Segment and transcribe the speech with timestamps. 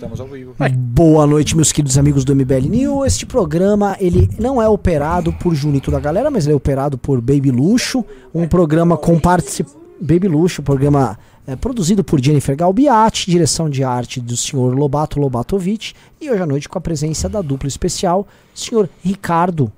[0.00, 0.54] Estamos ao vivo.
[0.78, 3.04] Boa noite, meus queridos amigos do MBL New.
[3.04, 7.20] Este programa, ele não é operado por Junito da galera, mas ele é operado por
[7.20, 8.02] Baby Luxo,
[8.34, 9.68] um programa com particip...
[10.00, 15.92] Baby Luxo, programa é, produzido por Jennifer Galbiati, direção de arte do senhor Lobato Lobatovic,
[16.18, 19.70] e hoje à noite com a presença da dupla especial, senhor Ricardo,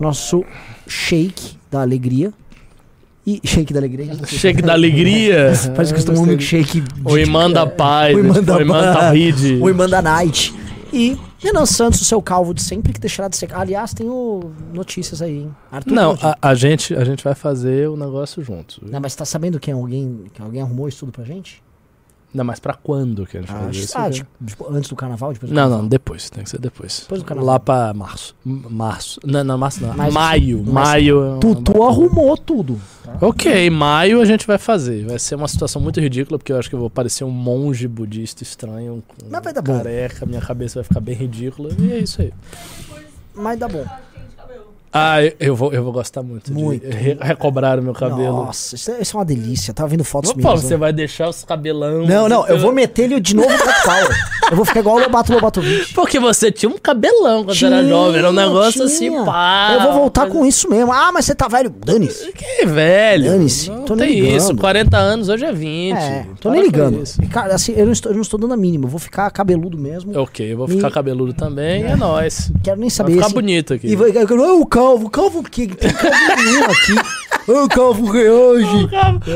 [0.00, 0.42] nosso
[0.86, 2.32] shake da alegria.
[3.30, 4.14] E shake da alegria.
[4.26, 5.52] Shake da alegria.
[5.76, 6.80] Parece que eu estou um milkshake.
[6.80, 8.16] de- O imã da paz.
[8.16, 9.12] O imã da O imã da paz.
[9.18, 9.58] rede.
[9.60, 10.54] O Irmã da Night.
[10.92, 13.52] E Renan Santos, o seu calvo de sempre, que deixará de ser.
[13.54, 15.50] Aliás, tenho notícias aí, hein?
[15.70, 18.80] Arthur Não, a, a gente, a gente vai fazer o negócio juntos.
[18.82, 21.62] Não, mas tá sabendo que alguém, que alguém arrumou isso tudo pra gente?
[22.32, 23.98] Não, mas pra quando que a gente vai fazer isso?
[23.98, 25.32] ah, tipo, tipo, antes do carnaval?
[25.32, 25.82] Depois do Não, carnaval?
[25.82, 26.28] não, depois.
[26.28, 27.00] Tem que ser depois.
[27.00, 27.54] Depois do carnaval.
[27.54, 28.36] Lá pra março.
[28.44, 29.18] Março.
[29.24, 29.94] Não, não, março não.
[30.12, 30.62] Maio.
[30.64, 31.36] maio.
[31.36, 32.78] é Tu, tu arrumou tudo.
[33.20, 35.06] Ok, maio a gente vai fazer.
[35.06, 37.88] Vai ser uma situação muito ridícula, porque eu acho que eu vou parecer um monge
[37.88, 39.02] budista estranho.
[39.08, 39.78] Com Mas vai dar bom.
[39.78, 41.70] careca, minha cabeça vai ficar bem ridícula.
[41.78, 42.32] E é isso aí.
[43.34, 43.86] Mas dá bom.
[44.92, 46.88] Ah, eu- eu vou, eu vou gostar muito, Muito.
[46.88, 48.44] de re- recobrar o meu cabelo.
[48.44, 49.74] Nossa, isso é, isso é uma delícia.
[49.74, 50.62] Tava vendo fotos minhas.
[50.62, 50.76] você né?
[50.78, 52.06] vai deixar os cabelão.
[52.06, 54.16] Não, não, eu vou meter ele de novo no Power.
[54.50, 55.92] Eu vou ficar igual o Lobato Lobatovic.
[55.92, 58.18] Porque você tinha um cabelão quando era jovem.
[58.18, 59.24] Era um negócio assim, tinha.
[59.24, 59.72] pá.
[59.74, 60.90] Eu vou voltar com isso mesmo.
[60.90, 61.68] Ah, mas você tá velho.
[61.68, 62.32] Dane-se.
[62.32, 63.24] Que velho.
[63.30, 64.36] Dane-se, tô nem tem ligando.
[64.38, 64.56] isso.
[64.56, 65.96] 40 anos, hoje é 20.
[65.98, 67.02] É, tô Para nem ligando.
[67.22, 68.86] E, Cara, assim, eu não, estou, eu não estou dando a mínima.
[68.86, 70.18] Eu vou ficar cabeludo mesmo.
[70.18, 71.84] Ok, eu vou Me- ficar cabeludo também.
[71.84, 72.50] É, nóis.
[72.64, 73.12] Quero nem Vai saber.
[73.12, 73.86] ficar esse- bonito aqui.
[73.86, 75.66] E vai, eu "Ah, o calvo, calvo o quê?
[75.66, 77.50] Tem calvo nenhum aqui.
[77.50, 78.88] Ô, calvo reage.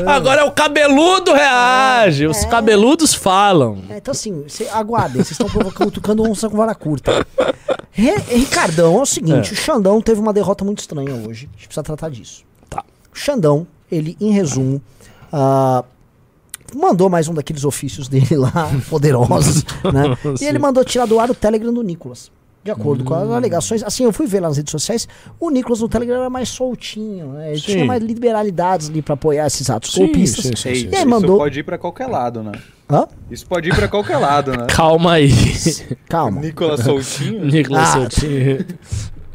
[0.07, 2.27] Agora é o cabeludo reage.
[2.27, 3.79] Os cabeludos falam.
[3.89, 7.25] É, então assim, cê, aguardem, vocês estão provocando, tocando onça com vara curta.
[7.91, 11.49] Re- Ricardão, é o seguinte, o Xandão teve uma derrota muito estranha hoje.
[11.53, 12.43] A gente precisa tratar disso.
[12.69, 12.83] Tá.
[13.13, 14.81] O Xandão, ele, em resumo,
[15.31, 15.83] ah,
[16.75, 18.51] mandou mais um daqueles ofícios dele lá,
[18.89, 20.15] poderosos, né?
[20.41, 22.31] E ele mandou tirar do ar o Telegram do Nicolas.
[22.63, 23.83] De acordo com as alegações.
[23.83, 25.05] Assim, eu fui ver lá nas redes sociais,
[25.39, 27.51] o Nicolas no Telegram era mais soltinho, né?
[27.51, 27.71] Ele Sim.
[27.73, 30.45] tinha mais liberalidades ali pra apoiar esses atos Sim, golpistas.
[30.45, 30.87] sim, sim, sim.
[30.89, 32.53] E aí isso mandou- pode ir pra qualquer lado, né?
[32.89, 33.05] Hã?
[33.29, 34.65] Isso pode ir pra qualquer lado, né?
[34.73, 35.29] Calma aí.
[36.07, 36.39] Calma.
[36.39, 37.43] Nicolas Soutinho.
[37.51, 37.91] Nicolas Ah.
[38.09, 38.65] Soutinho.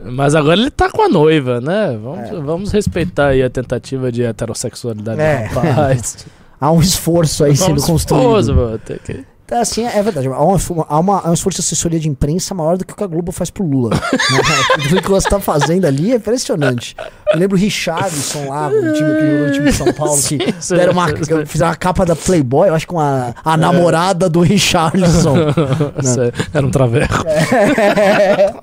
[0.05, 1.99] Mas agora ele tá com a noiva, né?
[2.03, 2.41] Vamos, É.
[2.41, 5.49] vamos respeitar aí a tentativa de heterossexualidade É.
[5.49, 6.27] do rapaz.
[6.61, 8.25] Há um esforço aí sendo Vamos construído.
[8.25, 10.29] esposo, mano, tem que- Então, assim, é verdade.
[10.29, 12.97] Há, uma, há, uma- há um esforço de assessoria de imprensa maior do que o
[12.97, 13.97] que a Globo faz pro Lula.
[14.29, 14.41] Né?
[14.77, 16.95] o que Nicolas tá fazendo ali é impressionante.
[17.33, 20.37] Eu lembro o Richardson lá, o time, que jogou no time de São Paulo, que
[20.77, 21.07] deram uma,
[21.47, 25.35] fizeram a capa da Playboy, eu acho com a, a namorada do Richardson.
[25.97, 27.15] Nossa, Era um traveco.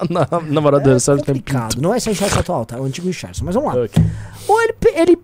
[0.07, 1.81] Na, namorado É do Sérgio tem complicado.
[1.81, 2.78] Não é esse Richardson atual, tá?
[2.78, 3.44] É o antigo Richardson.
[3.44, 3.81] Mas vamos lá.
[3.81, 4.03] Ok.
[4.47, 5.17] Ou ele, ele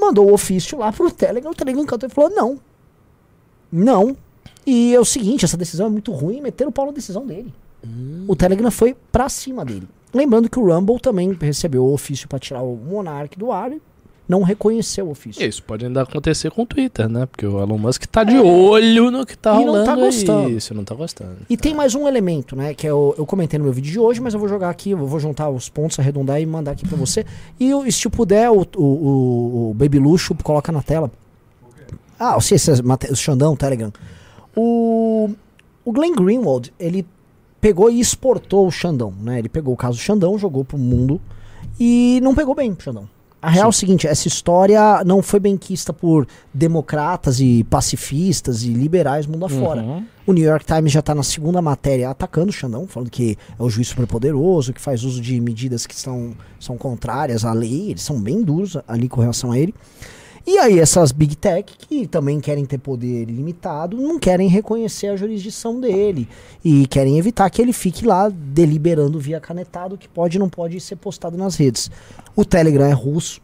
[0.00, 2.58] mandou o ofício lá pro Telegram, o Telegram cantou e falou: não.
[3.70, 4.16] Não.
[4.66, 7.52] E é o seguinte, essa decisão é muito ruim, meteram o pau na decisão dele.
[8.28, 9.88] O Telegram foi pra cima dele.
[10.14, 13.80] Lembrando que o Rumble também recebeu o ofício pra tirar o Monark do ar e
[14.28, 15.44] não reconheceu o ofício.
[15.44, 17.26] Isso pode ainda acontecer com o Twitter, né?
[17.26, 19.54] Porque o Elon Musk tá de olho no que tá É.
[19.54, 20.50] E não rolando tá gostando.
[20.50, 21.38] Isso, não tá gostando.
[21.50, 22.72] E tem mais um elemento, né?
[22.72, 24.98] Que eu, eu comentei no meu vídeo de hoje, mas eu vou jogar aqui, eu
[24.98, 27.26] vou juntar os pontos, arredondar e mandar aqui pra você.
[27.58, 31.10] E o- se puder, o, o, o- o Baby Luxo coloca na tela.
[32.18, 33.92] Ah, se é mate- o Xandão, Telegram.
[34.56, 35.30] O,
[35.84, 37.06] o Glenn Greenwald, ele
[37.60, 39.38] pegou e exportou o Xandão, né?
[39.38, 41.20] Ele pegou o caso do Xandão, jogou pro mundo
[41.78, 43.08] e não pegou bem pro Xandão.
[43.42, 48.62] A real é o seguinte, essa história não foi bem quista por democratas e pacifistas
[48.62, 49.82] e liberais mundo afora.
[49.82, 50.04] Uhum.
[50.24, 53.62] O New York Times já está na segunda matéria atacando o Xandão, falando que é
[53.62, 58.02] o juiz superpoderoso, que faz uso de medidas que são, são contrárias à lei, eles
[58.02, 59.74] são bem duros ali com relação a ele.
[60.46, 65.16] E aí essas Big Tech, que também querem ter poder ilimitado, não querem reconhecer a
[65.16, 66.28] jurisdição dele
[66.64, 70.80] e querem evitar que ele fique lá deliberando via canetado que pode e não pode
[70.80, 71.90] ser postado nas redes.
[72.34, 73.40] O Telegram é russo,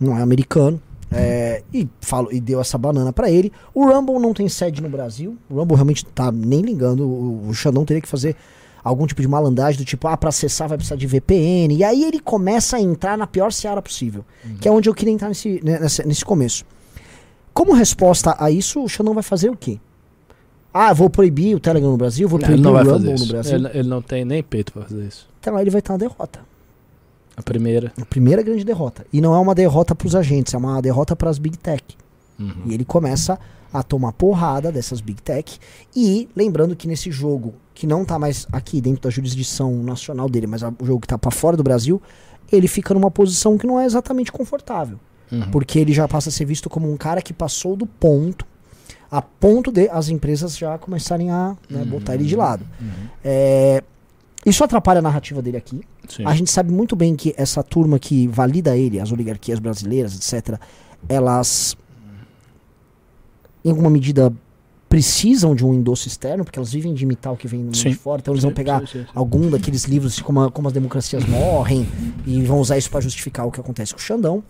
[0.00, 0.80] não é americano.
[1.10, 3.52] é, e, falo, e deu essa banana pra ele.
[3.74, 5.36] O Rumble não tem sede no Brasil.
[5.48, 7.06] O Rumble realmente tá nem ligando.
[7.06, 8.36] O, o Xandão teria que fazer
[8.82, 11.74] algum tipo de malandragem do tipo, ah, pra acessar vai precisar de VPN.
[11.74, 14.24] E aí ele começa a entrar na pior seara possível.
[14.60, 16.64] Que é onde eu queria entrar nesse, né, nesse, nesse começo.
[17.52, 19.78] Como resposta a isso, o Xandão vai fazer o quê?
[20.72, 22.98] Ah, vou proibir o Telegram no Brasil, vou Não, proibir ele não o vai Rumble
[22.98, 23.28] fazer no isso.
[23.32, 23.54] Brasil.
[23.56, 25.28] Ele, ele não tem nem peito pra fazer isso.
[25.40, 26.40] Então aí ele vai ter uma derrota.
[27.36, 27.92] A primeira.
[28.00, 29.06] A primeira grande derrota.
[29.12, 31.82] E não é uma derrota pros agentes, é uma derrota pras Big Tech.
[32.38, 32.62] Uhum.
[32.66, 33.38] E ele começa
[33.72, 35.58] a tomar porrada dessas Big Tech.
[35.94, 40.46] E lembrando que nesse jogo, que não tá mais aqui dentro da jurisdição nacional dele,
[40.46, 42.00] mas o jogo que tá pra fora do Brasil,
[42.50, 44.98] ele fica numa posição que não é exatamente confortável.
[45.30, 45.50] Uhum.
[45.50, 48.46] Porque ele já passa a ser visto como um cara que passou do ponto
[49.10, 52.40] a ponto de as empresas já começarem a né, botar ele de Uhum.
[52.40, 52.66] lado.
[53.24, 53.82] É,
[54.44, 55.80] isso atrapalha a narrativa dele aqui.
[56.08, 56.24] Sim.
[56.26, 60.58] A gente sabe muito bem que essa turma que valida ele, as oligarquias brasileiras, etc.,
[61.08, 61.74] elas,
[63.68, 64.32] em alguma medida,
[64.88, 67.90] precisam de um endosso externo, porque elas vivem de imitar o que vem mundo Sim.
[67.90, 68.20] de fora.
[68.20, 71.86] Então eles vão pegar sim, sim, algum daqueles livros como, a- como as democracias morrem
[72.26, 74.42] e vão usar isso para justificar o que acontece com o Xandão.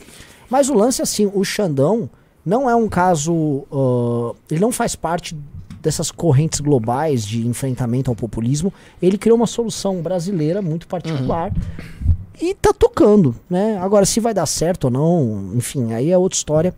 [0.49, 2.09] Mas o lance é assim, o Xandão
[2.47, 5.37] não é um caso, ah, ele não faz parte
[5.83, 8.73] dessas correntes globais de enfrentamento ao populismo.
[9.03, 11.53] Ele criou uma solução brasileira muito particular
[12.41, 13.77] e tá tocando, né?
[13.79, 16.73] Agora se vai dar certo ou não, enfim, aí é outra história.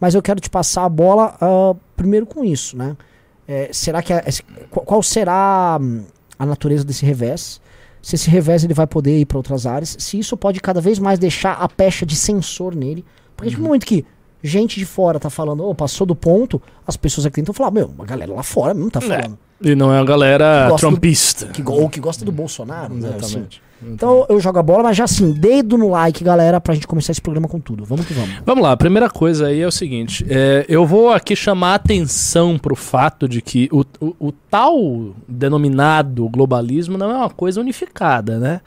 [0.00, 2.96] Mas eu quero te passar a bola ah, primeiro com isso, né?
[3.48, 4.24] É, será que a-
[4.70, 6.02] qual, será hum,
[6.38, 7.60] a natureza desse revés?
[8.02, 9.96] Se esse revés ele vai poder ir para outras áreas?
[9.98, 13.04] Se isso pode cada vez mais deixar a pecha de censor nele?
[13.36, 13.60] Porque Uhum.
[13.62, 14.04] no momento que
[14.42, 17.92] gente de fora tá falando, ô, passou do ponto, as pessoas aqui dentro falar, meu,
[17.98, 19.38] a galera lá fora mesmo tá falando.
[19.60, 21.46] E não é a galera do- trumpista.
[21.46, 23.16] Que, go- ou que gosta do Bolsonaro, né?
[23.18, 23.46] assim.
[23.82, 27.12] Então eu jogo a bola, mas já assim, dedo no like, galera, pra gente começar
[27.12, 27.84] esse programa com tudo.
[27.84, 28.36] Vamos que vamos.
[28.44, 32.58] Vamos lá, a primeira coisa aí é o seguinte: é, eu vou aqui chamar atenção
[32.58, 37.60] para o fato de que o, o, o tal denominado globalismo não é uma coisa
[37.60, 38.60] unificada, né?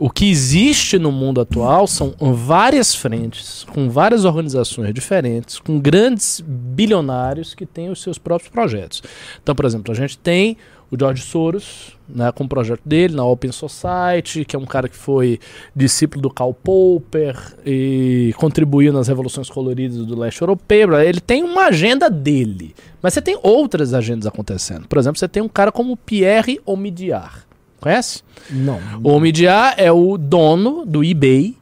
[0.00, 6.40] O que existe no mundo atual são várias frentes, com várias organizações diferentes, com grandes
[6.46, 9.02] bilionários que têm os seus próprios projetos.
[9.42, 10.56] Então, por exemplo, a gente tem
[10.90, 14.88] o George Soros, né, com o projeto dele na Open Society, que é um cara
[14.88, 15.38] que foi
[15.76, 20.98] discípulo do Karl Popper e contribuiu nas revoluções coloridas do leste europeu.
[20.98, 24.88] Ele tem uma agenda dele, mas você tem outras agendas acontecendo.
[24.88, 27.46] Por exemplo, você tem um cara como Pierre Omidyar.
[27.80, 28.22] Conhece?
[28.50, 28.80] Não.
[29.02, 31.54] O Omidyar é o dono do eBay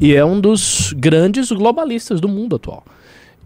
[0.00, 2.84] e é um dos grandes globalistas do mundo atual.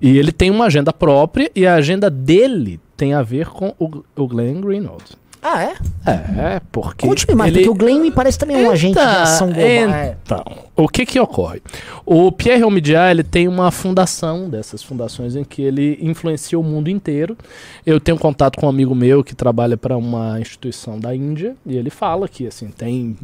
[0.01, 4.03] E ele tem uma agenda própria e a agenda dele tem a ver com o,
[4.17, 5.22] o Glenn Greenwald.
[5.45, 5.75] Ah, é?
[6.07, 7.05] É, porque.
[7.05, 7.65] Conte-me mais, ele...
[7.65, 10.17] porque o Glenn me parece também um agente de ação global.
[10.23, 10.45] Então,
[10.77, 11.61] o que que ocorre?
[12.07, 16.89] O Pierre Omidyar, ele tem uma fundação, dessas fundações em que ele influencia o mundo
[16.89, 17.37] inteiro.
[17.85, 21.77] Eu tenho contato com um amigo meu que trabalha para uma instituição da Índia e
[21.77, 23.17] ele fala que assim tem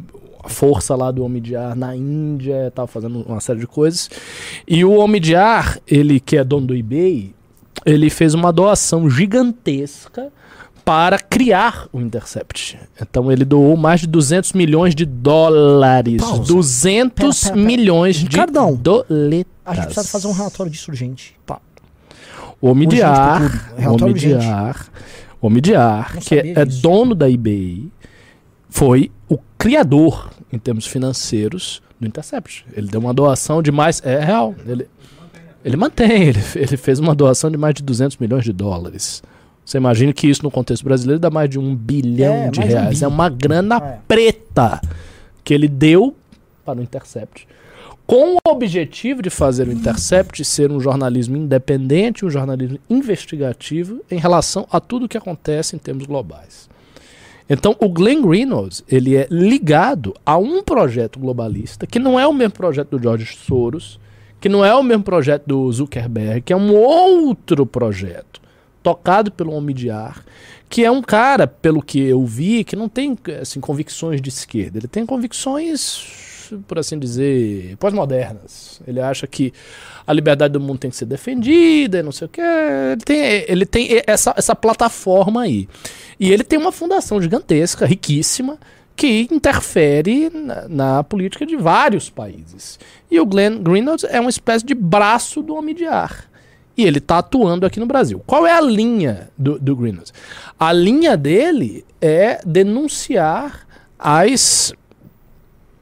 [0.43, 4.09] a força lá do Omidyar na Índia, tá fazendo uma série de coisas.
[4.67, 7.33] E o Omidyar, ele que é dono do eBay,
[7.85, 10.31] ele fez uma doação gigantesca
[10.89, 12.75] para criar o Intercept.
[12.99, 16.19] Então ele doou mais de 200 milhões de dólares.
[16.19, 16.51] Pausa.
[16.51, 17.55] 200 Pera, pera, pera.
[17.67, 18.37] milhões de
[18.81, 19.45] doletas.
[19.63, 21.35] A gente precisa fazer um relatório disso urgente.
[22.59, 23.75] O Omidyar, Urgente pro clube.
[23.77, 24.75] o Relatório
[25.39, 26.81] Omidyar, que é disso.
[26.81, 27.87] dono da eBay,
[28.67, 32.65] foi o criador, em termos financeiros, do Intercept.
[32.73, 34.01] Ele deu uma doação de mais...
[34.03, 34.55] É real.
[34.65, 34.87] Ele,
[35.63, 36.23] ele mantém.
[36.29, 39.21] Ele, ele fez uma doação de mais de 200 milhões de dólares.
[39.69, 42.63] Você imagina que isso no contexto brasileiro dá mais de um bilhão É, de um
[42.63, 42.97] reais.
[42.97, 43.05] bi.
[43.05, 43.99] é uma grana É.
[44.07, 44.81] preta
[45.43, 46.15] que ele deu
[46.65, 47.47] para o Intercept.
[48.07, 54.17] Com o objetivo de fazer o Intercept ser um jornalismo independente, um jornalismo investigativo em
[54.17, 56.67] relação a tudo o que acontece em termos globais.
[57.47, 62.33] Então, o Glenn Reynolds, ele é ligado a um projeto globalista, que não é o
[62.33, 63.99] mesmo projeto do George Soros,
[64.41, 68.38] que não é o mesmo projeto do Zuckerberg, que é um outro projeto,
[68.81, 70.23] tocado pelo Omidyar,
[70.69, 74.77] que é um cara, pelo que eu vi, que não tem assim, convicções de esquerda.
[74.77, 78.81] Ele tem convicções, por assim dizer, pós-modernas.
[78.87, 79.51] Ele acha que
[80.05, 82.41] a liberdade do mundo tem que ser defendida não sei o que.
[82.41, 85.67] Ele tem, ele tem essa, essa plataforma aí.
[86.19, 88.57] E ele tem uma fundação gigantesca, riquíssima,
[88.95, 92.77] que interfere na, na política de vários países.
[93.09, 96.28] E o Glenn Greenwald é uma espécie de braço do Omidyar.
[96.79, 98.23] E ele está atuando aqui no Brasil.
[98.25, 100.13] Qual é a linha do, do Greenwald?
[100.57, 103.67] A linha dele é denunciar
[103.99, 104.73] as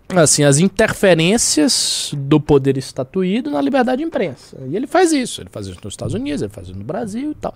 [0.10, 4.58] assim, as interferências do poder estatuído na liberdade de imprensa.
[4.68, 5.40] E ele faz isso.
[5.40, 7.54] Ele faz isso nos Estados Unidos, ele faz isso no Brasil e tal.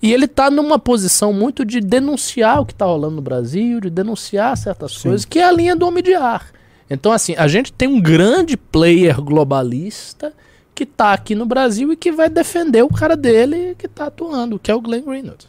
[0.00, 3.90] E ele está numa posição muito de denunciar o que está rolando no Brasil, de
[3.90, 5.10] denunciar certas Sim.
[5.10, 6.54] coisas, que é a linha do Omidyar.
[6.88, 10.32] Então, assim, a gente tem um grande player globalista
[10.78, 14.60] que está aqui no Brasil e que vai defender o cara dele que está atuando,
[14.60, 15.48] que é o Glenn Greenwald.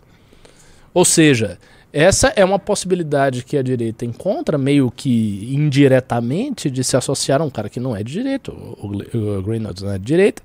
[0.91, 1.59] Ou seja,
[1.93, 7.45] essa é uma possibilidade que a direita encontra, meio que indiretamente, de se associar a
[7.45, 10.41] um cara que não é de direita, o, Greenwald não é de direita,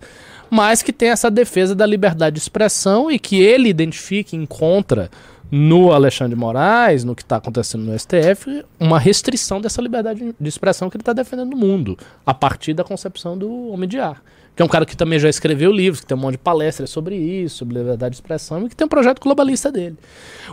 [0.50, 5.10] mas que tem essa defesa da liberdade de expressão e que ele identifica e encontra
[5.50, 10.48] no Alexandre de Moraes, no que está acontecendo no STF, uma restrição dessa liberdade de
[10.48, 14.20] expressão que ele está defendendo no mundo, a partir da concepção do Omidyar,
[14.54, 16.90] que é um cara que também já escreveu livros, que tem um monte de palestras
[16.90, 19.96] sobre isso, sobre liberdade de expressão, e que tem um projeto globalista dele.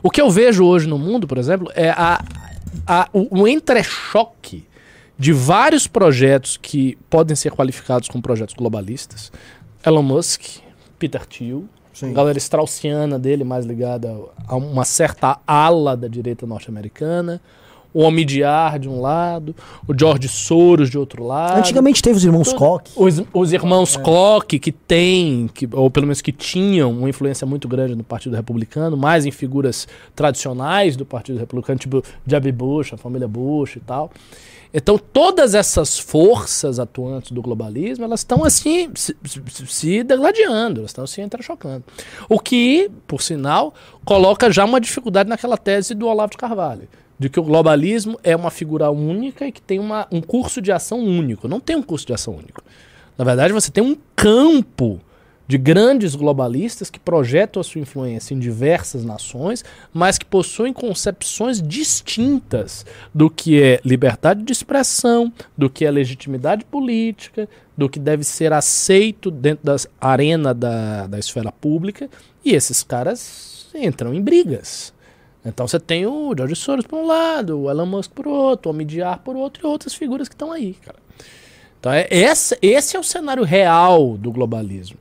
[0.01, 2.23] O que eu vejo hoje no mundo, por exemplo, é a,
[2.87, 4.65] a, o, o entrechoque
[5.17, 9.31] de vários projetos que podem ser qualificados como projetos globalistas.
[9.85, 10.41] Elon Musk,
[10.97, 12.11] Peter Thiel, Sim.
[12.11, 14.11] galera straussiana dele, mais ligada
[14.47, 17.39] a uma certa ala da direita norte-americana,
[17.93, 19.55] o Omidyar de um lado,
[19.87, 21.57] o George Soros de outro lado.
[21.59, 22.83] Antigamente teve os irmãos Koch.
[22.95, 23.99] Os, os irmãos É.
[24.01, 28.35] Koch, que têm, que, ou pelo menos que tinham uma influência muito grande no Partido
[28.35, 33.79] Republicano, mais em figuras tradicionais do Partido Republicano, tipo Jeb Bush, a família Bush e
[33.81, 34.11] tal.
[34.73, 40.91] Então, todas essas forças atuantes do globalismo, elas estão assim, se, se- se degladiando, elas
[40.91, 41.83] estão se entrechocando.
[42.29, 43.73] O que, por sinal,
[44.05, 46.87] coloca já uma dificuldade naquela tese do Olavo de Carvalho,
[47.21, 50.71] de que o globalismo é uma figura única e que tem uma, um curso de
[50.71, 51.47] ação único.
[51.47, 52.63] Não tem um curso de ação único.
[53.15, 54.99] Na verdade, você tem um campo
[55.47, 59.63] de grandes globalistas que projetam a sua influência em diversas nações,
[59.93, 66.65] mas que possuem concepções distintas do que é liberdade de expressão, do que é legitimidade
[66.65, 67.47] política,
[67.77, 72.09] do que deve ser aceito dentro da arena da, da esfera pública,
[72.43, 74.91] e esses caras entram em brigas.
[75.43, 78.73] Então você tem o George Soros por um lado, o Elon Musk por outro, o
[78.73, 80.99] Omidyar por outro e outras figuras que estão aí, cara.
[81.79, 84.97] Então é, essa, esse é o cenário real do globalismo.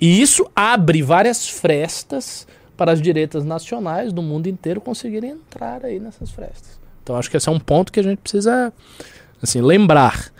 [0.00, 6.00] E isso abre várias frestas para as direitas nacionais do mundo inteiro conseguirem entrar aí
[6.00, 6.78] nessas frestas.
[7.02, 8.72] Então acho que esse é um ponto que a gente precisa
[9.40, 10.32] assim, lembrar.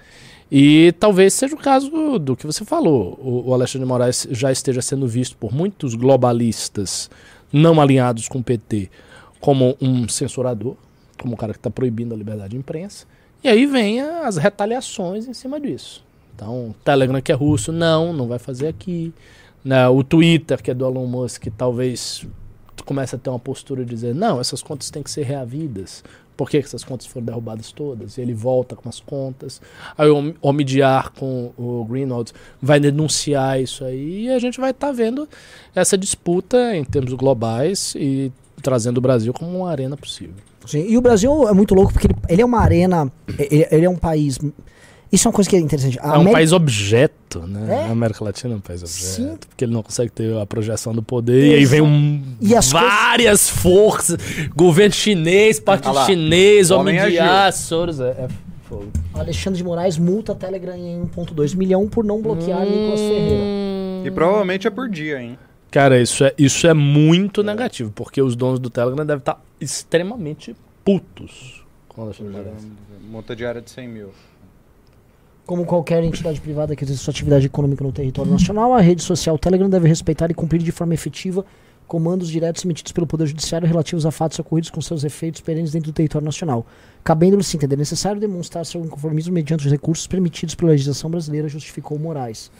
[0.50, 3.18] E talvez seja o caso do que você falou.
[3.20, 7.08] O, o Alexandre de Moraes já esteja sendo visto por muitos globalistas
[7.52, 8.90] não alinhados com o PT
[9.46, 10.74] como um censurador,
[11.16, 13.06] como um cara que está proibindo a liberdade de imprensa.
[13.44, 16.04] E aí vem as retaliações em cima disso.
[16.34, 19.14] Então, o Telegram que é russo, não, não vai fazer aqui.
[19.64, 22.26] Né, o Twitter, que é do Elon Musk, talvez
[22.84, 26.02] comece a ter uma postura de dizer, não, essas contas têm que ser reavidas.
[26.36, 28.18] Por que essas contas foram derrubadas todas?
[28.18, 29.62] E ele volta com as contas.
[29.96, 34.90] Aí o Omidyar com o Greenwald vai denunciar isso aí e a gente vai estar
[34.90, 35.28] vendo
[35.72, 38.32] essa disputa em termos globais e
[38.62, 40.34] trazendo o Brasil como uma arena possível.
[40.66, 43.10] Sim, E o Brasil é muito louco porque ele, ele é uma arena.
[43.38, 44.38] Ele, ele é um país.
[45.12, 45.96] Isso é uma coisa que é interessante.
[46.00, 47.82] A é um América- país objeto, né?
[47.82, 47.88] É?
[47.88, 49.00] A América Latina é um país objeto.
[49.14, 49.36] Sim.
[49.48, 51.52] Porque ele não consegue ter a projeção do poder.
[51.52, 54.18] E aí vem um, E as várias forças.
[54.56, 58.00] Governo chinês, Ah partido lá, chinês, o homem Omidyar, Soros.
[58.00, 58.28] É, é
[58.64, 58.88] fogo.
[59.14, 63.44] Alexandre de Moraes multa a Telegram em 1,2 milhão por não bloquear Nicolas Ferreira.
[64.04, 65.38] E provavelmente é por dia, hein?
[65.70, 67.90] Cara, isso é, isso é muito negativo.
[67.90, 70.54] Porque os donos do Telegram devem estar extremamente
[70.84, 72.66] putos com o Alexandre de Moraes.
[73.10, 74.10] Multa diária de 100 mil.
[75.46, 79.38] Como qualquer entidade privada que exerce sua atividade econômica no território nacional, a rede social
[79.38, 81.44] Telegram deve respeitar e cumprir de forma efetiva
[81.86, 85.92] comandos diretos emitidos pelo Poder Judiciário relativos a fatos ocorridos com seus efeitos perenes dentro
[85.92, 86.66] do território nacional,
[87.04, 91.96] cabendo-lhe se entender necessário demonstrar seu inconformismo mediante os recursos permitidos pela legislação brasileira, justificou
[91.96, 92.50] Moraes.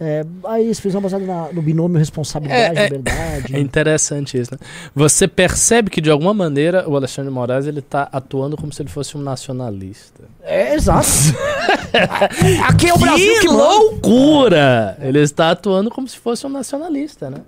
[0.00, 3.56] É, aí eles fizeram baseado na- no binômio responsabilidade, É, é- liberdade.
[3.56, 4.58] É interessante isso, né?
[4.94, 8.88] Você percebe que, de alguma maneira, o Alexandre Moraes ele tá atuando como se ele
[8.90, 10.22] fosse um nacionalista.
[10.44, 11.08] É, exato.
[12.68, 13.58] Aqui é o Brasil que que manda.
[13.64, 14.96] loucura!
[15.00, 17.38] Ele está atuando como se fosse um nacionalista, né?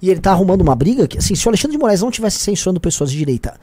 [0.00, 2.38] E ele tá arrumando uma briga que, assim, se o Alexandre de Moraes não tivesse
[2.38, 3.54] censurando pessoas de direita,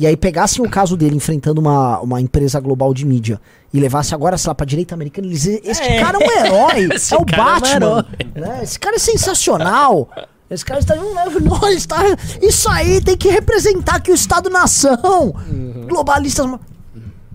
[0.00, 3.40] e aí pegassem o caso dele enfrentando uma, uma empresa global de mídia
[3.72, 6.00] e levasse agora, sei lá, pra direita americana, eles este É.
[6.00, 8.06] cara é um herói, Esse é o cara é um Batman.
[8.34, 8.60] né?
[8.62, 10.08] Esse cara é sensacional.
[10.50, 10.96] Esse cara está.
[10.96, 11.98] Não, está.
[12.42, 15.32] Isso aí tem que representar que o Estado-nação.
[15.48, 15.86] Uhum.
[15.88, 16.44] Globalistas.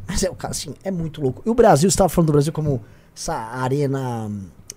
[0.07, 1.41] Mas é, o cara, assim, é muito louco.
[1.45, 2.81] E o Brasil, você estava falando do Brasil como
[3.15, 4.29] essa arena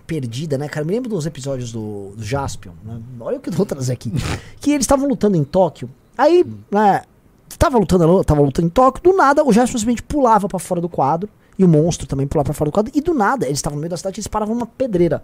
[0.07, 0.85] perdida, né, cara?
[0.85, 2.99] Me lembro dos episódios do, do Jaspion, né?
[3.19, 4.11] Olha o que eu vou trazer aqui.
[4.61, 5.89] que eles estavam lutando em Tóquio.
[6.17, 7.01] Aí, né,
[7.57, 10.89] tava lutando, tava lutando em Tóquio, do nada o Jaspion simplesmente pulava pra fora do
[10.89, 11.29] quadro.
[11.57, 12.89] E o monstro também pulava pra fora do quadro.
[12.95, 15.21] E do nada, eles estavam no meio da cidade e eles paravam numa pedreira.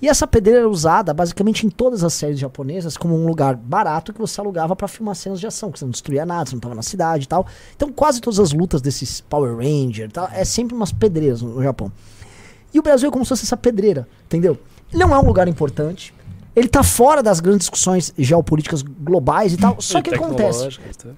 [0.00, 4.10] E essa pedreira era usada basicamente em todas as séries japonesas como um lugar barato
[4.10, 6.60] que você alugava pra filmar cenas de ação, que você não destruía nada, você não
[6.60, 7.46] tava na cidade e tal.
[7.76, 11.56] Então quase todas as lutas desses Power Ranger e tal, é sempre umas pedreiras no,
[11.56, 11.92] no Japão.
[12.72, 14.58] E o Brasil é como se fosse essa pedreira, entendeu?
[14.90, 16.14] Não é um lugar importante.
[16.56, 19.78] Ele tá fora das grandes discussões geopolíticas globais e tal.
[19.80, 21.10] Só que acontece tá?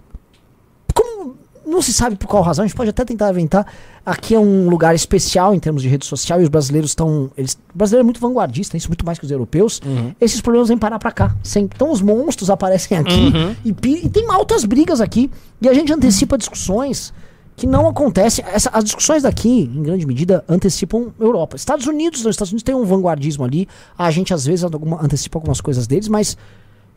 [1.66, 3.66] Não se sabe por qual razão, a gente pode até tentar inventar.
[4.04, 7.30] Aqui é um lugar especial em termos de rede social e os brasileiros estão.
[7.36, 9.80] Eles, o brasileiro é muito vanguardista, isso muito mais que os europeus.
[9.84, 10.14] Uhum.
[10.20, 11.34] Esses problemas vêm parar pra cá.
[11.42, 11.74] Sempre.
[11.76, 13.56] Então os monstros aparecem aqui Uhum.
[13.64, 13.70] e,
[14.06, 15.30] e tem altas brigas aqui.
[15.60, 17.12] E a gente antecipa discussões
[17.56, 18.42] que não acontece.
[18.46, 21.56] Essa- as discussões daqui, em grande medida, antecipam Europa.
[21.56, 23.66] Estados Unidos, os Estados Unidos tem um vanguardismo ali.
[23.98, 26.36] A gente às vezes alguma- antecipa algumas coisas deles, mas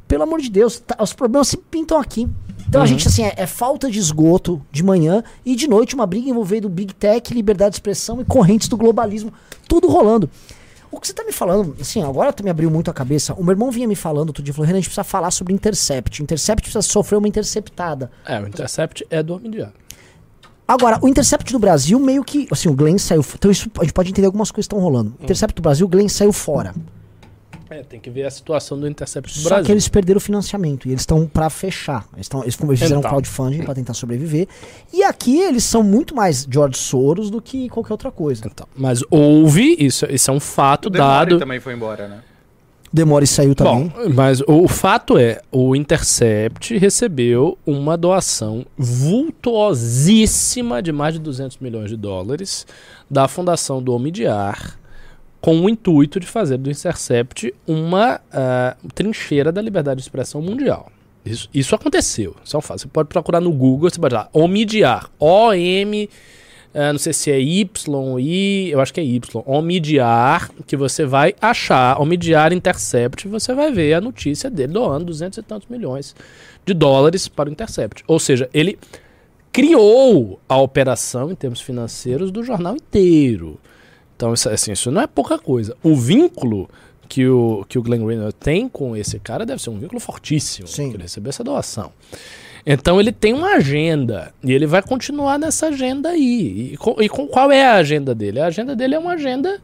[0.09, 2.27] pelo amor de Deus, tá- os problemas se pintam aqui.
[2.67, 6.05] Então a gente, assim, é, é falta de esgoto de manhã e de noite uma
[6.05, 9.31] briga envolvendo Big Tech, liberdade de expressão e correntes do globalismo,
[9.67, 10.29] tudo rolando.
[10.91, 13.33] O que você tá me falando, assim, agora tu me abriu muito a cabeça.
[13.35, 15.53] O meu irmão vinha me falando outro dia, falou, Renan, a gente precisa falar sobre
[15.53, 16.19] Intercept.
[16.19, 18.11] O Intercept precisa sofrer uma interceptada.
[18.25, 19.67] É, o Intercept é do Homem de.
[20.67, 22.47] Agora, o Intercept do Brasil, meio que.
[22.51, 23.23] Assim, o Glenn saiu.
[23.35, 25.13] Então, isso a gente pode entender algumas coisas que estão rolando.
[25.19, 26.73] O Intercept do Brasil, o Glenn saiu fora.
[27.69, 29.65] É, tem que ver a situação do Intercept do Só Brasil.
[29.65, 32.07] que eles perderam o financiamento e eles estão pra fechar.
[32.15, 33.11] Eles, tão, eles fizeram um Então.
[33.11, 34.47] crowdfunding pra tentar sobreviver.
[34.91, 38.41] E aqui eles são muito mais George Soros do que qualquer outra coisa.
[38.47, 41.37] Então, mas houve, isso, isso é um fato O Demore dado.
[41.39, 42.21] também foi embora, né?
[42.91, 43.87] Demore saiu também.
[43.87, 51.19] Bom, mas o, o fato é, o Intercept recebeu uma doação vultuosíssima de mais de
[51.19, 52.65] 200 milhões de dólares
[53.07, 54.78] da Fundação do Homem de Ar,
[55.41, 60.91] com o intuito de fazer do Intercept uma ah, trincheira da liberdade de expressão mundial.
[61.25, 62.35] Isso, isso aconteceu.
[62.43, 62.81] Isso é um fato.
[62.81, 66.09] Você pode procurar no Google, você pode lá, Omidiar, O-M,
[66.73, 71.05] ah, não sei se é Y, I, eu acho que é Y, Omidiar, que você
[71.05, 76.15] vai achar, Omidiar Intercept, você vai ver a notícia dele doando 200 e tantos milhões
[76.65, 78.03] de dólares para o Intercept.
[78.07, 78.77] Ou seja, ele
[79.51, 83.59] criou a operação em termos financeiros do jornal inteiro.
[84.19, 85.73] Então, isso, assim, isso não é pouca coisa.
[85.81, 86.69] O vínculo
[87.07, 90.67] que o, que o Glenn Greenwald tem com esse cara deve ser um vínculo fortíssimo.
[90.67, 90.89] Sim.
[90.93, 91.89] Ele recebeu essa doação.
[92.65, 96.71] Então ele tem uma agenda e ele vai continuar nessa agenda aí.
[96.73, 98.41] E com, e com qual é a agenda dele?
[98.41, 99.57] A agenda dele é uma agenda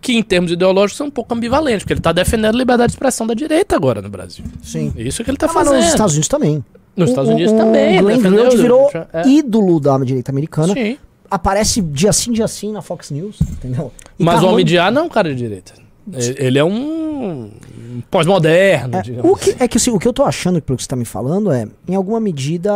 [0.00, 2.94] que, em termos ideológicos, é um pouco ambivalente, porque ele está defendendo a liberdade de
[2.94, 4.44] expressão da direita agora no Brasil.
[4.62, 4.92] Sim.
[4.96, 5.80] É Isso que ele está Ah, mas fazendo.
[5.82, 6.64] nos Estados Unidos também.
[6.96, 7.98] Nos Estados Unidos o- também.
[7.98, 8.88] O Glenn Greenwald virou.
[9.12, 9.26] É.
[9.26, 10.72] ídolo da direita americana.
[10.72, 10.96] Sim.
[11.30, 13.90] Aparece dia sim, dia sim na Fox News, entendeu?
[14.18, 15.72] E Mas tá o Homem de Ar não é um cara de direita.
[16.36, 17.50] Ele é um
[18.10, 19.30] pós-moderno, É, digamos.
[19.30, 21.04] o que, é que assim, o que eu tô achando, pelo que você tá me
[21.04, 22.72] falando, é, em alguma medida,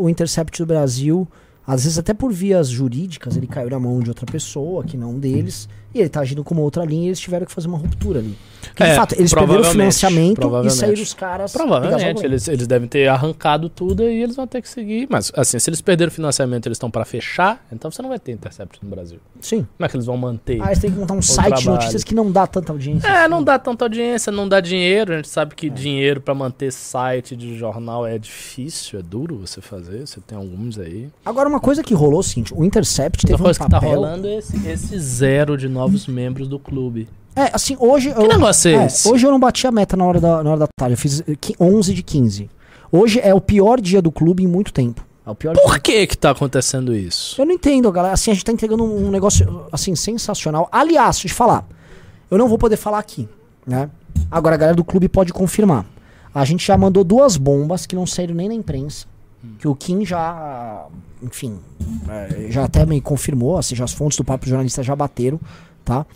[0.00, 1.26] o Intercept do Brasil,
[1.66, 5.18] às vezes até por vias jurídicas, ele caiu na mão de outra pessoa, que não
[5.18, 8.20] deles, e ele tá agindo como outra linha e eles tiveram que fazer uma ruptura
[8.20, 8.36] ali.
[8.62, 11.52] Porque, de É, fato, eles perderam o financiamento e saíram os caras.
[11.52, 15.06] Provavelmente, eles, eles devem ter arrancado tudo e eles vão ter que seguir.
[15.10, 18.08] Mas, assim, se eles perderam o financiamento e eles estão para fechar, então você não
[18.08, 19.18] vai ter Intercept no Brasil.
[19.40, 19.66] Sim.
[19.76, 20.60] Como é que eles vão manter?
[20.62, 21.70] Ah, eles têm que montar um site de trabalho.
[21.80, 23.06] notícias que não dá tanta audiência.
[23.06, 25.12] É, não dá tanta audiência, não dá dinheiro.
[25.12, 29.60] A gente sabe que dinheiro para manter site de jornal é difícil, é duro você
[29.60, 30.06] fazer.
[30.06, 31.10] Você tem alguns aí.
[31.24, 33.70] Agora, uma coisa que rolou é o seguinte, o Intercept teve Outra um coisa que
[33.70, 33.94] tá papel...
[33.96, 37.08] rolando é esse, esse zero de novos membros do clube.
[37.34, 38.12] É, assim, hoje...
[38.12, 39.08] Que eu- negócio é É, esse?
[39.08, 40.94] hoje eu não bati a meta na hora da, na hora da tarde.
[40.94, 42.50] Eu fiz eh, qui- 11 de 15.
[42.90, 45.04] Hoje é o pior dia do clube em muito tempo.
[45.26, 47.40] É o pior Por que que tá acontecendo isso?
[47.40, 48.12] Eu não entendo, galera.
[48.14, 50.68] Assim, a gente tá entregando um, negócio, assim, sensacional.
[50.70, 51.64] Aliás, te falar.
[52.30, 53.28] Eu não vou poder falar aqui,
[53.66, 53.88] né?
[54.30, 55.86] Agora, a galera do clube pode confirmar.
[56.34, 59.06] A gente já mandou duas bombas que não saíram nem na imprensa.
[59.58, 60.86] Que o Kim já,
[61.22, 61.58] enfim,
[62.08, 65.40] é, já até me confirmou, assim, já as fontes do papo jornalista já bateram,
[65.84, 66.06] tá?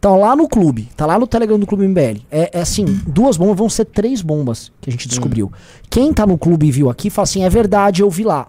[0.00, 2.26] Tá lá no clube, tá lá no Telegram do Clube MBL.
[2.30, 5.50] É, é assim, duas bombas vão ser três bombas que a gente descobriu.
[5.88, 8.48] Quem tá no clube e viu aqui, fala assim, é verdade, eu vi lá.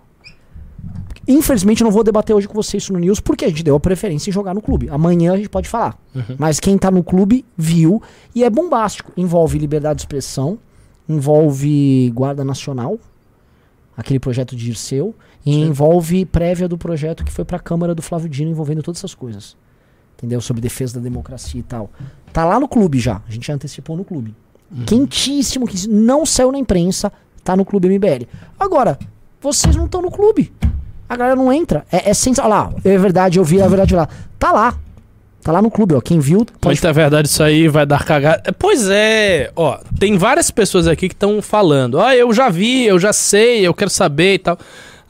[1.28, 3.76] Infelizmente eu não vou debater hoje com vocês isso no News, porque a gente deu
[3.76, 4.90] a preferência em jogar no clube.
[4.90, 5.98] Amanhã a gente pode falar.
[6.38, 8.02] Mas quem tá no clube viu
[8.34, 9.12] e é bombástico.
[9.18, 10.60] Envolve liberdade de expressão,
[11.08, 13.00] envolve Guarda Nacional,
[13.98, 18.28] aquele projeto de Dirceu, e envolve prévia do projeto que foi pra Câmara do Flávio
[18.28, 19.56] Dino envolvendo todas essas coisas.
[20.18, 20.40] Entendeu?
[20.42, 21.90] Sobre defesa da democracia e tal.
[22.32, 23.22] Tá lá no clube já.
[23.28, 24.34] A gente já antecipou no clube.
[24.86, 27.12] Quentíssimo, que não saiu na imprensa,
[27.44, 28.26] tá no clube MBL.
[28.60, 28.98] Agora,
[29.40, 30.52] vocês não estão no clube.
[31.08, 31.86] A galera não entra.
[31.92, 32.68] É, é sensacional.
[32.68, 34.10] Olha lá, é verdade, eu vi, é verdade lá.
[34.40, 34.76] Tá lá.
[35.44, 36.02] Tá lá no clube, ó.
[36.02, 38.42] Quem viu, pode Muita verdade isso aí vai dar cagada.
[38.46, 42.00] É, Pois é, ó, tem várias pessoas aqui que estão falando.
[42.00, 44.58] Ó, eu já vi, eu já sei, eu quero saber e tal.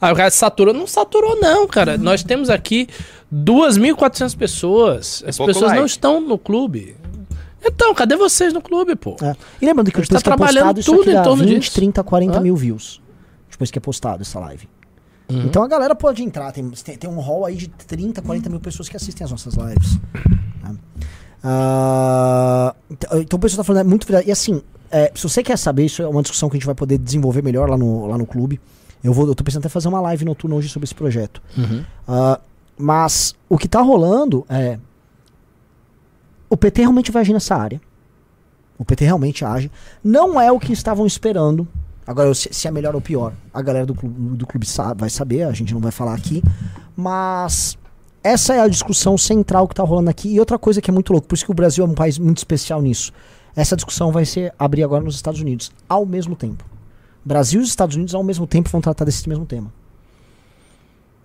[0.00, 0.74] Aí o cara saturou.
[0.74, 1.96] Não saturou, não, cara.
[1.96, 2.88] Nós temos aqui
[3.32, 5.24] 2.400 pessoas.
[5.26, 5.90] As pouco pessoas não like.
[5.90, 6.96] estão no clube.
[7.64, 9.16] Então, cadê vocês no clube, pô?
[9.22, 9.34] É.
[9.60, 11.22] E lembrando que A gente depois tá que é trabalhando postado, isso tudo aqui em
[11.22, 11.74] torno 20, disso.
[11.74, 12.40] 30, 40 Hã?
[12.40, 13.00] mil views.
[13.50, 14.68] Depois que é postado essa live.
[15.28, 15.46] Uhum.
[15.46, 16.52] Então a galera pode entrar.
[16.52, 19.54] Tem, tem, tem um hall aí de 30, 40 mil pessoas que assistem as nossas
[19.54, 19.98] lives.
[20.62, 20.76] né?
[21.42, 24.28] Ah, então, então o pessoal tá falando, é muito verdade.
[24.28, 26.74] E assim, é, se você quer saber, isso é uma discussão que a gente vai
[26.74, 28.60] poder desenvolver melhor lá no, lá no clube.
[29.06, 31.40] Eu, vou, eu tô pensando até fazer uma live noturna hoje sobre esse projeto.
[31.56, 31.84] Uhum.
[32.08, 32.40] Ah,
[32.78, 34.78] mas o que tá rolando é.
[36.48, 37.80] O PT realmente vai agir nessa área.
[38.78, 39.70] O PT realmente age.
[40.04, 41.66] Não é o que estavam esperando
[42.06, 45.10] Agora, se, se é melhor ou pior, a galera do clube, do clube sa- vai
[45.10, 46.40] saber, a gente não vai falar aqui.
[46.96, 47.76] Mas
[48.22, 50.28] essa é a discussão central que tá rolando aqui.
[50.32, 52.16] E outra coisa que é muito louco, por isso que o Brasil é um país
[52.16, 53.12] muito especial nisso.
[53.56, 56.64] Essa discussão vai ser abrir agora nos Estados Unidos, ao mesmo tempo.
[57.26, 59.72] Brasil e os Estados Unidos, ao mesmo tempo, vão tratar desse mesmo tema.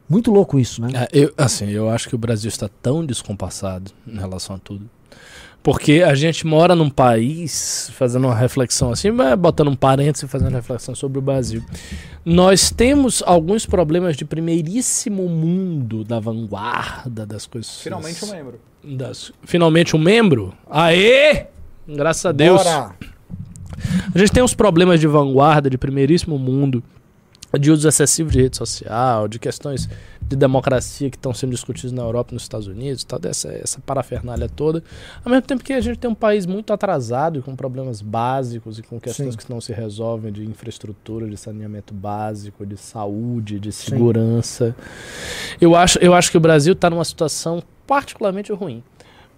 [0.10, 0.90] Muito louco isso, né?
[0.94, 4.90] É, eu, assim, eu acho que o Brasil está tão descompassado em relação a tudo.
[5.64, 10.28] Porque a gente mora num país, fazendo uma reflexão assim, mas botando um parênteses e
[10.28, 11.64] fazendo uma reflexão sobre o Brasil.
[12.26, 17.80] Nós temos alguns problemas de primeiríssimo mundo, da vanguarda das coisas.
[17.80, 18.60] Finalmente um membro.
[18.84, 20.54] das- finalmente um membro?
[20.68, 21.46] Aê!
[21.88, 22.64] Graças a Deus.
[22.64, 22.96] Bora!
[24.14, 26.84] A gente tem uns problemas de vanguarda, de primeiríssimo mundo,
[27.60, 29.90] de uso excessivo de rede social, de questões
[30.22, 33.82] de democracia que estão sendo discutidas na Europa e nos Estados Unidos, tal, dessa essa
[33.82, 34.82] parafernália toda.
[35.26, 38.80] Ao mesmo tempo que a gente tem um país muito atrasado e com problemas básicos
[38.80, 39.38] e com questões Sim.
[39.38, 44.74] que não se resolvem de infraestrutura, de saneamento básico, de saúde, de segurança.
[45.60, 48.82] Eu acho, eu acho que o Brasil está numa situação particularmente ruim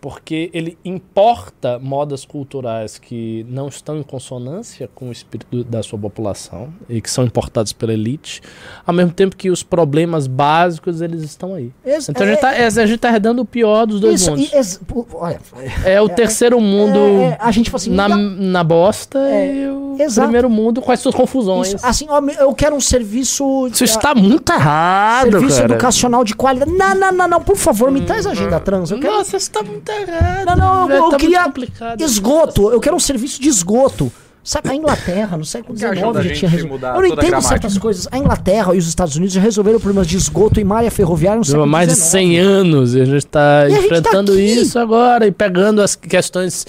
[0.04, 5.98] porque ele importa modas culturais que não estão em consonância com o espírito da sua
[5.98, 8.42] população e que são importados pela elite,
[8.86, 11.72] ao mesmo tempo que os problemas básicos eles estão aí.
[11.86, 14.32] Ex- Então a gente tá, é, a gente tá herdando o pior dos dois isso,
[14.32, 14.80] mundos.
[15.14, 15.40] olha,
[15.86, 19.96] É o terceiro mundo é, é, a gente assim, na, na bosta É, e o
[20.02, 20.28] exato.
[20.28, 21.68] primeiro mundo com as suas confusões.
[21.68, 25.74] isso, Isso, assim, ó, eu quero um serviço está muito errado, serviço cara.
[25.74, 26.70] educacional de qualidade.
[26.74, 28.92] Não, não, não, não, por favor, me traz a agenda trans.
[28.92, 30.46] Eu quero Nossa, isso tá muito errado.
[30.46, 31.54] Não, não, eu- velho, eu tá queria
[32.00, 32.72] esgoto.
[32.72, 34.12] Eu quero um serviço de esgoto.
[34.46, 36.86] Sabe, a Inglaterra, no século XIX, a já gente tinha resolvido.
[36.86, 38.10] Eu não entendo certas coisas.
[38.12, 41.44] A Inglaterra e os Estados Unidos já resolveram problemas de esgoto em malha ferroviária no
[41.44, 42.12] Há século mais de XIX.
[42.12, 44.42] 100 anos e a gente está E tá enfrentando aqui.
[44.42, 46.68] isso agora e pegando as questões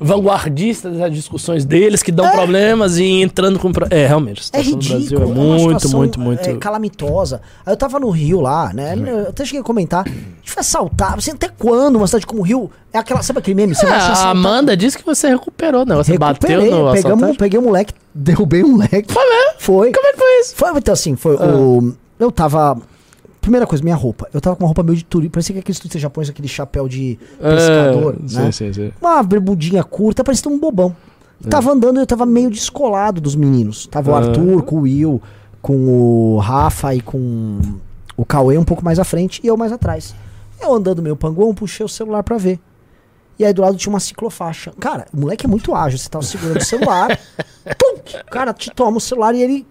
[0.00, 3.70] vanguardistas das discussões deles que dão problemas e entrando com.
[3.70, 6.48] pro- É, realmente, a É Brasil ridículo, é muito, muito, muito.
[6.48, 7.42] é, calamitosa.
[7.64, 8.94] Aí eu tava no Rio lá, né?
[8.96, 10.04] Eu até cheguei a comentar.
[10.06, 10.62] A gente foi.
[11.16, 13.22] Você até quando uma cidade como o Rio é aquela.
[13.22, 13.74] Sabe aquele meme?
[13.74, 14.30] Você vai Ah, a.
[14.30, 15.94] Amanda disse que você recuperou, né?
[15.96, 17.36] Você bateu Recuperei, no pegamos?
[17.36, 19.12] Peguei o moleque, derrubei o moleque.
[19.12, 19.52] Foi mesmo?
[19.58, 19.92] Foi.
[19.92, 20.54] Como é que foi isso?
[20.56, 21.92] Foi, então assim, foi o.
[22.18, 22.78] Eu tava.
[23.40, 24.28] Primeira coisa, minha roupa.
[24.34, 25.32] Eu tava com uma roupa meio de turista.
[25.32, 28.28] Parecia que aqueles turistas japoneses, aquele chapéu de pescador, É, né?
[28.28, 28.92] Sim, sim, sim.
[29.00, 30.94] Uma bermudinha curta, parecia um bobão.
[31.48, 33.86] Tava andando e eu tava meio descolado dos meninos.
[33.86, 34.18] Tava o Ah.
[34.18, 35.22] Arthur com o Will,
[35.62, 37.58] com o Rafa e com
[38.14, 40.14] o Cauê um pouco mais à frente e eu mais atrás.
[40.60, 42.60] Eu andando meio panguão, puxei o celular pra ver.
[43.38, 44.70] E aí do lado tinha uma ciclofaixa.
[44.78, 45.98] Cara, o moleque é muito ágil.
[45.98, 47.18] Você tava segurando o celular.
[47.78, 49.66] tum, o cara te toma o celular e ele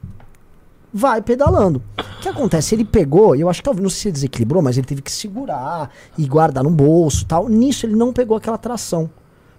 [0.94, 1.82] vai pedalando.
[1.98, 2.76] O que acontece?
[2.76, 5.90] Ele pegou, eu acho que talvez, não sei se desequilibrou, mas ele teve que segurar
[6.18, 7.48] e guardar no bolso tal.
[7.48, 9.10] Nisso ele não pegou aquela tração.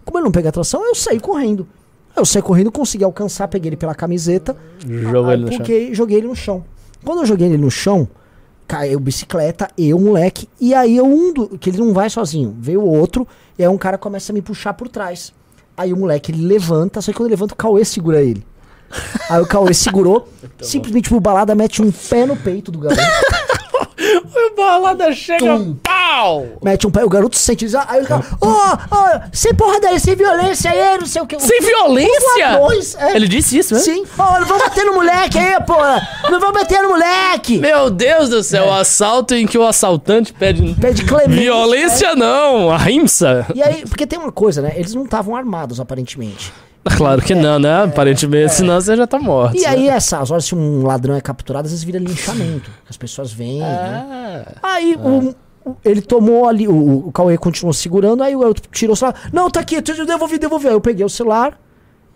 [0.04, 1.66] Como ele não pegou a tração, eu saí correndo.
[2.16, 5.56] Eu saí correndo, consegui alcançar, peguei ele pela camiseta, Jogou aí ele no chão.
[5.58, 6.64] porque joguei ele no chão.
[7.04, 8.08] Quando eu joguei ele no chão,
[8.66, 12.84] caiu bicicleta, eu, moleque, e aí eu um do, que ele não vai sozinho, veio
[12.84, 13.26] outro,
[13.58, 15.32] e aí um cara começa a me puxar por trás.
[15.76, 18.44] Aí o moleque ele levanta, só que quando ele levanta, o Cauê segura ele.
[19.28, 20.28] Aí o Cauê segurou,
[20.60, 23.00] simplesmente por balada mete um pé no peito do garoto.
[24.02, 25.76] O balada chega, Tum.
[25.82, 26.46] pau!
[26.62, 27.66] mete um pé, o garoto se sente.
[27.86, 31.38] Aí o cara, ô, ô, sem porradaria, sem violência aí, não sei o que.
[31.38, 32.98] Sem violência?
[32.98, 33.16] É.
[33.16, 33.80] Ele disse isso, né?
[33.80, 34.04] Sim.
[34.18, 36.00] Ó, não vamos bater no moleque aí, porra.
[36.30, 37.58] Não vamos bater no moleque.
[37.58, 40.74] Meu Deus do céu, o assalto em que o assaltante pede.
[40.80, 41.42] Pede clemência.
[41.42, 43.46] Violência não, a rimsa.
[43.54, 44.72] E aí, porque tem uma coisa, né?
[44.76, 46.52] Eles não estavam armados, aparentemente.
[46.96, 47.84] Claro que não, né?
[47.84, 49.56] Aparentemente, senão você já tá morto.
[49.56, 49.66] E né?
[49.68, 52.70] aí, essas horas, se um ladrão é capturado, às vezes vira linchamento.
[52.88, 54.46] As pessoas vêm, né?
[54.62, 58.62] Ah, Aí o- o- ele tomou ali, o, o Cauê continuou segurando, aí o outro
[58.72, 59.28] tirou o celular.
[59.32, 60.68] Não, tá aqui, eu devolvi, devolvi.
[60.68, 61.58] Aí eu peguei o celular,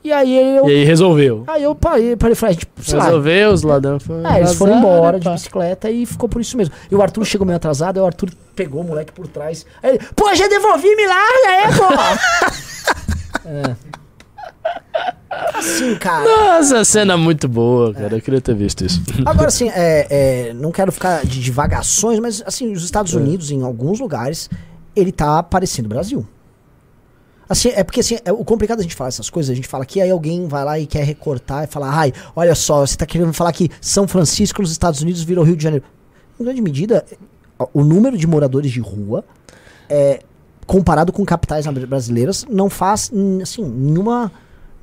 [0.02, 0.66] e aí eu.
[0.68, 1.44] e aí resolveu.
[1.46, 3.04] Aí eu parei, parei falei, tipo, sei lá.
[3.04, 4.26] Resolveu, os ladrões foram.
[4.26, 6.74] É, eles foram embora de bicicleta e ficou por isso mesmo.
[6.90, 9.66] E o Arthur chegou meio atrasado, aí o Arthur pegou o moleque por trás.
[9.82, 13.44] Aí ele, pô, já devolvi, me larga, é, pô!
[13.46, 13.76] é.
[15.54, 16.24] Assim, cara.
[16.24, 18.16] Nossa, cena muito boa, cara.
[18.16, 19.02] Eu queria ter visto isso.
[19.24, 23.62] Agora, assim, é, é, não quero ficar de divagações, mas, assim, os Estados Unidos, em
[23.62, 24.48] alguns lugares,
[24.94, 26.26] ele tá parecendo o Brasil.
[27.48, 29.84] Assim, é porque assim, é, o complicado a gente falar essas coisas, a gente fala
[29.84, 33.04] que aí alguém vai lá e quer recortar e falar, ai, olha só, você tá
[33.04, 35.84] querendo falar que São Francisco nos Estados Unidos virou Rio de Janeiro.
[36.40, 37.04] Em grande medida,
[37.72, 39.24] o número de moradores de rua,
[39.88, 40.20] é,
[40.66, 44.30] comparado com capitais brasileiras, não faz, hum, assim, nenhuma,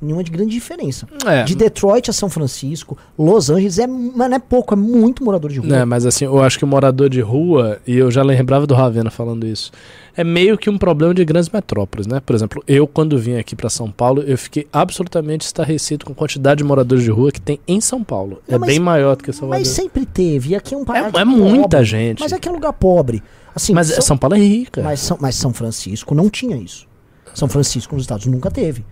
[0.02, 1.06] nenhuma de grande diferença.
[1.26, 5.22] É, De Detroit a São Francisco, Los Angeles é, mas não é pouco, é muito
[5.24, 5.68] morador de rua.
[5.68, 8.74] né, mas assim, eu acho que o morador de rua, e eu já lembrava do
[8.74, 9.70] Ravena falando isso,
[10.16, 12.20] é meio que um problema de grandes metrópoles, né?
[12.20, 16.14] Por exemplo, eu quando vim aqui pra São Paulo, eu fiquei absolutamente estarrecido com a
[16.14, 18.42] quantidade de moradores de rua que tem em São Paulo.
[18.46, 19.58] Não, é mas- bem maior do que Salvador.
[19.58, 20.50] Mas sempre teve.
[20.50, 21.14] E aqui é um É, país.
[21.14, 22.20] é muita gente.
[22.20, 23.22] Mas aqui é um lugar pobre.
[23.54, 24.82] Assim, Mas São, São Paulo é rica.
[24.82, 26.86] mas, São, mas São Francisco não tinha isso.
[27.34, 28.84] São Francisco nos Estados nunca teve.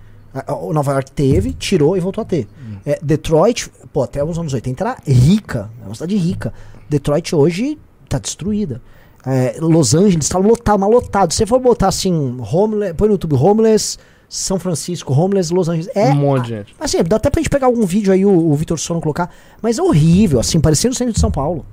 [0.62, 2.46] O Nova York teve, tirou e voltou a ter.
[2.60, 2.76] Hum.
[2.86, 5.70] É, Detroit, pô, até os anos 80 era rica.
[5.82, 6.52] É uma cidade rica.
[6.88, 8.80] Detroit hoje tá destruída.
[9.26, 11.32] É, Los Angeles tá lotado, mas lotado.
[11.32, 15.90] Se você for botar assim, homeless, põe no YouTube homeless, São Francisco, homeless, Los Angeles.
[15.94, 16.76] É um monte de gente.
[16.78, 19.78] Assim, dá até pra gente pegar algum vídeo aí, o, o Vitor Sono colocar, mas
[19.78, 21.66] é horrível, assim, parecendo o centro de São Paulo.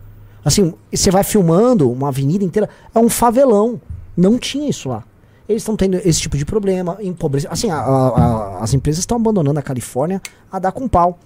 [0.43, 3.79] Assim, você vai filmando uma avenida inteira, é um favelão.
[4.15, 5.03] Não tinha isso lá.
[5.47, 7.47] Eles estão tendo esse tipo de problema, empobrece.
[7.49, 11.17] Assim, a- a- a- as empresas estão abandonando a Califórnia a dar com pau.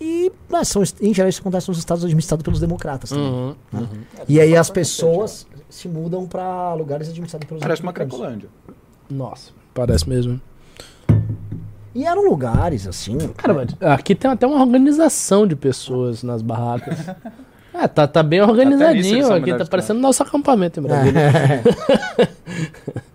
[0.00, 3.56] E, né, são, em geral, isso acontece nos estados administrados pelos democratas também.
[3.72, 3.88] Uhum.
[4.28, 7.92] E aí as pessoas se mudam pra lugares administrados pelos Parece uma.
[7.92, 8.48] Cracolândia.
[9.10, 10.40] Nossa, parece mesmo.
[11.94, 13.16] E eram lugares, assim.
[13.36, 16.98] Cara, mas aqui tem até uma organização de pessoas nas barracas.
[17.80, 21.22] É, tá, tá bem organizadinho aqui, tá parecendo nosso acampamento em Brasília.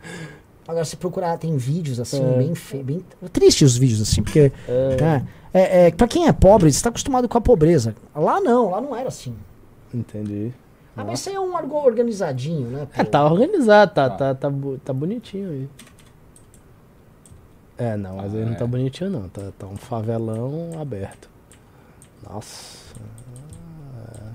[0.68, 2.38] Agora, se procurar, tem vídeos assim, É.
[2.38, 2.82] bem, fe...
[2.84, 4.52] bem tristes os vídeos, assim, porque.
[4.68, 5.22] É.
[5.56, 7.94] É, é, pra quem é pobre, você tá acostumado com a pobreza.
[8.16, 9.36] Lá não, lá não era assim.
[9.94, 10.52] Entendi.
[10.98, 12.88] Ah, mas isso aí é um algo organizadinho, né?
[12.98, 13.10] É, pô?
[13.12, 15.70] tá organizado, tá, tá, tá, bu- tá bonitinho aí.
[17.78, 21.30] É, não, mas aí não tá bonitinho não, tá, tá um favelão aberto.
[22.28, 22.94] Nossa.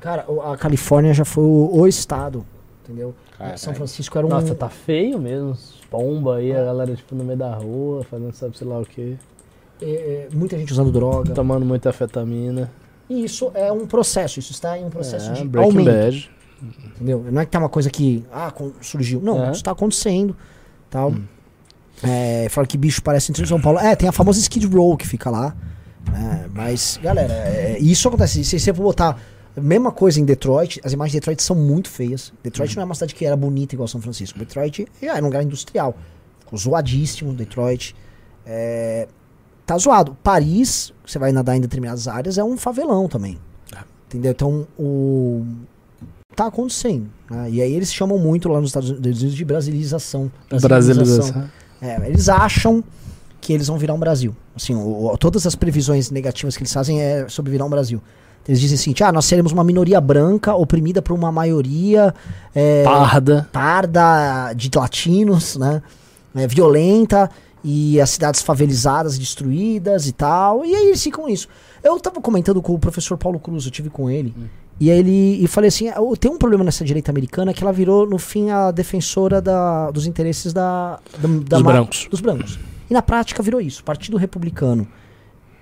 [0.01, 2.45] Cara, a Califórnia já foi o, o estado,
[2.85, 3.15] entendeu?
[3.57, 4.31] São Francisco era um.
[4.31, 5.57] Nossa, tá feio mesmo.
[5.91, 9.17] Pomba aí, a galera tipo no meio da rua, fazendo sabe sei lá o que.
[9.81, 11.33] é, é, muita gente usando droga.
[11.33, 12.71] Tomando muita afetamina.
[13.09, 15.97] E isso é um processo, isso está em um processo É, de Breaking aumento.
[15.97, 16.31] Bad.
[16.97, 17.25] Entendeu?
[17.31, 19.21] Não é que tá uma coisa que ah, surgiu.
[19.23, 19.53] Não, É.
[19.53, 20.37] isso tá acontecendo.
[20.91, 21.15] Tal.
[22.03, 23.79] É, fala que bicho parece em São Paulo.
[23.79, 25.57] É, tem a famosa Skid Row que fica lá.
[26.13, 26.49] né?
[26.53, 28.45] mas, galera, é, isso acontece.
[28.45, 29.19] Se você for botar
[29.61, 32.33] mesma coisa em Detroit, as imagens de Detroit são muito feias.
[32.43, 34.39] Detroit não é uma cidade que era bonita igual São Francisco.
[34.39, 35.97] Detroit já era um lugar industrial.
[36.41, 37.95] Ficou zoadíssimo, Detroit.
[38.47, 39.07] É,
[39.67, 40.17] tá zoado.
[40.23, 43.39] Paris, você vai nadar em determinadas áreas, é um favelão também.
[44.07, 44.31] Entendeu?
[44.33, 45.45] Então, o.
[46.35, 47.09] Tá acontecendo.
[47.31, 47.51] né?
[47.51, 50.31] E aí eles chamam muito lá nos Estados Unidos de brasilização.
[50.69, 51.51] Brasilização.
[51.83, 52.83] É, eles acham
[53.41, 54.35] que eles vão virar um Brasil.
[54.57, 58.01] Assim, o- todas as previsões negativas que eles fazem é sobre virar um Brasil.
[58.49, 62.15] Eles dizem assim, ah, nós seremos uma minoria branca oprimida por uma maioria
[62.55, 63.47] é, Parda.
[63.53, 65.83] parda de latinos, né?
[66.35, 67.31] É, violenta
[67.63, 70.65] e as cidades favelizadas destruídas e tal.
[70.65, 71.47] E aí eles ficam nisso.
[71.85, 74.35] Eu tava comentando com o professor Paulo Cruz, eu tive com ele.
[74.81, 77.73] E aí ele e falei assim, "Ah, tem um problema nessa direita americana que ela
[77.73, 82.09] virou no fim a defensora da- dos interesses da, da, da Dos brancos.
[82.11, 82.59] dos brancos.
[82.89, 83.81] E na prática virou isso.
[83.83, 84.87] O Partido Republicano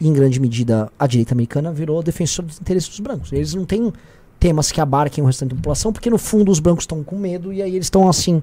[0.00, 3.32] em grande medida a direita americana virou defensor dos interesses dos brancos.
[3.32, 3.92] Eles não têm
[4.38, 7.52] temas que abarquem o restante da população, porque no fundo os brancos estão com medo
[7.52, 8.42] e aí eles estão assim.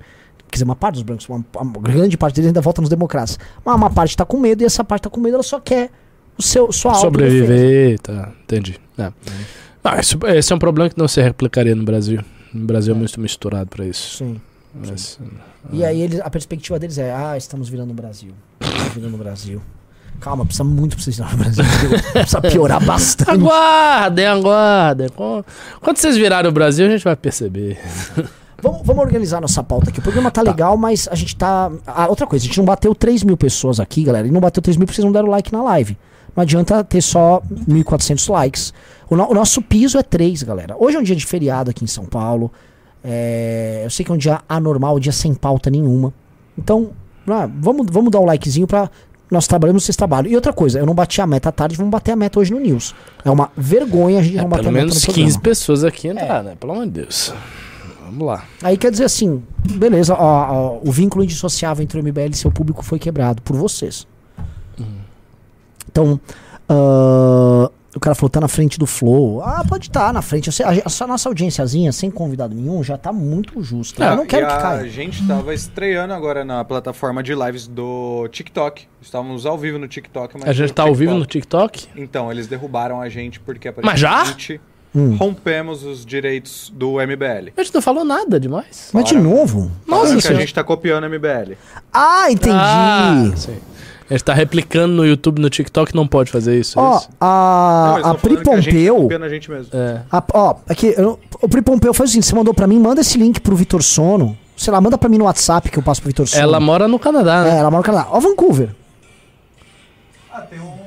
[0.50, 3.40] Quer dizer, uma parte dos brancos, uma, uma grande parte deles ainda vota nos democratas.
[3.66, 5.90] Mas uma parte está com medo e essa parte está com medo, ela só quer
[6.38, 6.94] o seu, sua.
[6.96, 8.32] Sobreviver, tá.
[8.44, 8.80] Entendi.
[8.98, 9.12] É.
[9.84, 12.22] Ah, isso- esse é um problema que não se replicaria no Brasil.
[12.54, 14.18] No Brasil é muito misturado pra isso.
[14.18, 14.40] Sim.
[14.76, 15.20] Mas,
[15.72, 18.32] E aí eles, a perspectiva deles é, ah, estamos virando o Brasil.
[18.60, 19.62] Estamos virando o Brasil.
[20.24, 21.64] Calma, precisa muito pra vocês virarem o Brasil.
[22.14, 23.30] precisa piorar bastante.
[23.32, 25.10] Aguardem, aguardem.
[25.82, 27.78] Quando vocês virarem o Brasil, a gente vai perceber.
[28.62, 30.00] Vamos, vamos organizar nossa pauta aqui.
[30.00, 31.70] O programa tá, legal, mas a gente tá.
[31.86, 34.26] Ah, outra coisa, a gente não bateu 3 mil pessoas aqui, galera.
[34.26, 35.98] E não bateu 3 mil porque vocês não deram like na live.
[36.34, 38.74] Não adianta ter só 1.400 likes.
[39.10, 40.76] O, no- o nosso piso é 3, galera.
[40.80, 42.50] Hoje é um dia de feriado aqui em São Paulo.
[43.04, 46.14] É, eu sei que é um dia anormal, um dia sem pauta nenhuma.
[46.58, 46.92] Então,
[47.28, 48.90] ah, vamos, vamos dar o likezinho pra.
[49.32, 50.32] Nós trabalhamos, vocês trabalham.
[50.32, 52.54] E outra coisa, eu não bati a meta à tarde, vamos bater a meta hoje
[52.54, 52.94] no News.
[53.26, 55.42] É uma vergonha a gente não bater É, Pelo a meta menos no 15 programa.
[55.42, 56.56] pessoas aqui entrar, né?
[56.60, 57.34] Pelo amor de Deus.
[58.06, 58.46] Vamos lá.
[58.62, 59.42] Aí quer dizer assim,
[59.76, 63.56] beleza, ó, ó, o vínculo indissociável entre o MBL e seu público foi quebrado por
[63.58, 64.06] vocês.
[65.90, 66.20] Então,
[66.70, 69.42] ah, o cara falou, tá na frente do Flow.
[69.44, 70.48] Ah, pode estar na frente.
[70.48, 74.04] Eu sei, a, a nossa audiênciazinha, sem convidado nenhum, já tá muito justa.
[74.04, 74.90] eu não quero e que a caia.
[74.90, 78.88] gente tava estreando agora na plataforma de lives do TikTok.
[79.02, 80.36] Estávamos ao vivo no TikTok.
[80.40, 81.88] Mas A gente tá ao vivo no TikTok.
[81.96, 84.10] Então, eles derrubaram a gente porque Mas já?
[84.22, 84.62] aparentemente
[84.96, 85.16] Hum.
[85.18, 87.52] rompemos os direitos do MBL.
[87.58, 88.92] A gente não falou nada demais.
[88.94, 89.72] Mas de novo?
[89.88, 91.54] Nossa que a gente tá copiando o MBL.
[91.92, 92.56] Ah, entendi.
[92.56, 93.58] Ah, sim.
[94.14, 96.78] A gente tá replicando no YouTube, no TikTok, não pode fazer isso.
[96.78, 97.10] é Ó, isso?
[97.20, 99.24] a, Não, a Pri falando que a gente tá Pompeu.
[99.24, 99.70] a gente mesmo.
[99.74, 100.02] É.
[100.12, 103.02] a- ó, aqui, eu- o Pri Pompeu faz o seguinte: você mandou pra mim, manda
[103.02, 104.38] esse link pro Vitor Sono.
[104.56, 106.44] Sei lá, manda pra mim no WhatsApp que eu passo pro Vitor Sono.
[106.44, 107.58] Ela mora no Canadá, É, né?
[107.60, 108.08] ela mora no Canadá.
[108.12, 108.70] Ó, Vancouver.
[110.32, 110.83] Ah, tem um.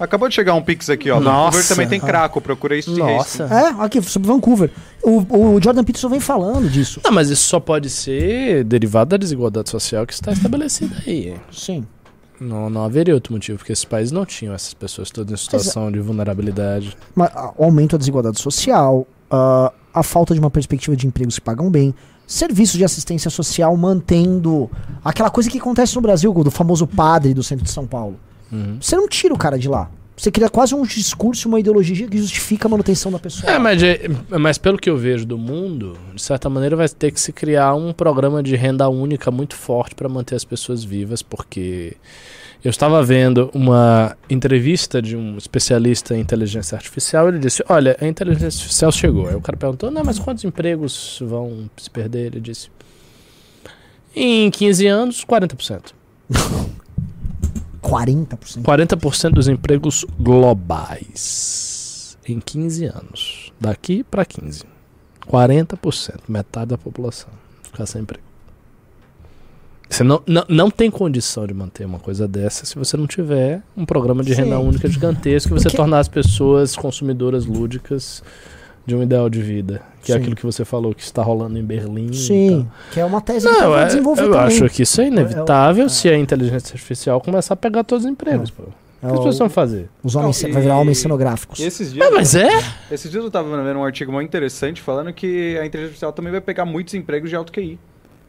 [0.00, 1.20] Acabou de chegar um Pix aqui, ó.
[1.20, 1.58] Nossa.
[1.58, 3.44] Vancouver também tem craco, procura isso de Nossa.
[3.44, 4.70] É, aqui, sobre Vancouver.
[5.02, 5.18] O,
[5.56, 7.02] o Jordan Peterson vem falando disso.
[7.04, 11.36] Não, mas isso só pode ser derivado da desigualdade social que está estabelecida aí.
[11.52, 11.86] Sim.
[12.40, 15.92] Não, não haveria outro motivo, porque esses países não tinham essas pessoas todas em situação
[15.92, 16.96] de vulnerabilidade.
[17.14, 21.34] Mas, ah, o aumento da desigualdade social, ah, a falta de uma perspectiva de empregos
[21.34, 21.94] que pagam bem,
[22.26, 24.70] serviços de assistência social mantendo
[25.04, 28.18] aquela coisa que acontece no Brasil, do famoso padre do centro de São Paulo.
[28.52, 28.78] Uhum.
[28.80, 29.90] Você não tira o cara de lá.
[30.16, 33.50] Você cria quase um discurso, uma ideologia que justifica a manutenção da pessoa.
[33.50, 34.00] É, mas, de-
[34.38, 37.74] mas pelo que eu vejo do mundo, de certa maneira vai ter que se criar
[37.74, 41.96] um programa de renda única muito forte para manter as pessoas vivas, porque
[42.62, 48.06] eu estava vendo uma entrevista de um especialista em inteligência artificial, ele disse: "Olha, a
[48.06, 49.26] inteligência artificial chegou".
[49.26, 52.68] Aí o cara perguntou: "Não, mas quantos empregos vão se perder?" Ele disse:
[54.14, 55.94] "Em 15 anos, 40%.
[57.82, 58.62] 40%.
[58.62, 63.52] 40% dos empregos globais em 15 anos.
[63.60, 64.64] Daqui para 15.
[65.26, 67.28] 40%, metade da população
[67.62, 68.24] ficar sem emprego.
[69.88, 73.60] Você não, não, não tem condição de manter uma coisa dessa se você não tiver
[73.76, 74.42] um programa de Sim.
[74.42, 78.22] renda única gigantesco e você Porque- tornar as pessoas consumidoras lúdicas
[78.86, 79.82] de um ideal de vida.
[80.02, 80.20] Que é Sim.
[80.22, 82.08] aquilo que você falou que está rolando em Berlim.
[82.10, 84.46] e Sim, que é uma tese que Não, eu é- desenvolver eu também.
[84.46, 88.04] acho que isso é inevitável É, é, se a inteligência artificial começar a pegar todos
[88.06, 88.50] os empregos.
[88.50, 88.62] Pô.
[88.62, 89.88] O que É as pessoas vão fazer?
[90.02, 91.58] os homens, Não, vai virar e- homens cenográficos.
[91.60, 92.48] E esses dias, Ah, mas é?
[92.90, 96.30] esses dias eu tava vendo um artigo muito interessante falando que a inteligência artificial também
[96.32, 97.78] vai pegar muitos empregos de alto QI.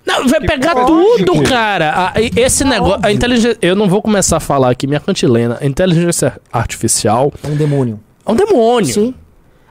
[0.05, 1.25] Não, vai Que pegar lógico.
[1.25, 2.11] tudo, cara.
[2.15, 2.99] A- e- esse negócio.
[3.03, 3.57] A inteligência.
[3.61, 5.57] Eu não vou começar a falar aqui minha cantilena.
[5.61, 7.99] A inteligência artificial É um demônio.
[8.25, 8.93] é um demônio.
[8.93, 9.13] Sim.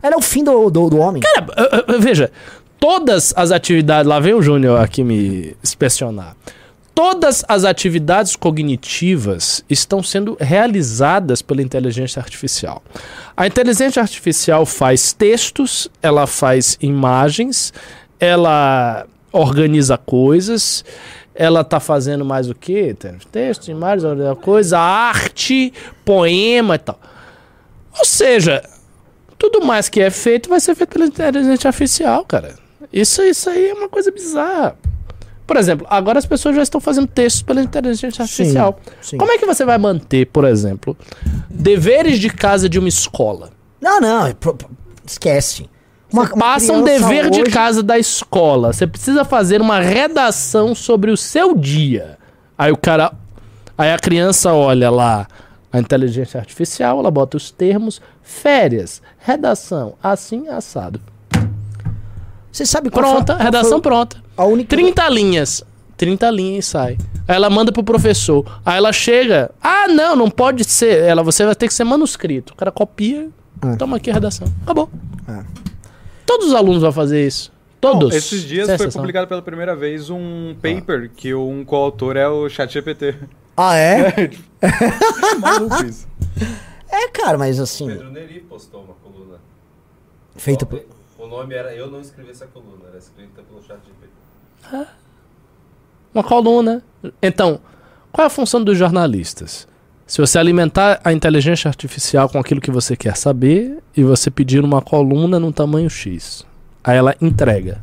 [0.03, 1.23] Ela é o fim do, do, do homem.
[1.23, 2.31] Cara, veja,
[2.79, 4.09] todas as atividades.
[4.09, 6.35] Lá vem o Júnior aqui me inspecionar.
[6.95, 12.83] Todas as atividades cognitivas estão sendo realizadas pela inteligência artificial.
[13.37, 17.73] A inteligência artificial faz textos, ela faz imagens,
[18.19, 20.85] ela organiza coisas,
[21.35, 22.95] ela tá fazendo mais o quê?
[22.99, 24.05] Tem Texto, imagens,
[24.43, 25.73] coisa, arte,
[26.05, 27.01] poema e tal.
[27.99, 28.63] Ou seja,
[29.41, 32.55] tudo mais que é feito vai ser feito pela inteligência artificial, cara.
[32.93, 34.77] Isso, isso aí é uma coisa bizarra.
[35.47, 38.79] Por exemplo, agora as pessoas já estão fazendo textos pela inteligência artificial.
[39.01, 39.17] sim.
[39.17, 40.97] Como é que você vai manter, por exemplo,
[41.49, 43.51] deveres de casa de uma escola?
[43.81, 44.37] Não, não, é
[45.07, 45.69] esquece.
[46.13, 48.73] Uma, passa um dever de hoje- casa da escola.
[48.73, 52.19] Você precisa fazer uma redação sobre o seu dia.
[52.59, 53.13] Aí o cara.
[53.79, 55.27] Aí a criança olha lá
[55.73, 61.01] a inteligência artificial, ela bota os termos, férias, redação, assim, assado.
[62.53, 64.17] Você sabe qual Pronta, foi- qual redação foi pronta.
[64.37, 65.63] A única 30 linhas.
[65.97, 66.99] 30 linhas e sai.
[67.29, 68.45] Aí ela manda pro professor.
[68.65, 69.51] Aí ela chega.
[69.63, 71.01] Ah, não, não pode ser.
[71.05, 72.53] Ela, você vai ter que ser manuscrito.
[72.55, 73.29] O cara copia.
[73.63, 73.77] É.
[73.77, 74.49] Toma aqui a redação.
[74.63, 74.89] Acabou.
[75.29, 75.45] É.
[76.27, 77.53] Todos os alunos vão fazer isso.
[77.81, 78.11] Todos.
[78.11, 79.03] Não, esses dias Sem foi exceção.
[79.03, 83.15] publicado pela primeira vez um paper que um coautor é o ChatGPT.
[83.57, 84.31] Ah, é?
[85.39, 86.09] Maluco isso.
[86.91, 89.39] É, cara, mas assim, Pedro Neri postou uma coluna.
[90.37, 90.83] feito O- por...
[91.19, 94.87] O nome era Eu Não Escrevi Essa Coluna, era escrita pelo chat GPT.
[96.15, 96.83] Uma coluna.
[97.23, 97.61] Então,
[98.11, 99.69] qual é a função dos jornalistas?
[100.07, 104.65] Se você alimentar a inteligência artificial com aquilo que você quer saber e você pedir
[104.65, 106.45] uma coluna num tamanho X.
[106.83, 107.81] Aí ela entrega.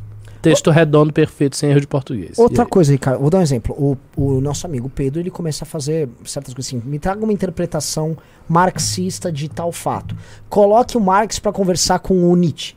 [0.50, 2.38] Texto redondo, perfeito, sem erro de português.
[2.38, 3.74] Outra coisa, Ricardo, vou dar um exemplo.
[3.74, 6.82] O, o nosso amigo Pedro, ele começa a fazer certas coisas assim.
[6.84, 8.16] Me traga uma interpretação
[8.48, 10.16] marxista de tal fato.
[10.48, 12.76] Coloque o Marx pra conversar com o Nietzsche.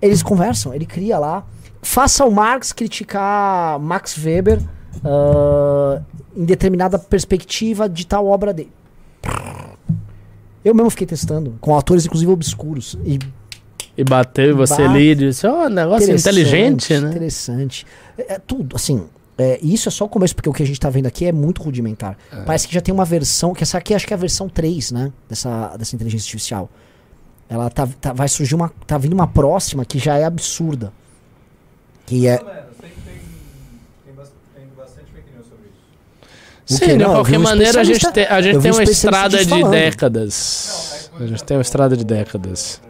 [0.00, 1.44] Eles conversam, ele cria lá.
[1.80, 4.60] Faça o Marx criticar Max Weber
[5.04, 6.00] ah,
[6.36, 8.72] em determinada perspectiva de tal obra dele.
[10.64, 12.96] Eu mesmo fiquei testando, com atores inclusive obscuros.
[13.04, 13.18] E
[13.96, 17.10] E bateu e você ali e disse, ó, negócio inteligente, né?
[17.10, 17.86] Interessante.
[18.16, 19.06] É, é tudo, assim.
[19.36, 21.32] é, isso é só o começo, porque o que a gente tá vendo aqui é
[21.32, 22.16] muito rudimentar.
[22.46, 24.92] Parece que já tem uma versão, que essa aqui acho que é a versão 3,
[24.92, 25.12] né?
[25.28, 26.70] Dessa, dessa inteligência artificial.
[27.48, 28.72] Ela tá, tá- vai surgir uma.
[28.86, 30.90] Tá vindo uma próxima que já é absurda.
[32.06, 32.40] Que é.
[36.64, 39.70] Sim, de Não, qualquer maneira a gente a gente tem um uma estrada de falando.
[39.70, 41.10] décadas.
[41.18, 42.80] A gente tem uma estrada de décadas.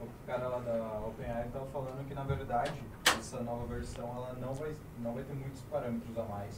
[0.00, 2.72] Os, o cara lá da OpenAI tava falando que, na verdade,
[3.18, 4.70] essa nova versão ela não vai,
[5.02, 6.52] não vai ter muitos parâmetros a mais.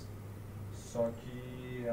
[0.93, 1.87] Só que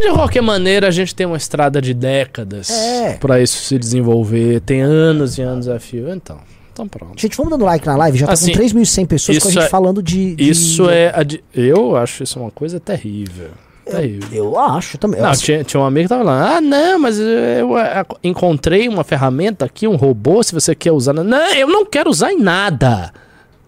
[0.00, 3.16] De qualquer maneira, a gente tem uma estrada de décadas É.
[3.18, 4.60] pra isso se desenvolver.
[4.60, 6.08] Tem anos e anos a fio.
[6.12, 6.38] Então,
[6.72, 7.20] então pronto.
[7.20, 9.64] Gente, vamos dando like na live, já tá Assim, com 3.100 pessoas com a gente
[9.64, 11.12] é- falando de, de- Isso é.
[11.54, 13.48] Eu acho isso uma coisa terrível.
[13.84, 14.28] Terrível.
[14.32, 15.20] Eu acho também.
[15.20, 17.76] Não, Assim, tinha, tinha um amigo que tava falando, ah, não, mas eu, eu,
[18.22, 21.12] encontrei uma ferramenta aqui, um robô, se você quer usar.
[21.12, 23.12] Não, eu não quero usar em nada.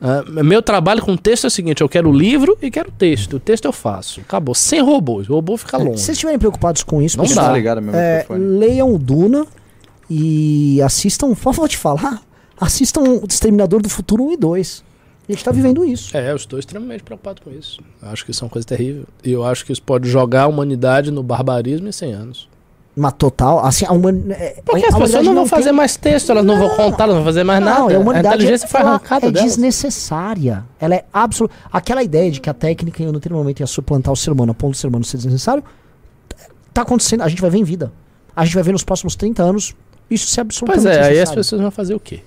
[0.02, 2.92] Ah, meu trabalho com texto é o seguinte, eu quero o livro e quero o
[2.92, 3.36] texto.
[3.36, 4.20] O texto eu faço.
[4.20, 4.52] Acabou.
[4.52, 5.30] Sem robôs.
[5.30, 5.98] O robô fica Se longe.
[6.00, 7.52] vocês estiverem preocupados com isso, Não pessoal, dá.
[7.52, 9.46] Tá ligado meu é, leiam o Duna
[10.10, 12.20] e assistam, só vou te falar,
[12.60, 14.84] assistam o Exterminador do Futuro 1 e 2.
[15.28, 16.16] A gente tá vivendo isso.
[16.16, 17.78] É, eu estou extremamente preocupado com isso.
[18.02, 19.04] Acho que isso é uma coisa terrível.
[19.24, 22.48] E eu acho que isso pode jogar a humanidade no barbarismo em 100 anos.
[22.94, 24.60] Uma total, assim, a humanidade...
[24.66, 27.24] Porque as pessoas não vão fazer mais texto, elas não, vão contar, elas não vão
[27.24, 27.96] fazer mais Não, nada.
[27.96, 29.48] a humanidade inteligência foi ela arrancada é delas.
[29.48, 30.62] desnecessária.
[30.78, 31.54] Ela é absoluta.
[31.72, 34.52] Aquela ideia de que a técnica em um determinado momento ia suplantar o ser humano
[34.52, 35.64] a ponto do ser humano ser desnecessário,
[36.74, 37.22] tá acontecendo.
[37.22, 37.90] A gente vai ver em vida.
[38.36, 39.74] A gente vai ver nos próximos 30 anos
[40.10, 42.20] isso ser absolutamente Pois é, aí as pessoas vão fazer o quê?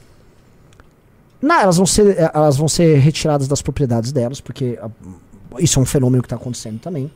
[1.41, 4.89] Não, elas vão ser, elas vão ser retiradas das propriedades delas, porque ah,
[5.59, 7.11] isso é um fenômeno que está acontecendo também.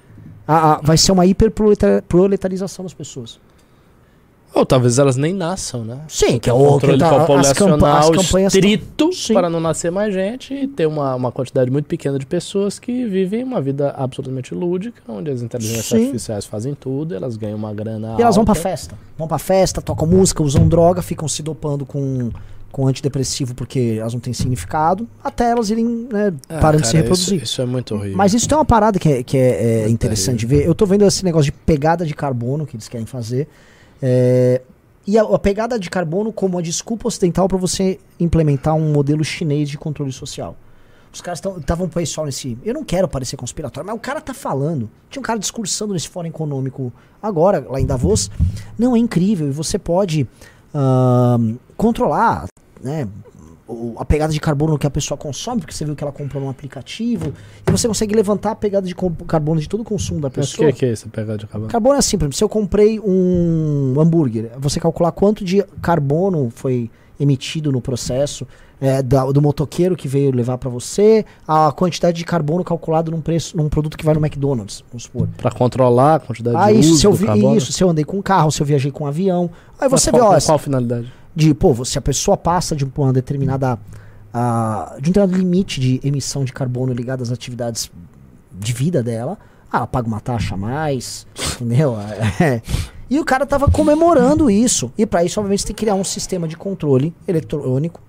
[0.52, 3.40] Ah, ah, vai ser uma hiperproletarização das pessoas.
[4.52, 6.00] Ou talvez elas nem nasçam, né?
[6.08, 9.34] Sim, que é o controle tá- as, populacional as campanhas tão- estrito Sim.
[9.36, 13.06] para não nascer mais gente e ter uma, uma quantidade muito pequena de pessoas que
[13.06, 15.98] vivem uma vida absolutamente lúdica, onde as inteligências Sim.
[16.06, 18.62] artificiais fazem tudo, elas ganham uma grana E elas vão pra alta.
[18.64, 18.96] festa.
[19.16, 22.32] Vão pra festa, tocam música, usam droga, ficam se dopando com,
[22.72, 26.98] com antidepressivo porque elas não têm significado, até elas irem né, Ah, parando de se
[26.98, 27.36] reproduzir.
[27.38, 28.18] Isso, isso é muito horrível.
[28.18, 30.66] Mas isso tem uma parada que é, que é, é interessante de ver.
[30.66, 33.48] Eu tô vendo esse negócio de pegada de carbono que eles querem fazer.
[34.02, 34.62] É,
[35.06, 39.24] e a, a pegada de carbono como uma desculpa ocidental para você implementar um modelo
[39.24, 40.56] chinês de controle social.
[41.12, 42.56] Os caras estavam pessoal nesse.
[42.64, 44.90] Eu não quero parecer conspiratório, mas o cara tá falando.
[45.10, 48.30] Tinha um cara discursando nesse fórum econômico agora, lá em Davos.
[48.78, 49.48] Não, é incrível.
[49.48, 50.28] E você pode
[50.74, 52.46] ahn, controlar,
[52.82, 53.08] né?
[53.98, 56.50] A pegada de carbono que a pessoa consome, porque você viu que ela comprou num
[56.50, 57.32] aplicativo,
[57.68, 58.96] e você consegue levantar a pegada de
[59.28, 60.72] carbono de todo o consumo da Mas o pessoa.
[60.72, 61.72] que, que é essa pegada de carbono?
[61.72, 66.50] Carbono é assim, por exemplo, se eu comprei um hambúrguer, você calcular quanto de carbono
[66.50, 66.90] foi
[67.20, 68.48] emitido no processo
[68.82, 73.22] é, da- do motoqueiro que veio levar pra você, a quantidade de carbono calculado num
[73.22, 75.28] preço, num produto que vai no McDonald's, vamos supor.
[75.38, 77.56] Pra controlar a quantidade Ah, de isso, se eu vi, carbono?
[77.58, 79.50] isso, se eu andei com carro, se eu viajei com avião.
[79.80, 81.12] Aí Mas você qual, vê, ó, qual finalidade?
[81.36, 83.78] de, pô, se a pessoa passa de uma determinada.
[84.34, 87.90] ah, de um determinado limite de emissão de carbono ligado às atividades
[88.52, 89.38] de vida dela,
[89.72, 91.26] ah, ela paga uma taxa a mais,
[91.56, 91.96] entendeu?
[92.40, 92.62] É.
[93.10, 94.92] E o cara tava comemorando isso.
[94.96, 98.00] E para isso, obviamente, você tem que criar um sistema de controle eletrônico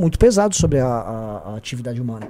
[0.00, 2.28] muito pesado sobre a, a- a atividade humana.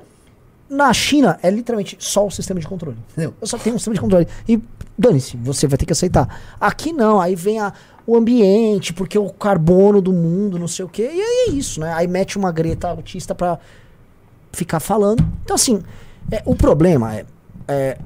[0.68, 2.96] Na China, é literalmente só o sistema de controle.
[3.12, 3.34] Entendeu?
[3.40, 4.28] Eu só tenho um sistema de controle.
[4.48, 4.60] E
[4.96, 6.40] dane-se, você vai ter que aceitar.
[6.60, 7.72] Aqui não, aí vem a,
[8.06, 11.10] o ambiente, porque o carbono do mundo, não sei o quê.
[11.12, 11.92] E aí é isso, né?
[11.94, 13.58] Aí mete uma greta autista pra
[14.52, 15.26] ficar falando.
[15.44, 15.82] Então, assim,
[16.30, 17.24] é, o problema é,
[17.66, 17.98] é,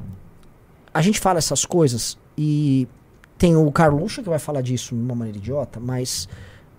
[0.95, 2.89] A gente fala essas coisas e
[3.37, 6.29] tem o Carluxo que vai falar disso de uma maneira idiota, mas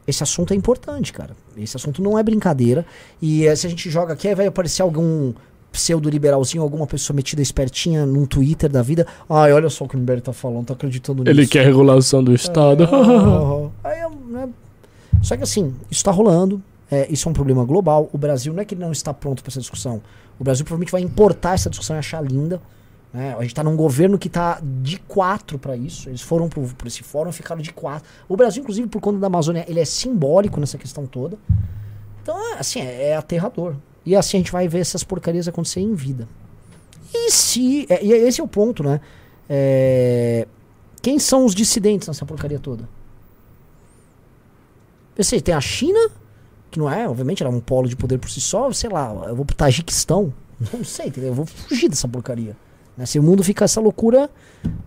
[0.07, 1.35] esse assunto é importante, cara.
[1.57, 2.85] Esse assunto não é brincadeira.
[3.21, 5.33] E eh, se a gente joga aqui, aí vai aparecer algum
[5.71, 9.05] pseudo-liberalzinho, alguma pessoa metida espertinha num Twitter da vida.
[9.29, 11.31] Ai, olha só o que o MBL tá falando, tá acreditando nisso.
[11.31, 12.87] Ele quer regulação do Estado.
[13.83, 14.49] Aí, é, né?
[15.21, 16.61] Só que assim, isso tá rolando.
[16.89, 18.09] é, isso é um problema global.
[18.13, 20.01] O Brasil não é que não está pronto para essa discussão.
[20.39, 22.61] O Brasil provavelmente vai importar essa discussão e achar linda.
[23.15, 23.33] Né?
[23.39, 26.09] A gente tá num governo que tá de quatro para isso.
[26.09, 28.05] Eles foram por esse fórum ficaram de quatro.
[28.27, 31.37] O Brasil, inclusive, por conta da Amazônia, ele é simbólico nessa questão toda.
[32.21, 33.75] Então, é, assim, é, é aterrador.
[34.05, 36.27] E assim a gente vai ver essas porcarias acontecer em vida.
[37.13, 37.87] E se.
[37.89, 38.99] é, e esse é o ponto, né?
[39.49, 40.45] É,
[41.01, 42.89] quem são os dissidentes nessa porcaria toda?
[45.17, 46.09] Eu sei, tem a China,
[46.69, 49.13] que não é, obviamente, ela é um polo de poder por si só, sei lá,
[49.27, 50.33] eu vou pro Tajiquistão,
[50.73, 51.29] não sei, entendeu?
[51.29, 52.57] Eu vou fugir dessa porcaria.
[52.97, 53.05] Né?
[53.05, 54.29] Se o mundo fica essa loucura,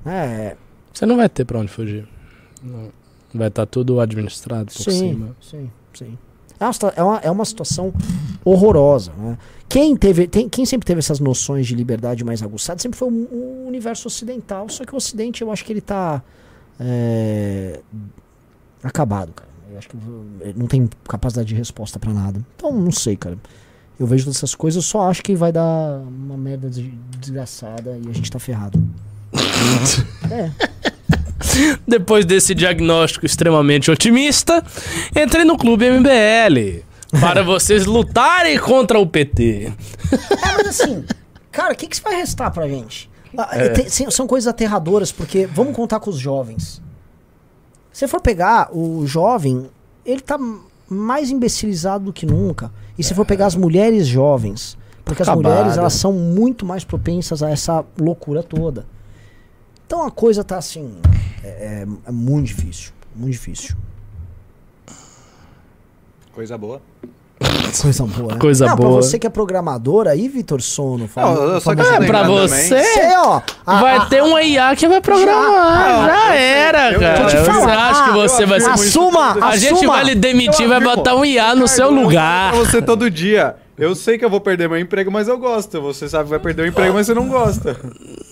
[0.05, 0.57] né?
[0.93, 2.09] Você não vai ter pra onde fugir.
[2.63, 2.91] Não.
[3.35, 5.37] Vai estar tudo administrado por sim, cima.
[5.41, 6.19] sim, sim.
[6.59, 7.93] É uma, é uma, é uma situação
[8.45, 9.13] horrorosa.
[9.17, 9.39] Né?
[9.69, 13.13] Quem, teve, tem, quem sempre teve essas noções de liberdade mais aguçadas sempre foi o,
[13.13, 14.69] o universo ocidental.
[14.69, 16.23] Só que o ocidente eu acho que ele tá
[16.81, 17.81] é,
[18.83, 19.49] acabado, cara.
[19.71, 19.97] Eu acho que
[20.41, 22.45] ele não tem capacidade de resposta pra nada.
[22.57, 23.39] Então, não sei, cara.
[23.99, 27.99] Eu vejo todas essas coisas, eu só acho que vai dar uma merda des- desgraçada
[28.05, 28.81] e a gente tá ferrado.
[30.31, 30.51] é.
[31.87, 34.65] Depois desse diagnóstico extremamente otimista,
[35.17, 36.85] entrei no Clube MBL
[37.21, 39.73] para vocês lutarem contra o PT.
[40.13, 41.05] É, mas assim,
[41.51, 43.11] cara, o que, que vai restar pra gente?
[43.37, 46.81] Ah, tem- sim, são coisas aterradoras, porque vamos contar com os jovens.
[47.93, 49.69] Se você for pegar o jovem,
[50.05, 50.39] ele tá
[50.89, 52.71] mais imbecilizado do que nunca.
[52.99, 57.43] E se for pegar as mulheres jovens, porque as mulheres elas são muito mais propensas
[57.43, 58.87] a essa loucura toda.
[59.87, 60.99] Então a coisa tá assim,
[61.43, 63.77] é, é- é muito difícil, muito difícil.
[66.33, 66.81] Coisa boa.
[67.81, 68.39] Coisa boa, né?
[68.41, 68.93] Coisa Não, boa.
[68.99, 72.23] Pra você que é programador aí, Vitor Sono, fala, Não, eu só quero É, pra
[72.25, 76.07] você, Você, ó, a- vai a- ter um IA que vai programar.
[76.07, 76.41] Já, eu sei.
[76.43, 77.21] era, Eu- cara.
[77.21, 78.71] eu te Você falar, acha que você vai ser.
[78.71, 79.93] assuma, A gente assuma.
[79.93, 82.51] vai lhe demitir, Eu vai botar um IA no seu eu lugar.
[82.51, 83.55] falo pra você todo dia.
[83.79, 85.81] Eu sei que eu vou perder meu emprego, mas eu gosto.
[85.81, 87.77] Você sabe que vai perder o emprego, mas você não gosta.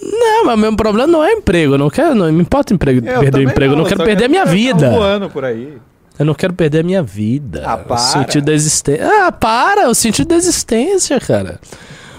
[0.03, 1.75] Não, mas o meu problema não é emprego.
[1.75, 3.75] Eu não quero, não me importa emprego, Eu perder o emprego.
[3.75, 4.91] Eu não quero perder a minha vida.
[4.91, 5.75] voando por aí.
[6.19, 7.63] Eu não quero perder a minha vida.
[7.67, 7.97] Ah, O para.
[7.99, 9.07] sentido da existência.
[9.27, 9.89] Ah, para!
[9.91, 11.61] O sentido da existência, cara.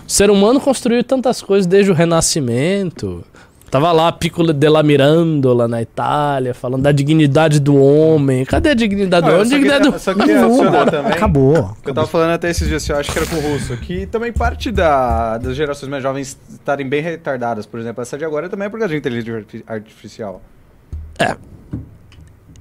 [0.08, 3.24] O ser humano construiu tantas coisas desde o Renascimento.
[3.70, 8.46] Tava lá Piccolo della Mirandola na Itália, falando da dignidade do homem.
[8.46, 9.50] Cadê a dignidade do Não, eu homem?
[9.50, 11.12] só Dignidade queria- do só queria adicionar também.
[11.12, 11.78] Acabou.
[11.86, 14.32] Eu tava falando até esses dias, eu acho que era com o Russo, que também
[14.32, 17.66] parte da, das gerações mais jovens estarem bem retardadas.
[17.66, 20.42] Por exemplo, essa de agora também é por causa de inteligência arti- artificial.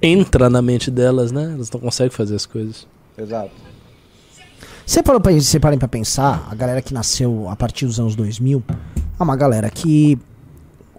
[0.01, 1.51] Entra na mente delas, né?
[1.55, 2.87] Elas não conseguem fazer as coisas.
[3.17, 3.51] Exato.
[4.85, 8.15] Você parou pra, você parem pra pensar, a galera que nasceu a partir dos anos
[8.15, 8.63] 2000
[9.19, 10.17] é uma galera que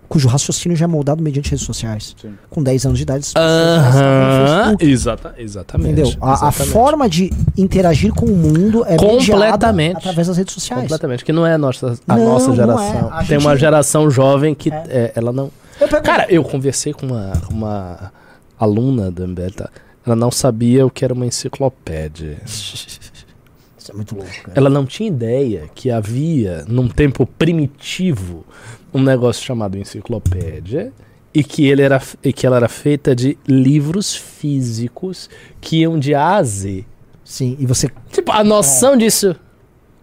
[0.08, 2.14] cujo raciocínio já é moldado mediante redes sociais.
[2.20, 2.34] Sim.
[2.50, 4.64] Com 10 anos de idade, Aham.
[4.70, 5.92] Facebook, Exata, exatamente.
[6.00, 6.18] Entendeu?
[6.20, 6.72] A, a exatamente.
[6.72, 9.96] forma de interagir com o mundo é Completamente.
[9.98, 10.82] através das redes sociais.
[10.82, 12.84] Completamente, que não é a nossa, a Não, nossa não geração.
[12.84, 13.12] é.
[13.12, 14.82] A Tem gente- uma geração jovem que É.
[14.88, 15.50] é, ela não.
[15.80, 18.12] Eu pego- Cara, eu conversei com uma, uma
[18.58, 19.70] aluna do MBL, tá?
[20.04, 22.38] ela não sabia o que era uma enciclopédia.
[22.46, 24.52] Isso é muito louco, cara.
[24.54, 28.44] Ela não tinha ideia que havia, num tempo primitivo,
[28.92, 30.92] um negócio chamado enciclopédia
[31.32, 35.28] e que, ele era, e que ela era feita de livros físicos
[35.60, 36.84] que iam de A a Z.
[37.24, 37.90] Sim, e você.
[38.10, 39.36] Tipo, a noção disso.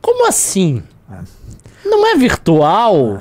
[0.02, 0.84] Como assim?
[1.12, 1.24] É.
[1.84, 3.18] Não é virtual?
[3.18, 3.20] É,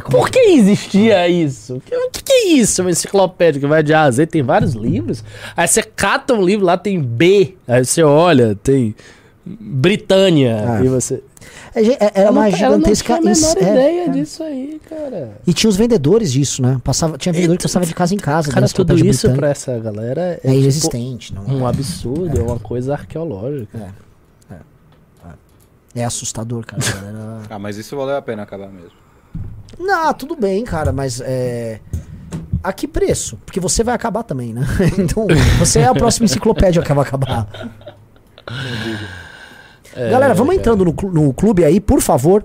[0.00, 1.76] como- Por que existia isso?
[1.76, 2.82] O que, que é isso?
[2.82, 5.22] Uma enciclopédia que vai de A a Z, tem vários livros.
[5.56, 7.56] Aí você cata um livro, lá tem B.
[7.66, 8.94] Aí você olha, tem
[9.44, 10.78] Britânia.
[10.80, 10.84] É.
[10.84, 11.22] E você.
[11.74, 13.14] É, ge- é, era uma gigantesca.
[13.14, 14.08] Ela não tinha a menor é, ideia é.
[14.08, 15.32] disso aí, cara.
[15.46, 16.78] E tinha os vendedores disso, né?
[16.84, 18.50] Passava, tinha vendedor que passava de casa em casa.
[18.50, 19.38] Cara, tudo isso britânica.
[19.38, 21.34] pra essa galera é, é tipo, inexistente.
[21.34, 22.42] Não, um absurdo, é.
[22.42, 23.94] uma coisa arqueológica.
[25.94, 26.82] É assustador, cara.
[26.82, 28.90] galera- Ah, mas isso valeu a pena acabar mesmo.
[29.78, 31.80] Não, tudo bem, cara, mas é.
[32.62, 33.38] A que preço?
[33.46, 34.62] Porque você vai acabar também, né?
[34.98, 35.26] Então,
[35.58, 37.48] você é a próxima enciclopédia que vai acabar.
[39.94, 40.74] É, Galera, vamos cara.
[40.74, 42.44] entrando no, no clube aí, por favor.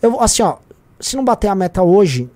[0.00, 0.56] Eu, assim, ó,
[1.00, 2.30] se não bater a meta hoje,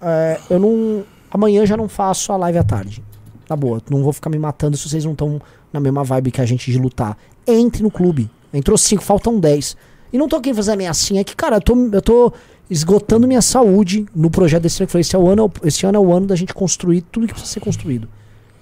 [0.00, 1.04] é, eu não.
[1.30, 3.02] Amanhã já não faço a live à tarde.
[3.48, 5.40] Na boa, não vou ficar me matando se vocês não estão
[5.72, 7.16] na mesma vibe que a gente de lutar.
[7.46, 8.30] Entre no clube.
[8.52, 9.76] Entrou cinco, faltam 10.
[10.12, 12.32] E não tô querendo fazer ameaçinha, é que, cara, eu tô, eu tô
[12.72, 14.86] esgotando minha saúde no projeto desse ano.
[14.86, 17.02] que eu falei, esse, é o ano, esse ano é o ano da gente construir
[17.02, 18.08] tudo que precisa ser construído.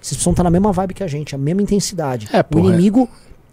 [0.01, 2.29] Vocês precisam estar na mesma vibe que a gente, a mesma intensidade.
[2.33, 2.75] É, o porra, é.
[2.75, 3.09] inimigo,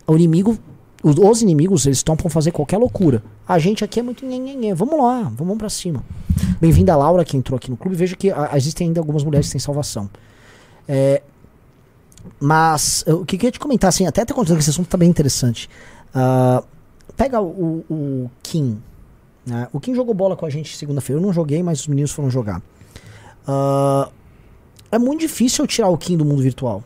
[0.08, 0.58] o inimigo,
[1.04, 3.22] os, os inimigos, eles estão pra fazer qualquer loucura.
[3.48, 4.74] A gente aqui é muito nhenhenhê.
[4.74, 6.04] Vamos lá, vamos pra cima.
[6.60, 7.96] Bem-vinda a Laura, que entrou aqui no clube.
[7.96, 10.10] Veja que ah, existem ainda algumas mulheres que têm salvação.
[10.88, 11.22] É,
[12.40, 15.70] mas eu queria te comentar, assim, até até continuando que esse assunto tá bem interessante.
[16.16, 16.64] Ah,
[17.16, 18.82] pega o, o Kim.
[19.48, 19.70] Né?
[19.72, 21.22] O Kim jogou bola com a gente segunda-feira.
[21.22, 22.62] Eu não joguei, mas os meninos foram jogar.
[23.48, 24.10] Ah,
[24.92, 26.84] é muito difícil eu tirar o Kim do mundo virtual.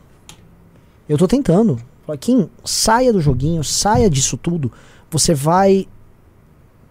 [1.08, 1.78] Eu tô tentando.
[2.20, 4.70] Kim, saia do joguinho, saia disso tudo.
[5.10, 5.88] Você vai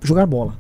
[0.02, 0.56] jogar bola.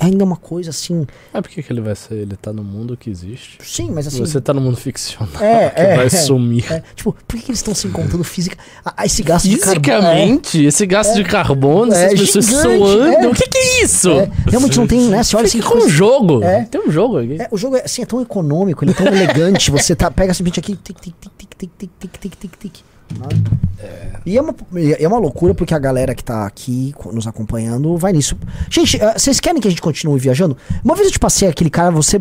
[0.00, 1.04] É ainda uma coisa assim.
[1.32, 2.14] Mas por que, que ele vai ser?
[2.14, 3.58] Ele tá no mundo que existe.
[3.64, 4.20] Sim, mas assim.
[4.20, 6.08] Você tá no mundo ficcional É, que é, vai é.
[6.08, 6.72] sumir.
[6.72, 8.56] é, tipo, por que, que eles estão se encontrando física?
[8.84, 9.74] Ah, esse gasto de carbono.
[9.82, 13.04] Fisicamente, esse gasto de carbono, É essas pessoas gigante, suando.
[13.08, 13.26] é.
[13.28, 14.10] O que, que é isso?
[14.10, 15.22] É, realmente não tem, né?
[15.22, 15.60] Você olha assim.
[15.60, 16.44] Com um jogo.
[16.44, 16.64] É.
[16.66, 17.36] Tem um jogo aqui.
[17.42, 19.70] É, o jogo é, assim, é tão econômico, ele é tão elegante.
[19.72, 20.76] Você tá, pega simplesmente aqui.
[20.76, 22.74] Tic, tic, tic, tic, tic, tic, tic, tic, tic, tic.
[23.16, 23.28] Né?
[24.26, 24.54] E é uma,
[24.98, 28.36] é uma loucura porque a galera que tá aqui nos acompanhando vai nisso.
[28.68, 30.56] Gente, eh, vocês querem que a gente continue viajando?
[30.84, 32.20] Uma vez eu te passei aquele cara, você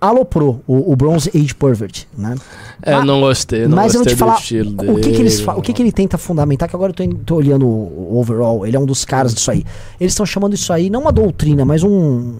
[0.00, 2.34] aloprou o, o Bronze Age Pervert, né?
[2.82, 4.92] É, Mas- não gostei, não Mas eu vou gostei te falar do estilo dele.
[4.92, 7.34] o que, que eles o que, que ele tenta fundamentar, que agora eu tô, tô
[7.36, 9.64] olhando o, o overall, ele é um dos caras disso aí.
[10.00, 12.34] Eles estão chamando isso aí, não uma doutrina, mas um.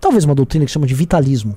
[0.00, 1.54] Talvez uma doutrina que chama de vitalismo.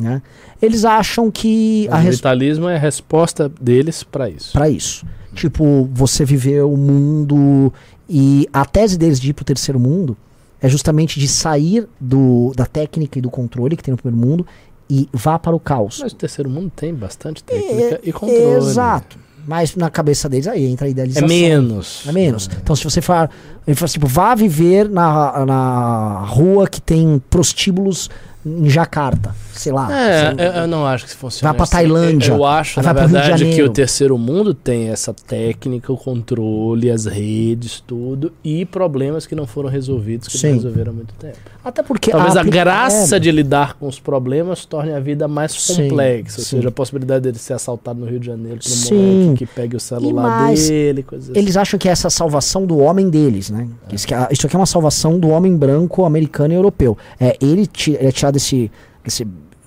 [0.00, 0.22] Né?
[0.62, 2.16] Eles acham que O res...
[2.16, 4.52] vitalismo é a resposta deles pra isso.
[4.52, 5.04] para isso.
[5.34, 7.72] Tipo, você viver o mundo
[8.08, 10.16] e a tese deles de ir pro terceiro mundo
[10.60, 14.46] é justamente de sair do, da técnica e do controle que tem no primeiro mundo
[14.88, 16.00] e vá para o caos.
[16.02, 18.42] Mas o terceiro mundo tem bastante técnica e controle.
[18.56, 19.18] Exato.
[19.46, 21.28] Mas na cabeça deles aí entra a É idealização.
[21.28, 22.02] menos.
[22.06, 22.50] É menos.
[22.62, 23.30] Então, se você falar,
[23.66, 28.10] ele fala tipo, vá viver na, na rua que tem prostíbulos
[28.44, 29.88] em Jacarta, sei lá.
[29.94, 31.72] É, eu, eu não acho que funciona Vai pra assim.
[31.72, 37.04] Tailândia, Eu acho, na verdade, que o terceiro mundo tem essa técnica, o controle, as
[37.06, 40.48] redes, tudo, e problemas que não foram resolvidos, que Sim.
[40.48, 41.36] não resolveram há muito tempo.
[41.62, 45.28] Até porque Talvez a apli- graça é, de lidar com os problemas torne a vida
[45.28, 46.38] mais Sim, complexa.
[46.38, 46.56] Ou sim.
[46.56, 48.94] seja, a possibilidade dele ser assaltado no Rio de Janeiro por um Sim.
[49.24, 51.38] moleque que pegue o celular dele, coisas assim.
[51.38, 53.68] Eles acham que é essa salvação do homem deles, né?
[53.90, 53.94] É-
[54.32, 56.96] isso aqui é uma salvação do homem branco, americano e europeu.
[57.18, 58.70] É, ele, ele é tirado desse,
[59.04, 59.26] desse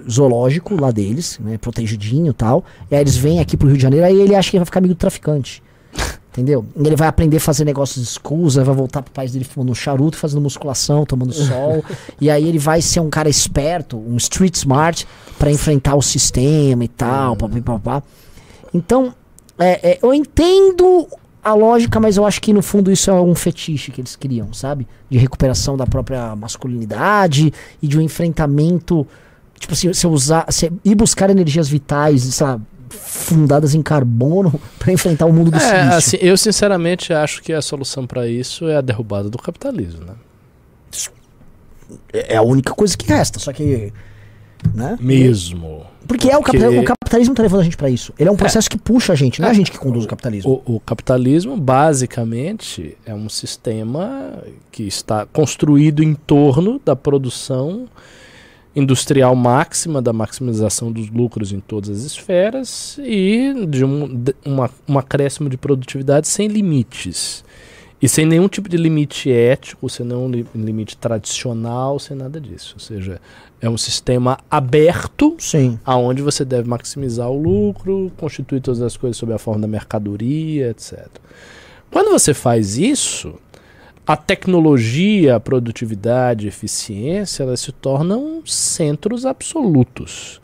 [0.09, 1.57] zoológico lá deles, né?
[1.57, 2.63] Protegidinho e tal.
[2.89, 4.79] E aí eles vêm aqui pro Rio de Janeiro, aí ele acha que vai ficar
[4.79, 5.61] amigo do traficante.
[6.31, 6.65] Entendeu?
[6.75, 9.75] E ele vai aprender a fazer negócios escusa, vai voltar pro país dele fumando um
[9.75, 11.85] charuto, fazendo musculação, tomando sol.
[12.19, 15.07] e aí ele vai ser um cara esperto, um street smart,
[15.37, 18.01] pra enfrentar o sistema e tal, papapá.
[18.73, 19.13] Então,
[19.59, 21.07] é, é, eu entendo
[21.43, 24.53] a lógica, mas eu acho que no fundo isso é um fetiche que eles criam,
[24.53, 24.87] sabe?
[25.09, 29.05] De recuperação da própria masculinidade e de um enfrentamento.
[29.59, 30.45] Tipo assim, se eu usar.
[30.49, 35.59] Se ir buscar energias vitais, lá, fundadas em carbono pra enfrentar o mundo do É,
[35.59, 35.97] silício.
[35.97, 40.13] assim, eu sinceramente acho que a solução para isso é a derrubada do capitalismo, né?
[42.13, 43.91] É a única coisa que resta, só que.
[44.73, 44.97] Né?
[45.01, 45.85] Mesmo.
[46.07, 48.13] Porque é o, Porque- capitalismo, o capitalismo tá levando a gente pra isso.
[48.19, 50.07] Ele é um processo que puxa a gente, não é a gente que conduz o
[50.07, 50.61] capitalismo.
[50.65, 54.33] O, o capitalismo, basicamente, é um sistema
[54.71, 57.87] que está construído em torno da produção
[58.75, 64.69] industrial máxima, da maximização dos lucros em todas as esferas e de um, de- uma,
[64.87, 67.43] um acréscimo de produtividade sem limites.
[68.03, 72.73] E sem nenhum tipo de limite ético, sem nenhum li- limite tradicional, sem nada disso.
[72.75, 73.21] Ou seja,
[73.61, 75.79] é um sistema aberto Sim.
[75.85, 80.71] aonde você deve maximizar o lucro, constituir todas as coisas sob a forma da mercadoria,
[80.71, 81.07] etc.
[81.89, 83.35] Quando você faz isso,
[84.05, 90.41] a tecnologia, a produtividade, a eficiência, elas se tornam centros absolutos,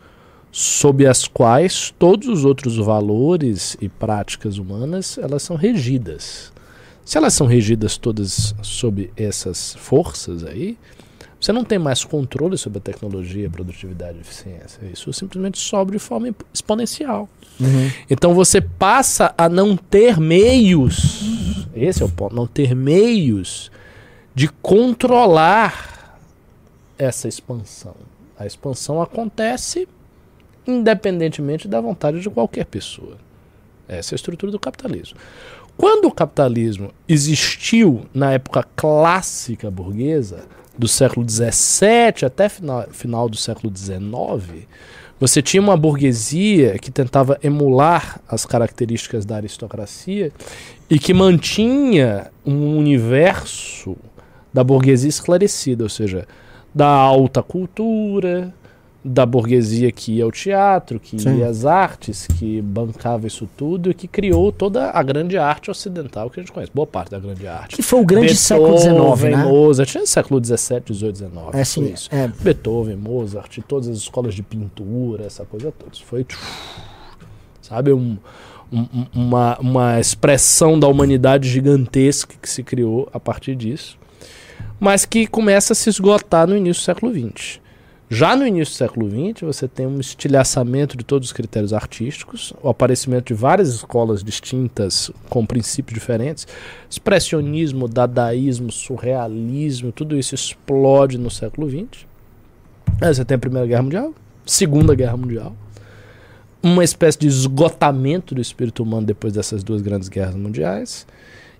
[0.49, 6.57] sob as quais todos os outros valores e práticas humanas elas são regidas.
[7.09, 10.77] Se elas são regidas todas sob essas forças aí,
[11.41, 14.79] você não tem mais controle sobre a tecnologia, produtividade e eficiência.
[14.93, 17.27] Isso simplesmente sobe de forma exponencial.
[18.07, 23.71] Então você passa a não ter meios, esse é o ponto, não ter meios
[24.35, 26.15] de controlar
[26.95, 27.95] essa expansão.
[28.37, 29.87] A expansão acontece
[30.67, 33.17] independentemente da vontade de qualquer pessoa.
[33.87, 35.17] Essa é a estrutura do capitalismo.
[35.79, 40.43] Quando o capitalismo existiu na época clássica burguesa,
[40.77, 44.67] do século XVII até final, final do século XIX,
[45.17, 50.33] você tinha uma burguesia que tentava emular as características da aristocracia
[50.89, 53.95] e que mantinha um universo
[54.53, 56.27] da burguesia esclarecida, ou seja,
[56.75, 58.53] da alta cultura,
[59.03, 61.37] da burguesia que ia ao teatro, que Sim.
[61.37, 66.29] ia às artes, que bancava isso tudo e que criou toda a grande arte ocidental
[66.29, 67.77] que a gente conhece, boa parte da grande arte.
[67.77, 69.43] Que foi o grande século XIX, Beethoven, né?
[69.45, 70.57] Mozart, tinha século XVII,
[70.93, 71.31] XVIII, XIX.
[71.53, 72.09] É assim, isso.
[72.11, 75.91] é, Beethoven, Mozart, todas as escolas de pintura, essa coisa toda.
[75.93, 76.25] Isso foi,
[77.61, 78.17] sabe, um-
[78.71, 83.97] um- uma, uma expressão da humanidade gigantesca que se criou a partir disso,
[84.79, 87.59] mas que começa a se esgotar no início do século XX.
[88.11, 92.51] Já no início do século XX, você tem um estilhaçamento de todos os critérios artísticos,
[92.63, 96.47] o aparecimento de várias escolas distintas com princípios diferentes,
[96.89, 102.07] expressionismo, dadaísmo, surrealismo, tudo isso explode no século XX.
[102.99, 105.55] Aí você tem a Primeira Guerra Mundial, Segunda Guerra Mundial,
[106.63, 111.05] uma espécie de esgotamento do espírito humano depois dessas duas grandes guerras mundiais,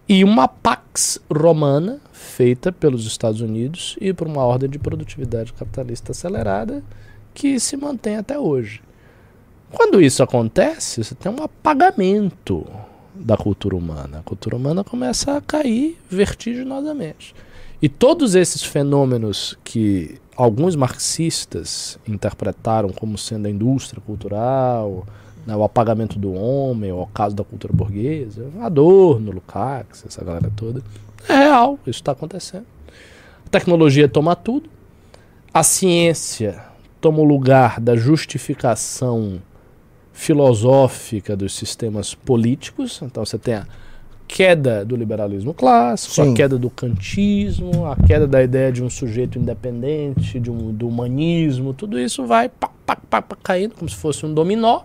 [0.08, 6.12] e uma pax romana feita pelos Estados Unidos e por uma ordem de produtividade capitalista
[6.12, 6.84] acelerada
[7.34, 8.82] que se mantém até hoje.
[9.72, 12.68] Quando isso acontece, você tem um apagamento
[13.16, 14.20] da cultura humana.
[14.20, 17.34] A cultura humana começa a cair vertiginosamente.
[17.82, 25.06] E todos esses fenômenos que alguns marxistas interpretaram como sendo a indústria cultural,
[25.48, 30.84] né, o apagamento do homem, o caso da cultura burguesa, Adorno, Lukács, essa galera toda,
[31.28, 32.66] é real, isso está acontecendo.
[33.46, 34.70] A tecnologia toma tudo,
[35.54, 36.64] a ciência
[37.02, 39.42] toma o lugar da justificação
[40.14, 43.66] filosófica dos sistemas políticos, então você tem a
[44.28, 46.34] queda do liberalismo clássico, Sim.
[46.34, 50.88] a queda do kantismo, a queda da ideia de um sujeito independente, de um, do
[50.88, 54.82] humanismo, tudo isso vai pá, pá, pá, caindo como se fosse um dominó.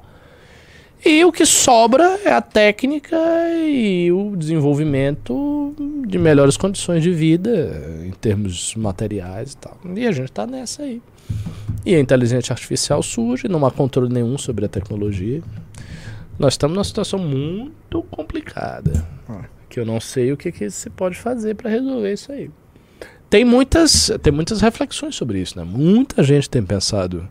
[1.05, 3.17] E o que sobra é a técnica
[3.59, 5.75] e o desenvolvimento
[6.07, 9.79] de melhores condições de vida em termos materiais e tal.
[9.95, 11.03] E a gente está nessa aí.
[11.85, 15.43] E a inteligência artificial surge, não há controle nenhum sobre a tecnologia.
[16.39, 19.07] Nós estamos numa situação muito complicada.
[19.29, 19.45] Ah.
[19.69, 22.51] Que eu não sei o que, que se pode fazer para resolver isso aí.
[23.29, 25.65] Tem muitas, tem muitas reflexões sobre isso, né?
[25.65, 27.29] Muita gente tem pensado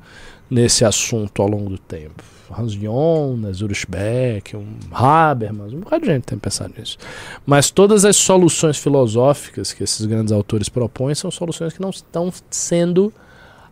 [0.50, 2.24] nesse assunto ao longo do tempo.
[2.58, 6.98] Hans Jonas, Ulrich Beck, um Habermas, um bocado de gente tem pensado nisso.
[7.46, 12.32] Mas todas as soluções filosóficas que esses grandes autores propõem são soluções que não estão
[12.50, 13.12] sendo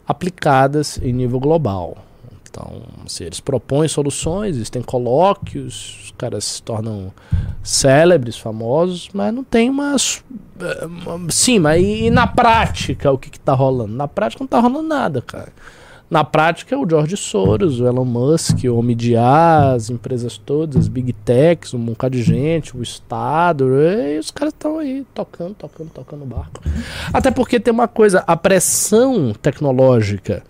[0.07, 1.97] aplicadas em nível global.
[2.49, 7.13] Então, se eles propõem soluções, existem colóquios, os caras se tornam
[7.63, 10.21] célebres, famosos, mas não tem umas.
[10.59, 13.93] eh, uma- Sim, mas e, e na prática o que, que tá rolando?
[13.93, 15.53] Na prática não tá rolando nada, cara.
[16.11, 18.97] Na prática, o George Soros, o Elon Musk, o Homem
[19.73, 24.53] as empresas todas, as big techs, um bocado de gente, o Estado, e os caras
[24.53, 26.61] estão aí tocando, tocando, tocando o barco.
[27.13, 30.43] Até porque tem uma coisa, a pressão tecnológica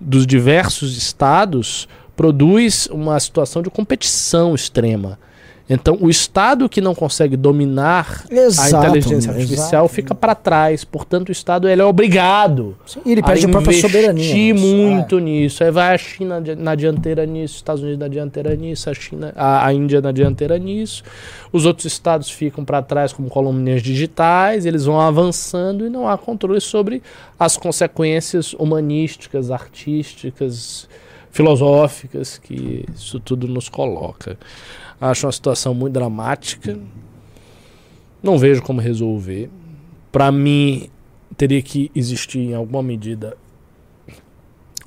[0.00, 1.86] dos diversos estados
[2.16, 5.20] produz uma situação de competição extrema.
[5.68, 10.84] Então, o estado que não consegue dominar Exato, a inteligência artificial fica para trás.
[10.84, 14.10] Portanto, o estado ele é obrigado Sim, ele perde a, própria soberania.
[14.10, 14.60] investir né?
[14.60, 15.64] muito nisso.
[15.64, 19.32] Aí vai a China na dianteira nisso, os Estados Unidos na dianteira nisso, a China,
[19.34, 21.02] a, a Índia na dianteira nisso.
[21.52, 26.16] Os outros estados ficam para trás como colônias digitais, eles vão avançando e não há
[26.16, 27.02] controle sobre
[27.38, 30.88] as consequências humanísticas, artísticas,
[31.32, 34.38] filosóficas que isso tudo nos coloca.
[35.00, 36.78] Acho uma situação muito dramática.
[38.22, 39.50] Não vejo como resolver.
[40.10, 40.88] Para mim,
[41.36, 43.36] teria que existir em alguma medida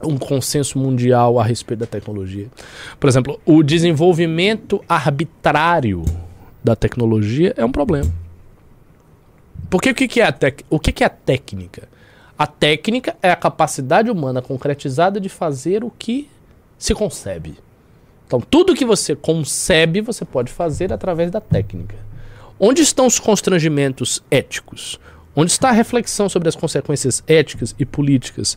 [0.02, 2.48] um consenso mundial a respeito da tecnologia.
[3.00, 6.04] Por exemplo, o desenvolvimento arbitrário
[6.64, 8.12] da tecnologia é um problema.
[9.70, 10.62] Porque o que, é a tec...
[10.70, 11.88] o que, que é a técnica?
[12.38, 16.30] A técnica é a capacidade humana concretizada de fazer o que
[16.78, 17.58] se concebe.
[18.30, 21.96] Então, tudo que você concebe, você pode fazer através da técnica.
[22.60, 25.00] Onde estão os constrangimentos éticos?
[25.36, 28.56] Onde está a reflexão sobre as consequências éticas e políticas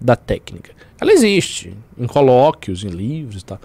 [0.00, 0.70] da técnica?
[1.00, 3.60] Ela existe em colóquios, em livros e tal.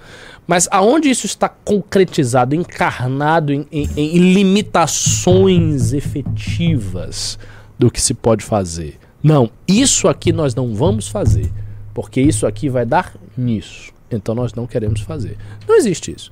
[0.47, 7.37] Mas aonde isso está concretizado, encarnado em, em- em limitações efetivas
[7.77, 8.97] do que se pode fazer?
[9.21, 11.51] Não, isso aqui nós não vamos fazer,
[11.93, 13.92] porque isso aqui vai dar nisso.
[14.15, 15.37] Então nós não queremos fazer.
[15.67, 16.31] Não existe isso.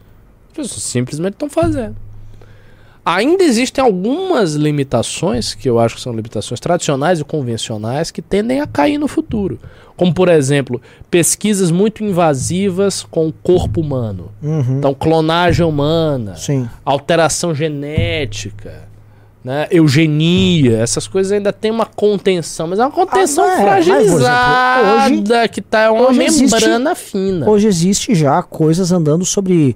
[0.49, 1.95] As pessoas simplesmente estão fazendo.
[3.03, 8.61] Ainda existem algumas limitações, que eu acho que são limitações tradicionais e convencionais, que tendem
[8.61, 9.59] a cair no futuro.
[9.97, 10.79] Como, por exemplo,
[11.09, 14.31] pesquisas muito invasivas com o corpo humano.
[14.41, 14.77] Uhum.
[14.77, 16.69] Então, clonagem humana, Sim.
[16.85, 18.87] alteração genética,
[19.43, 23.77] né, eugenia, essas coisas ainda tem uma contenção, mas é uma contenção Ah, é, por
[23.79, 27.49] exemplo, fragilizada, que tá uma hoje existe- membrana fina.
[27.49, 29.75] Hoje existe já coisas andando sobre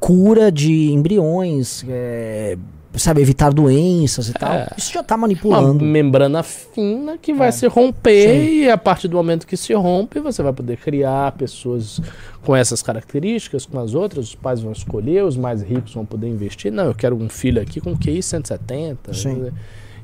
[0.00, 2.56] cura de embriões, é,
[2.96, 4.52] sabe, evitar doenças e tal.
[4.52, 4.68] É.
[4.76, 5.84] Isso já tá uma manipulando.
[5.84, 7.50] membrana fina que vai É.
[7.52, 8.54] se romper Sim.
[8.62, 12.00] e a partir do momento que se rompe você vai poder criar pessoas
[12.42, 16.28] com essas características, com as outras, os pais vão escolher, os mais ricos vão poder
[16.28, 16.70] investir.
[16.70, 19.12] Não, eu quero um filho aqui com QI 170.
[19.14, 19.50] Sim.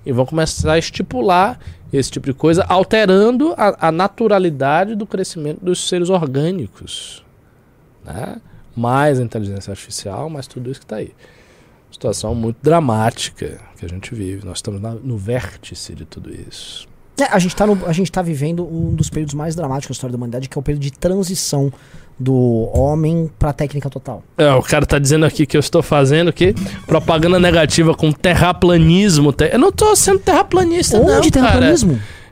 [0.05, 1.59] E vão começar a estipular
[1.93, 7.23] esse tipo de coisa, alterando a, a naturalidade do crescimento dos seres orgânicos.
[8.05, 8.37] Né?
[8.75, 11.13] Mais a inteligência artificial, mais tudo isso que está aí.
[11.91, 14.45] Situação muito dramática que a gente vive.
[14.45, 16.89] Nós estamos na- no vértice de tudo isso.
[17.19, 20.13] É, a, gente tá a gente tá vivendo um dos períodos mais dramáticos da história
[20.13, 21.71] da humanidade, que é o período de transição
[22.19, 24.23] do homem pra técnica total.
[24.39, 26.55] É, o cara tá dizendo aqui que eu estou fazendo que
[26.87, 29.33] propaganda negativa com terraplanismo.
[29.33, 31.75] Te- Eu não tô sendo terraplanista, não, Onde cara.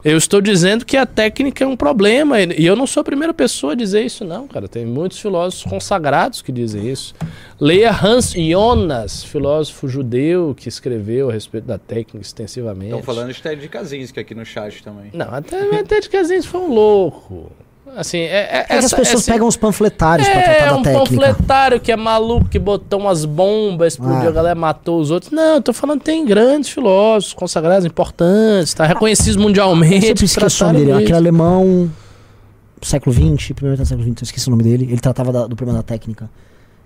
[0.05, 2.41] Eu estou dizendo que a técnica é um problema.
[2.41, 4.69] E eu não sou a primeira pessoa a dizer isso, não, cara.
[4.69, 7.15] Tem muitos filósofos consagrados que dizem isso.
[7.61, 12.87] Leia Hans Jonas, filósofo judeu que escreveu a respeito da técnica extensivamente.
[12.87, 15.11] Estão falando de Ted Kaczynski aqui no chat também.
[15.13, 17.51] Não, até, de casinhos foi um louco.
[17.97, 20.71] Assim, é, é, É que as essa- pessoas essa- pegam os panfletários pra é, tratar
[20.71, 21.09] da um técnica.
[21.27, 24.29] panfletário que é maluco, que botou umas bombas, explodiu, Ah.
[24.29, 25.33] a galera matou os outros.
[25.33, 28.87] Não, eu tô falando que tem grandes filósofos consagrados, importantes, tá?
[28.87, 30.07] Reconhecidos Eu mundialmente.
[30.07, 30.93] sempre esqueço o nome dele.
[31.03, 31.91] Aquele alemão
[32.83, 34.85] século XX, primeiro século XX, eu esqueci o nome dele.
[34.91, 36.31] Ele tratava da- do problema da técnica.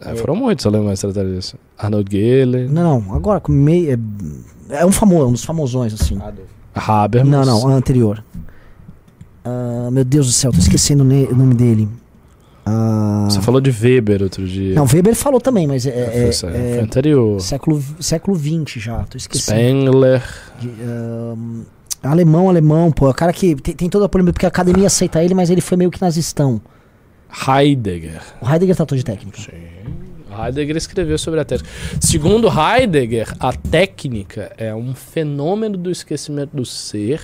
[0.04, 1.56] É, foram muitos alemães que trataram disso.
[1.78, 3.92] Arnold Gehlen, Não, não, agora meio.
[4.70, 6.16] É, é um famoso, um dos famosões, assim.
[6.16, 6.48] Adolf.
[6.74, 7.46] Habermas.
[7.46, 8.24] Não, não, anterior.
[9.44, 11.88] Ah, meu Deus do céu, tô esquecendo o nome dele.
[12.64, 14.74] Ah, Você falou de Weber outro dia.
[14.74, 17.40] não, Weber falou também, mas é, foi, é- aí, é foi anterior.
[17.40, 19.58] século, século XX já, tô esquecendo.
[19.90, 20.22] Spengler.
[20.60, 21.62] De, ahn,
[22.04, 23.10] alemão, alemão, pô.
[23.10, 25.60] O cara que tem, tem toda a polêmica, porque a academia aceita ele, mas ele
[25.60, 26.60] foi meio que nazistão.
[27.48, 28.20] Heidegger.
[28.40, 29.38] O Heidegger tratou de técnica.
[30.44, 31.70] Heidegger escreveu sobre a técnica.
[32.00, 37.20] Segundo Heidegger, a técnica é um fenômeno do esquecimento do ser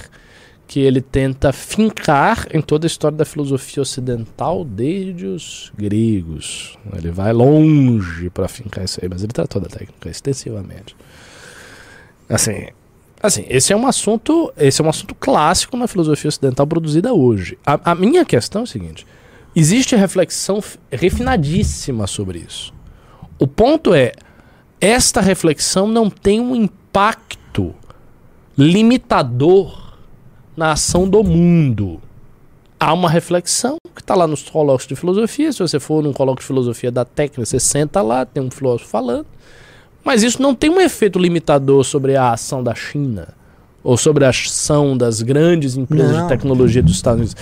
[0.68, 6.78] que ele tenta fincar em toda a história da filosofia ocidental desde os gregos.
[6.94, 10.94] Ele vai longe para fincar isso aí, mas ele tratou da técnica extensivamente.
[12.28, 12.66] Assim,
[13.22, 17.58] assim, esse é um assunto, esse é um assunto clássico na filosofia ocidental produzida hoje.
[17.64, 19.06] A, a minha questão é o seguinte:
[19.56, 20.62] existe reflexão
[20.92, 22.74] refinadíssima sobre isso.
[23.38, 24.12] O ponto é,
[24.78, 27.74] esta reflexão não tem um impacto
[28.54, 29.87] limitador
[30.58, 32.00] na ação do mundo.
[32.80, 35.52] Há uma reflexão que está lá nos colóquios de filosofia.
[35.52, 38.90] Se você for num colóquio de filosofia da técnica, você senta lá, tem um filósofo
[38.90, 39.26] falando.
[40.04, 43.28] Mas isso não tem um efeito limitador sobre a ação da China
[43.84, 46.22] ou sobre a ação das grandes empresas Não.
[46.22, 47.36] de tecnologia dos Estados Unidos.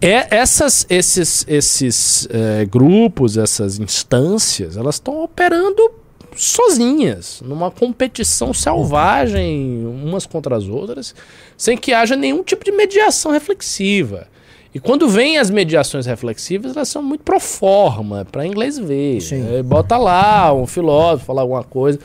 [0.00, 5.90] É, essas, esses esses eh, grupos, essas instâncias, elas estão operando
[6.36, 11.14] sozinhas, numa competição selvagem umas contra as outras,
[11.56, 14.28] sem que haja nenhum tipo de mediação reflexiva.
[14.72, 19.20] E quando vem as mediações reflexivas, elas são muito pro forma, para inglês ver.
[19.20, 19.56] Sim.
[19.56, 21.98] É, bota lá um filósofo falar alguma coisa.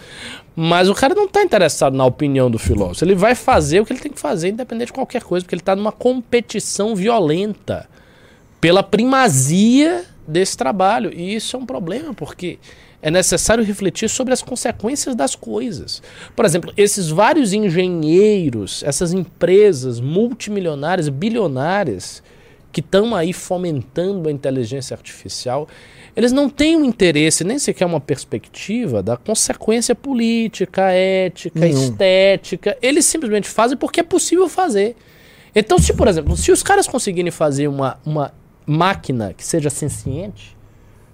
[0.55, 3.03] Mas o cara não está interessado na opinião do filósofo.
[3.03, 5.61] Ele vai fazer o que ele tem que fazer, independente de qualquer coisa, porque ele
[5.61, 7.87] está numa competição violenta
[8.59, 11.11] pela primazia desse trabalho.
[11.13, 12.57] E isso é um problema, porque
[13.05, 16.01] é necessário refletir sobre as consequências das coisas.
[16.35, 22.23] Por exemplo, esses vários engenheiros, essas empresas multimilionárias, bilionárias,
[22.71, 25.67] que estão aí fomentando a inteligência artificial,
[26.15, 31.83] eles não têm um interesse, nem sequer uma perspectiva da consequência política, ética, Nenhum.
[31.83, 32.75] estética.
[32.81, 34.95] Eles simplesmente fazem porque é possível fazer.
[35.53, 38.33] Então, se, por exemplo, se os caras conseguirem fazer uma, uma
[38.65, 40.54] máquina que seja senciente,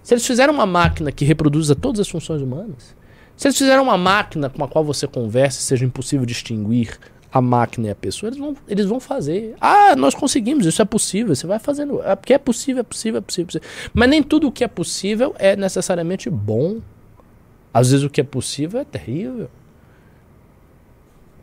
[0.04, 2.96] se eles fizerem uma máquina que reproduza todas as funções humanas,
[3.36, 7.00] se eles fizerem uma máquina com a qual você conversa seja impossível distinguir
[7.32, 9.56] a máquina e a pessoa, eles vão, eles vão fazer.
[9.62, 11.34] Ah, nós conseguimos, isso é possível.
[11.34, 12.02] Você vai fazendo.
[12.04, 13.90] É porque é possível, é possível, é possível, é possível.
[13.94, 16.82] Mas nem tudo o que é possível é necessariamente bom.
[17.74, 19.50] Às vezes o que é possível é terrível.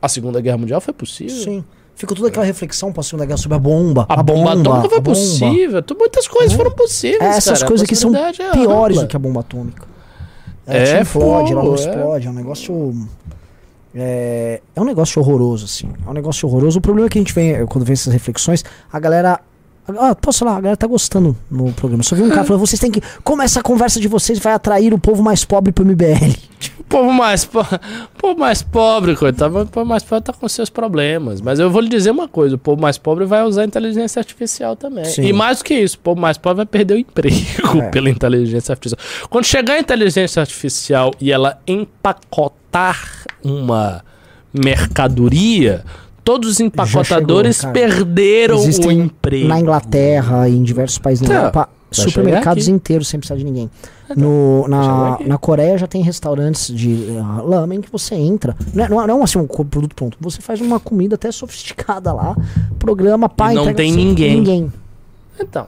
[0.00, 1.42] A Segunda Guerra Mundial foi possível.
[1.42, 1.64] Sim.
[1.98, 4.06] Ficou toda aquela reflexão pra Segunda Guerra sobre a bomba.
[4.08, 5.02] A, bomba, atômica foi a bomba.
[5.02, 5.82] possível.
[5.82, 6.56] Tu- Muitas coisas É.
[6.56, 7.20] foram possíveis.
[7.20, 7.64] É, essas cara.
[7.64, 9.02] A coisas aqui são é piores ampla.
[9.02, 9.82] do que a bomba atômica.
[10.64, 11.90] É, É, explode, ela não fogo, é.
[11.94, 13.08] explode, é um negócio.
[13.94, 15.88] É, é um negócio horroroso, assim.
[16.06, 16.78] É um negócio horroroso.
[16.78, 19.40] O problema é que a gente vem, quando vê essas reflexões, a galera.
[19.98, 22.02] Ah, posso falar, a galera tá gostando no programa.
[22.02, 23.02] Só vi um cara falando, vocês têm que.
[23.24, 26.36] Como essa conversa de vocês vai atrair o povo mais pobre pro MBL?
[26.88, 27.60] O povo mais, po...
[27.60, 27.64] o
[28.16, 31.42] povo mais pobre, coitado, o povo mais pobre tá com seus problemas.
[31.42, 34.18] Mas eu vou lhe dizer uma coisa: o povo mais pobre vai usar a inteligência
[34.18, 35.04] artificial também.
[35.04, 35.22] Sim.
[35.26, 37.88] E mais do que isso, o povo mais pobre vai perder o emprego É.
[37.92, 38.98] pela inteligência artificial.
[39.28, 42.98] Quando chegar a inteligência artificial e ela empacotar
[43.44, 44.02] uma
[44.52, 45.84] mercadoria,
[46.24, 49.46] todos os empacotadores chegou, perderam o Existem emprego.
[49.46, 53.44] Na Inglaterra e em diversos países da Tá, Europa, chegar supermercados inteiros sem precisar de
[53.44, 53.70] ninguém.
[54.16, 55.28] No, chegar na, aqui.
[55.28, 58.56] na Coreia já tem restaurantes de uh, lamen que você entra.
[58.74, 60.16] Não é, não é- é assim um produto pronto.
[60.20, 62.36] Você faz uma comida até sofisticada lá,
[62.78, 63.96] programa, pá, E não tem você.
[63.96, 64.36] ninguém.
[64.36, 64.72] Ninguém.
[65.40, 65.66] Então.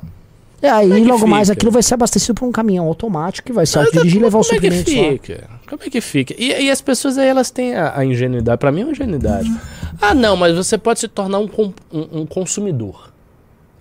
[0.62, 1.58] E aí Como é logo mais fica?
[1.58, 4.46] aquilo vai ser abastecido por um caminhão automático que vai se autodirigir e levar os
[4.48, 5.12] como é que suprimentos lá.
[5.12, 5.50] fica?
[5.70, 6.34] Como é que fica?
[6.36, 8.58] E, e as pessoas aí, elas têm a, a ingenuidade.
[8.58, 9.50] Pra mim é uma ingenuidade.
[10.02, 11.48] Ah, não, mas você pode se tornar um,
[11.92, 13.09] um- um consumidor.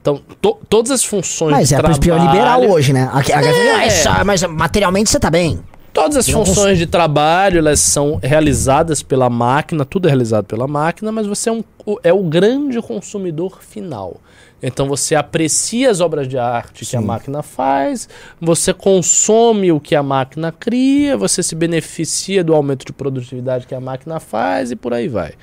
[0.02, 2.38] Então, to- todas as funções Mas de é a perspectiva trabalho...
[2.38, 3.10] liberal hoje, né?
[3.14, 3.86] Aqui, aqui, É.
[3.88, 5.60] é só, mas materialmente você tá bem.
[5.92, 11.12] Todas as funções de trabalho, elas são realizadas pela máquina, tudo é realizado pela máquina,
[11.12, 14.22] mas você é, um, o- é o grande consumidor final.
[14.62, 17.06] Então você aprecia as obras de arte que a Sim.
[17.06, 18.08] máquina faz,
[18.40, 23.74] você consome o que a máquina cria, você se beneficia do aumento de produtividade que
[23.76, 25.34] a máquina faz e por aí vai.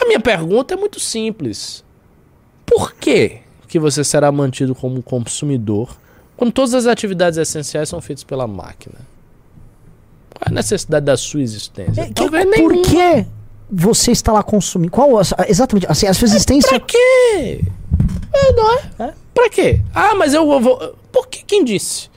[0.00, 1.84] A minha pergunta é muito simples.
[2.66, 3.38] Por que,
[3.72, 5.96] que você será mantido como consumidor
[6.36, 8.96] quando todas as atividades essenciais são feitas pela máquina?
[10.34, 12.02] Qual é a necessidade da sua existência?
[12.02, 12.82] É, que- Talvez por nenhuma.
[12.84, 13.26] que
[13.70, 14.90] você está lá consumindo?
[14.92, 15.10] Qual
[15.48, 17.64] exatamente assim, a sua existência Pra quê?
[18.34, 19.14] É, não é?
[19.32, 19.80] Pra quê?
[19.94, 20.94] Ah, mas eu vou.
[21.10, 21.42] Por que?
[21.44, 22.10] Quem disse?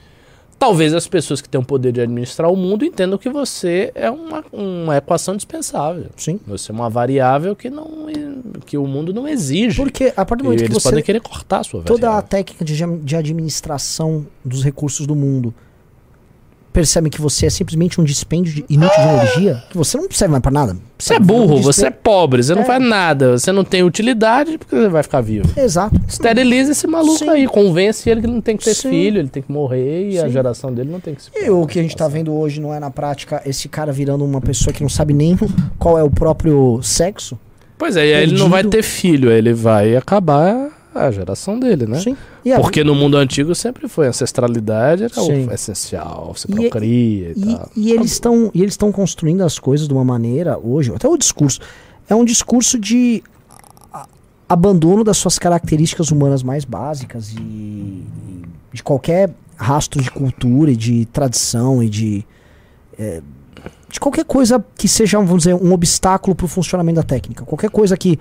[0.58, 4.10] Talvez as pessoas que têm o poder de administrar o mundo entendam que você é
[4.10, 6.06] uma, uma equação dispensável.
[6.16, 6.40] Sim.
[6.46, 8.06] Você é uma variável que, não,
[8.64, 9.76] que o mundo não exige.
[9.76, 12.06] Porque a partir do E momento que eles você podem querer cortar a sua toda
[12.06, 12.28] a variável.
[12.28, 15.54] técnica de, de administração dos recursos do mundo
[16.76, 20.32] percebem que você é simplesmente um dispêndio de, inútil de energia, que você não serve
[20.32, 20.76] mais pra nada.
[20.98, 22.64] Você é burro, você é pobre, você não É.
[22.66, 25.48] faz nada, você não tem utilidade porque você vai ficar vivo.
[25.58, 25.98] Exato.
[26.06, 27.30] Esteriliza esse maluco Sim.
[27.30, 28.90] aí, convence ele que ele não tem que ter Sim.
[28.90, 30.32] filho, ele tem que morrer e a Sim.
[30.32, 32.74] geração dele não tem que se E o que a gente tá vendo hoje não
[32.74, 35.34] é na prática esse cara virando uma pessoa que não sabe nem
[35.78, 37.38] qual é o próprio sexo.
[37.78, 41.86] Pois é, e aí ele não vai ter filho, ele vai acabar a geração dele,
[41.86, 42.00] né?
[42.00, 42.16] Sim.
[42.44, 45.46] E Porque no mundo antigo sempre foi ancestralidade, era Sim.
[45.46, 47.70] o essencial, você E- procria e, E, tal.
[47.76, 51.16] e eles estão e eles estão construindo as coisas de uma maneira hoje, até o
[51.16, 51.60] discurso
[52.08, 53.22] é um discurso de
[54.48, 58.04] abandono das suas características humanas mais básicas e, e
[58.72, 62.24] de qualquer rastro de cultura e de tradição e de
[62.98, 63.20] é,
[63.88, 67.44] de qualquer coisa que seja, vamos dizer, um obstáculo para o funcionamento da técnica.
[67.44, 68.18] Qualquer coisa que,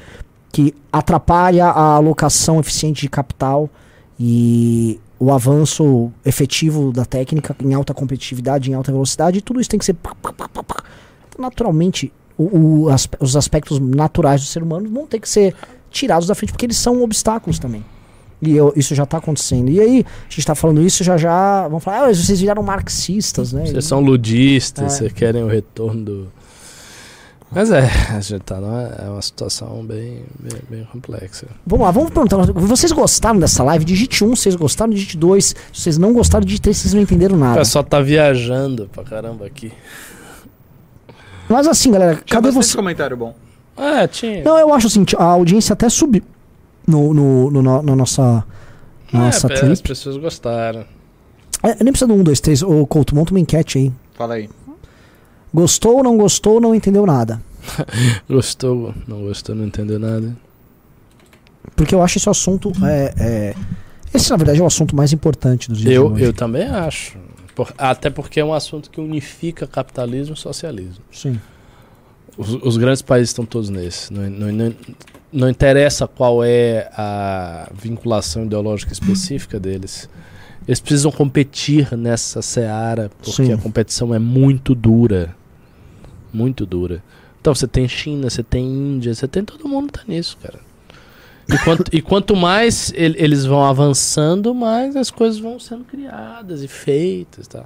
[0.55, 3.69] que atrapalha a alocação eficiente de capital
[4.17, 9.77] e o avanço efetivo da técnica em alta competitividade, em alta velocidade, tudo isso tem
[9.77, 9.95] que ser.
[9.95, 10.13] pá.
[11.37, 15.53] Naturalmente, o- o aspe- os aspectos naturais do ser humano vão ter que ser
[15.91, 17.83] tirados da frente, porque eles são obstáculos também.
[18.41, 19.69] E eu- isso já está acontecendo.
[19.69, 21.67] E aí, a gente está falando isso, já já.
[21.67, 23.65] Vão falar, ah, mas vocês viraram marxistas, né?
[23.65, 24.89] Vocês são ludistas, É.
[24.97, 26.27] vocês querem o retorno do.
[27.55, 31.47] Mas é, a gente tá numa é uma situação bem, bem, bem complexa.
[31.65, 32.37] Vamos lá, vamos perguntar.
[32.51, 33.85] Vocês gostaram dessa live?
[33.85, 35.45] Digite 1, vocês gostaram, digite 2.
[35.45, 37.57] Se vocês não gostaram, digite 3, vocês não entenderam O nada.
[37.59, 39.71] pessoal tá viajando pra caramba aqui.
[41.47, 42.75] Mas assim, galera, Tinha cadê você?
[42.75, 43.33] comentário bom.
[43.77, 44.43] É, tinha.
[44.43, 46.23] Não, eu acho assim, a audiência até subiu
[46.85, 48.43] no, no, no- no- na nossa,
[49.13, 49.81] nossa é, as trip.
[49.87, 50.85] pessoas gostaram.
[51.63, 52.63] É, nem precisa do 1, 2, 3.
[52.63, 53.91] Ô, Couto, monta uma enquete aí.
[54.13, 54.49] Fala aí.
[55.55, 57.41] Gostou, não gostou, não entendeu nada.
[58.29, 60.35] Gostou, não gostou, não entendeu nada.
[61.75, 62.71] Porque eu acho esse assunto.
[62.85, 63.55] É, é-
[64.13, 66.23] esse, na verdade, é o assunto mais importante dos dias Eu, hoje.
[66.25, 67.17] eu também acho.
[67.55, 71.03] Por- até porque é um assunto que unifica capitalismo e socialismo.
[71.11, 71.39] Sim.
[72.37, 74.13] Os, os grandes países estão todos nesse.
[74.13, 74.75] Não, não, não,
[75.31, 80.09] não interessa qual é a vinculação ideológica específica deles.
[80.67, 83.53] Eles precisam competir nessa seara, porque Sim.
[83.53, 85.33] a competição é muito dura.
[86.35, 87.03] Muito dura.
[87.39, 90.59] Então você tem China, você tem Índia, você tem todo mundo tá nisso, cara.
[91.47, 96.63] E quanto, e quanto mais el- eles vão avançando, mais as coisas vão sendo criadas
[96.63, 97.63] e feitas, tá?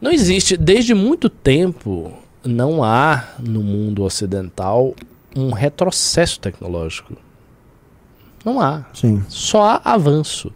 [0.00, 2.12] Não existe, desde muito tempo,
[2.42, 4.94] não há no mundo ocidental
[5.36, 7.14] um retrocesso tecnológico.
[8.44, 8.84] Não há.
[8.94, 9.22] Sim.
[9.28, 10.52] Só há avanço.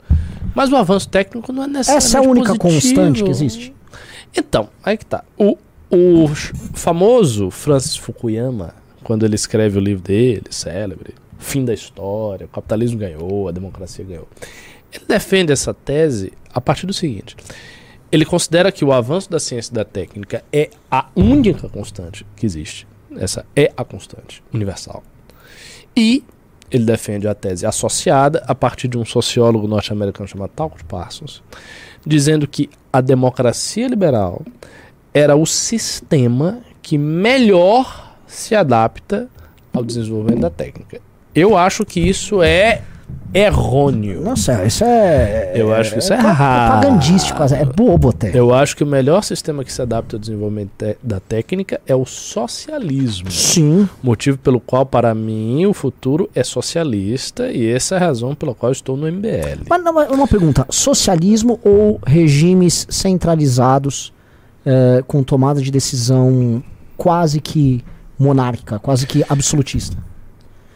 [0.54, 2.94] Mas o avanço técnico não é necessariamente Essa é a única positivo.
[2.94, 3.74] constante que existe.
[4.36, 5.24] Então, aí que tá.
[5.38, 5.56] O,
[5.90, 6.28] o
[6.74, 12.98] famoso Francis Fukuyama, quando ele escreve o livro dele, célebre, Fim da História, o capitalismo
[12.98, 14.28] ganhou, a democracia ganhou.
[14.92, 17.36] Ele defende essa tese a partir do seguinte:
[18.10, 22.44] ele considera que o avanço da ciência e da técnica é a única constante que
[22.44, 22.86] existe.
[23.16, 25.02] Essa é a constante universal.
[25.96, 26.24] E
[26.70, 31.42] ele defende a tese associada a partir de um sociólogo norte-americano chamado Talcott Parsons,
[32.06, 34.42] dizendo que a democracia liberal
[35.14, 39.28] era o sistema que melhor se adapta
[39.72, 41.00] ao desenvolvimento da técnica.
[41.34, 42.82] Eu acho que isso é
[43.32, 44.22] errôneo.
[44.22, 45.52] Nossa, isso é.
[45.54, 46.80] Eu acho que isso é pro- errado.
[46.80, 48.30] propagandístico, é bobo até.
[48.34, 52.04] Eu acho que o melhor sistema que se adapta ao desenvolvimento da técnica é o
[52.06, 53.30] socialismo.
[53.30, 53.88] Sim.
[54.02, 58.54] Motivo pelo qual, para mim, o futuro é socialista e essa é a razão pela
[58.54, 59.64] qual eu estou no MBL.
[59.68, 64.12] Mas não, uma pergunta: socialismo ou regimes centralizados
[64.66, 66.62] eh, com tomada de decisão
[66.96, 67.84] quase que
[68.18, 69.96] monárquica, quase que absolutista?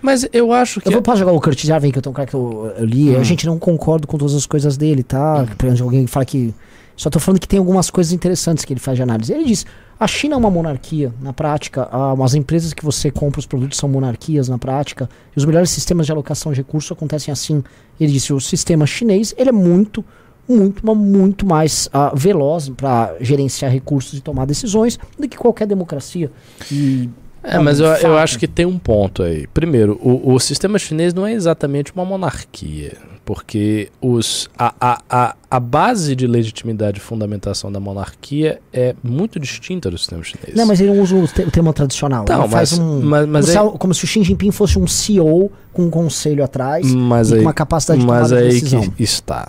[0.02, 0.88] Mas eu acho que.
[0.88, 2.84] Eu vou posso jogar o Curtis Jarvin, que eu tenho um cara que eu, eu
[2.84, 3.10] li.
[3.10, 3.20] Hum.
[3.20, 5.46] A gente não concorda com todas as coisas dele, tá?
[5.56, 6.52] Por exemplo, alguém fala que.
[6.96, 9.32] Só tô falando que tem algumas coisas interessantes que ele faz de análise.
[9.32, 9.64] Ele diz:
[9.98, 11.88] a China é uma monarquia, na prática.
[12.22, 15.08] as empresas que você compra os produtos são monarquias, na prática.
[15.34, 17.62] E os melhores sistemas de alocação de recursos acontecem assim.
[18.00, 20.04] Ele disse: o sistema chinês ele é muito,
[20.48, 25.66] muito, mas muito mais ah, veloz para gerenciar recursos e tomar decisões do que qualquer
[25.66, 26.30] democracia.
[26.70, 27.08] E
[27.42, 29.46] É, mas eu, eu acho que tem um ponto aí.
[29.48, 35.36] Primeiro, o, o sistema chinês não é exatamente uma monarquia, porque os, a, a, a,
[35.50, 40.54] a base de legitimidade e fundamentação da monarquia é muito distinta do sistema chinês.
[40.56, 42.24] Não, mas ele não usa o, te- o termo tradicional.
[42.28, 43.00] Não, ele faz mas- um.
[43.00, 45.90] mas- mas como, é- se, como se o Xi Jinping fosse um CEO com um
[45.90, 48.88] conselho atrás mas e aí, com uma capacidade de mas tomada de aí decisão.
[48.90, 49.48] que está.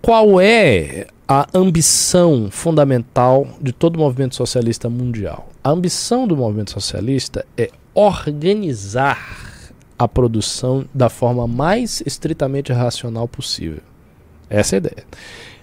[0.00, 5.50] Qual é a ambição fundamental de todo o movimento socialista mundial.
[5.62, 9.36] A ambição do movimento socialista é organizar
[9.98, 13.82] a produção da forma mais estritamente racional possível.
[14.48, 15.04] Essa é a ideia.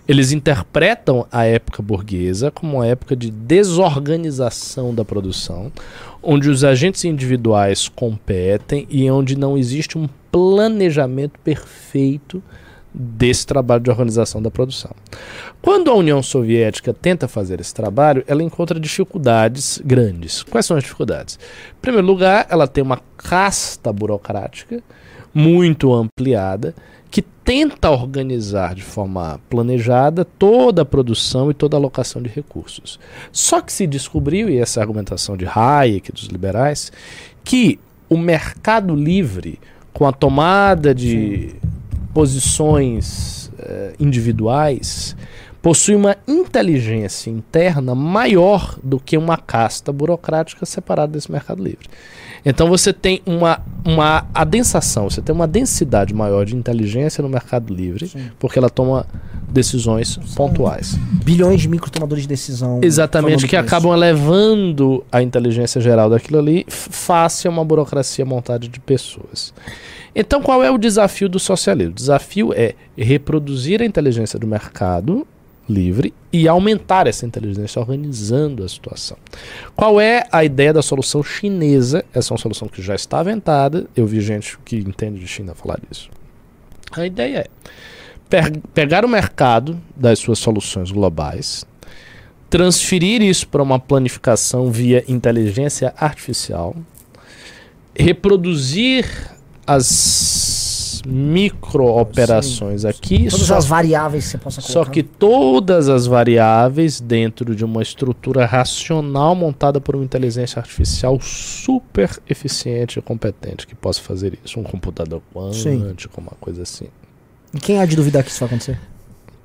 [0.07, 5.71] Eles interpretam a época burguesa como uma época de desorganização da produção,
[6.21, 12.43] onde os agentes individuais competem e onde não existe um planejamento perfeito
[12.95, 14.91] desse trabalho de organização da produção.
[15.61, 20.43] Quando a União Soviética tenta fazer esse trabalho, ela encontra dificuldades grandes.
[20.43, 21.37] Quais são as dificuldades?
[21.77, 24.81] Em primeiro lugar, ela tem uma casta burocrática
[25.33, 26.73] muito ampliada
[27.11, 32.99] que tenta organizar de forma planejada toda a produção e toda a alocação de recursos.
[33.31, 36.91] Só que se descobriu, e essa é a argumentação de Hayek, dos liberais,
[37.43, 37.79] que
[38.09, 39.59] o mercado livre,
[39.93, 41.69] com a tomada de Sim.
[42.15, 45.17] Posições eh, individuais,
[45.61, 51.89] possui uma inteligência interna maior do que uma casta burocrática separada desse mercado livre.
[52.45, 57.73] Então você tem uma, uma adensação, você tem uma densidade maior de inteligência no mercado
[57.73, 58.29] livre, Sim.
[58.37, 59.05] porque ela toma
[59.49, 60.95] decisões São pontuais.
[61.23, 62.79] Bilhões de microtomadores de decisão.
[62.83, 68.79] Exatamente, que acabam elevando a inteligência geral daquilo ali face a uma burocracia montada de
[68.79, 69.53] pessoas.
[70.15, 71.91] Então, qual é o desafio do socialismo?
[71.91, 75.27] O desafio é reproduzir a inteligência do mercado
[75.67, 79.17] livre e aumentar essa inteligência organizando a situação.
[79.75, 82.05] Qual é a ideia da solução chinesa?
[82.13, 83.87] Essa é uma solução que já está aventada.
[83.95, 86.09] Eu vi gente que entende de China falar disso.
[86.91, 87.47] A ideia é
[88.29, 91.65] pe pegar o mercado das suas soluções globais,
[92.49, 96.75] transferir isso para uma planificação via inteligência artificial,
[97.95, 99.05] reproduzir
[99.65, 100.64] as
[101.05, 103.27] micro-operações aqui.
[103.29, 104.85] Todas só, as variáveis que você possa colocar.
[104.85, 111.19] Só que todas as variáveis dentro de uma estrutura racional montada por uma inteligência artificial
[111.21, 114.59] super eficiente e competente que possa fazer isso.
[114.59, 116.87] Um computador quântico, uma coisa assim.
[117.53, 118.79] E quem há de duvidar que isso vai acontecer?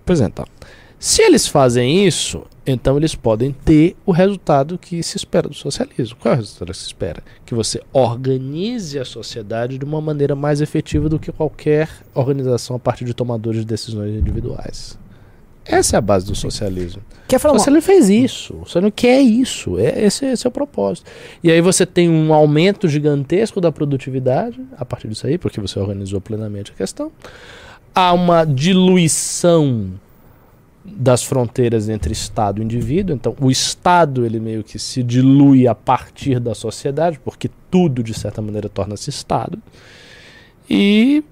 [0.04, 0.46] Pois é, então.
[0.98, 6.16] Se eles fazem isso, então eles podem ter o resultado que se espera do socialismo.
[6.20, 7.22] Qual é o resultado que se espera?
[7.44, 12.78] Que você organize a sociedade de uma maneira mais efetiva do que qualquer organização a
[12.78, 14.98] partir de tomadores de decisões individuais.
[15.64, 17.02] Essa é a base do socialismo.
[17.28, 18.56] Quer falar o socialismo fez isso.
[18.64, 19.78] Você não quer isso.
[19.78, 21.10] É, esse, esse, é o propósito.
[21.42, 25.78] E aí você tem um aumento gigantesco da produtividade a partir disso aí, porque você
[25.78, 27.12] organizou plenamente a questão.
[27.94, 29.92] Há uma diluição
[30.84, 33.14] das fronteiras entre Estado e indivíduo.
[33.14, 38.14] Então, o Estado ele meio que se dilui a partir da sociedade, porque tudo de
[38.14, 39.58] certa maneira torna-se Estado.
[40.68, 41.22] E,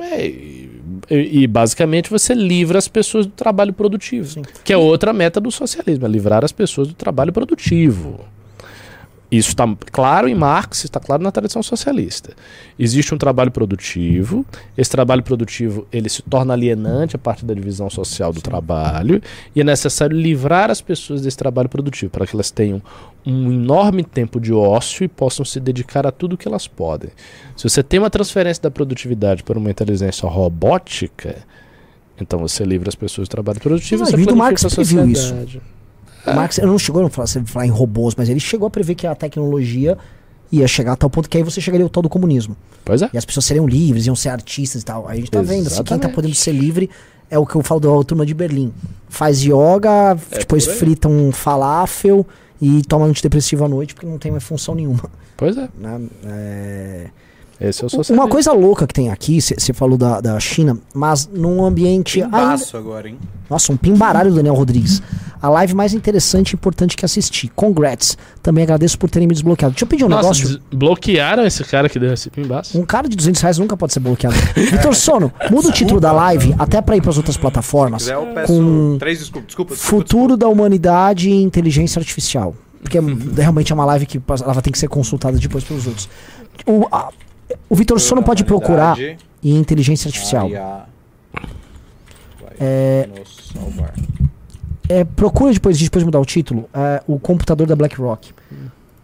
[0.00, 4.42] é, e, e, basicamente você livra as pessoas do trabalho produtivo, Sim.
[4.64, 8.20] que é outra meta do socialismo, é livrar as pessoas do trabalho produtivo.
[9.30, 12.32] Isso está claro em Marx, está claro na tradição socialista.
[12.76, 14.44] Existe um trabalho produtivo,
[14.76, 19.22] esse trabalho produtivo ele se torna alienante a partir da divisão social do trabalho,
[19.54, 22.82] e é necessário livrar as pessoas desse trabalho produtivo para que elas tenham
[23.24, 27.10] um enorme tempo de ócio e possam se dedicar a tudo que elas podem.
[27.56, 31.36] Se você tem uma transferência da produtividade para uma inteligência robótica,
[32.20, 34.16] então você livra as pessoas do trabalho produtivo, Mas, você
[34.66, 35.12] a sociedade.
[35.12, 35.79] Isso.
[36.26, 39.06] O Marx não chegou a falar, falar em robôs, mas ele chegou a prever que
[39.06, 39.96] a tecnologia
[40.52, 42.56] ia chegar a tal ponto que aí você chegaria ao tal do comunismo.
[42.84, 43.10] Pois é.
[43.12, 45.06] E as pessoas seriam livres, iam ser artistas e tal.
[45.08, 45.64] Aí a gente tá Exatamente.
[45.64, 46.90] vendo, assim, quem tá podendo ser livre
[47.30, 48.72] é o que eu falo da turma de Berlim.
[49.08, 52.26] Faz yoga, é depois frita um falafel
[52.60, 55.04] e toma antidepressivo à noite porque não tem mais função nenhuma.
[55.36, 55.68] Pois é.
[55.78, 56.00] Né?
[56.26, 57.06] é...
[57.60, 61.28] Esse é o Uma coisa louca que tem aqui, você falou da, da China, mas
[61.30, 62.22] num ambiente.
[62.22, 62.88] Pimbaço ainda...
[62.88, 63.18] agora, hein?
[63.50, 65.02] Nossa, um pimbaralho Daniel Rodrigues.
[65.42, 67.50] A live mais interessante e importante que assisti.
[67.54, 68.16] Congrats.
[68.42, 69.72] Também agradeço por terem me desbloqueado.
[69.72, 70.60] Deixa eu pedir um Nossa, negócio.
[70.72, 72.78] Bloquearam esse cara que deu esse pimbaço?
[72.78, 74.36] Um cara de 200 reais nunca pode ser bloqueado.
[74.54, 78.02] Vitor Sono, muda o título da live até para ir para as outras plataformas.
[78.02, 79.46] Se quiser, eu peço com três desculpas.
[79.48, 80.36] Desculpa, desculpa, Futuro desculpa.
[80.38, 82.54] da humanidade e inteligência artificial.
[82.82, 83.02] Porque é,
[83.36, 86.08] realmente é uma live que ela tem que ser consultada depois pelos outros.
[86.66, 87.10] O, a,
[87.68, 90.50] o Vitor Sono pode procurar em inteligência artificial.
[92.58, 93.08] É,
[94.88, 98.32] é, procura depois, depois de mudar o título, é, o computador da BlackRock.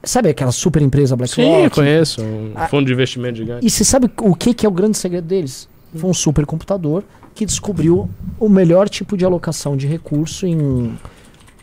[0.02, 1.48] Sabe aquela super empresa BlackRock?
[1.48, 2.22] Sim, eu conheço.
[2.22, 3.66] Um ah, fundo de investimento gigante.
[3.66, 5.68] E você sabe o que, que é o grande segredo deles?
[5.94, 7.02] Foi um supercomputador
[7.34, 8.08] que descobriu
[8.38, 10.98] o melhor tipo de alocação de recurso em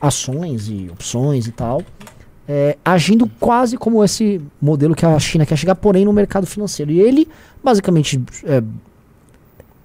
[0.01, 1.81] ações e opções e tal
[2.47, 6.91] é, agindo quase como esse modelo que a China quer chegar, porém no mercado financeiro.
[6.91, 7.27] E ele,
[7.63, 8.61] basicamente, é,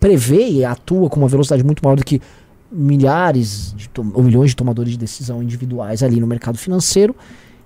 [0.01, 2.20] prevê e atua com uma velocidade muito maior do que
[2.70, 3.74] milhares
[4.14, 7.16] ou milhões de tomadores de decisão individuais ali no mercado financeiro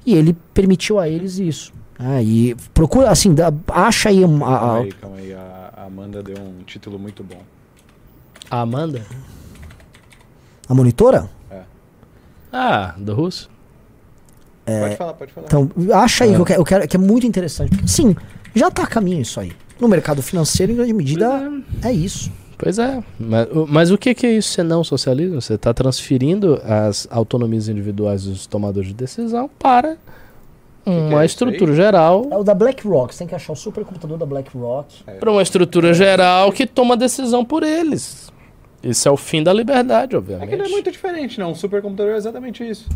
[0.07, 1.73] e ele permitiu a eles isso.
[1.99, 2.23] né?
[2.23, 5.33] e procura, assim, dá- acha aí um- a- a- Calma aí, calma aí.
[5.35, 7.41] A a Amanda deu um título muito bom.
[8.51, 9.03] A Amanda?
[10.69, 11.29] a monitora.
[12.53, 13.51] Ah, do russo?
[14.65, 15.47] Pode falar, pode falar.
[15.47, 16.35] Então, acha aí É.
[16.35, 17.71] que, eu quero, eu quero- que é muito interessante.
[17.71, 18.15] Porque, sim,
[18.55, 19.53] já tá a caminho isso aí.
[19.81, 21.51] No mercado financeiro, em grande medida,
[21.83, 22.31] é isso.
[22.57, 23.03] Pois é.
[23.19, 25.41] Mas, o- mas o que, que é isso senão socialismo?
[25.41, 29.97] Você está transferindo as autonomias individuais dos tomadores de decisão para
[30.85, 31.27] que uma é isso aí?
[31.27, 32.29] estrutura geral.
[32.31, 33.13] É o da BlackRock.
[33.13, 35.03] Você tem que achar o supercomputador da BlackRock.
[35.19, 38.32] Para uma estrutura geral que toma decisão por eles.
[38.83, 40.49] Isso é o fim da liberdade, É obviamente.
[40.51, 41.53] que não é muito diferente, não.
[41.53, 42.87] Um supercomputador é exatamente isso.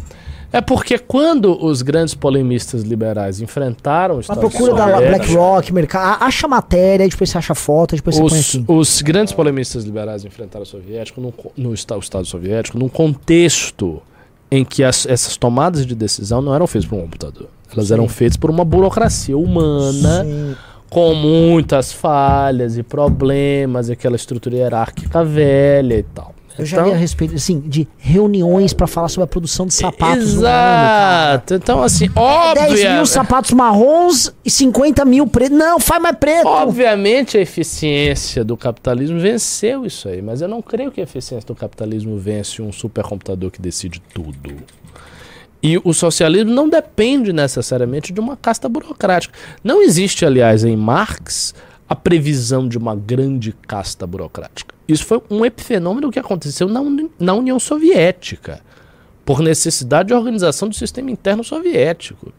[0.52, 6.22] É porque quando os grandes polemistas liberais enfrentaram o A Estado procura da BlackRock, mercado,
[6.22, 8.64] acha matéria, depois você acha foto, depois você põe os, aqui.
[8.68, 14.02] os grandes polemistas liberais enfrentaram o soviético co- no, Esta- o Estado soviético num contexto
[14.50, 17.48] em que as- essas tomadas de decisão não eram feitas por um computador.
[17.72, 17.94] Elas Sim.
[17.94, 20.56] eram feitas por uma burocracia humana Sim.
[20.90, 26.36] Com muitas falhas e problemas, aquela estrutura hierárquica velha e tal.
[26.58, 30.34] Eu já li a respeito, assim, de reuniões pra falar sobre a produção de sapatos
[30.34, 30.46] no mundo.
[30.46, 31.54] Exato.
[31.54, 32.92] Então, assim, 10 óbvio.
[32.94, 35.56] mil sapatos marrons e 50 mil pretos.
[35.56, 36.46] Não, faz mais preto.
[36.46, 41.46] Obviamente a eficiência do capitalismo venceu isso aí, mas eu não creio que a eficiência
[41.46, 44.56] do capitalismo vence um supercomputador que decide tudo.
[45.62, 49.36] E o socialismo não depende necessariamente de uma casta burocrática.
[49.64, 51.54] Não existe, aliás, em Marx
[51.88, 54.74] a previsão de uma grande casta burocrática.
[54.86, 58.60] Isso foi um epifenômeno que aconteceu na, Uni- na União Soviética,
[59.24, 62.32] por necessidade de organização do sistema interno soviético.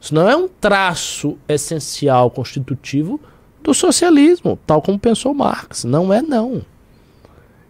[0.00, 3.20] Isso não é um traço essencial, constitutivo
[3.62, 5.84] do socialismo, tal como pensou Marx.
[5.84, 6.62] Não é, não.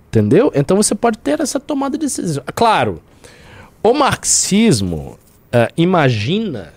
[0.09, 0.51] Entendeu?
[0.55, 2.43] Então você pode ter essa tomada de decisão.
[2.55, 3.01] Claro,
[3.82, 5.18] o marxismo
[5.52, 6.72] eh, imagina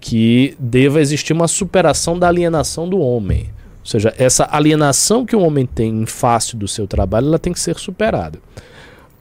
[0.00, 3.50] que deva existir uma superação da alienação do homem.
[3.80, 7.52] Ou seja, essa alienação que o homem tem em face do seu trabalho, ela tem
[7.52, 8.38] que ser superada.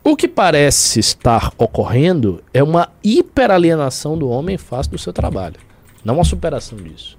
[0.04, 5.56] O que parece estar ocorrendo é uma hiperalienação do homem em face do seu trabalho.
[6.04, 7.18] Não a superação disso.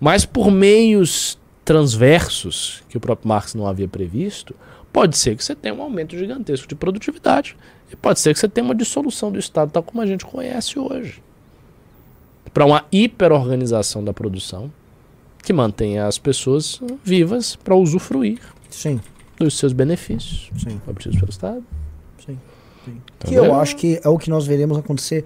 [0.00, 4.56] Mas por meios transversos, que o próprio Marx não havia previsto,
[4.92, 7.56] pode ser que você tenha um aumento gigantesco de produtividade.
[7.92, 10.78] E pode ser que você tenha uma dissolução do Estado, tal como a gente conhece
[10.78, 11.22] hoje.
[12.54, 14.70] Para uma hiperorganização da produção
[15.42, 18.38] que mantenha as pessoas vivas para usufruir
[18.68, 19.00] Sim,
[19.38, 21.64] dos seus benefícios sim, obtidos pelo Estado.
[22.24, 22.38] sim.
[22.84, 23.00] sim.
[23.18, 25.24] Tá Que eu acho que é o que nós veremos acontecer.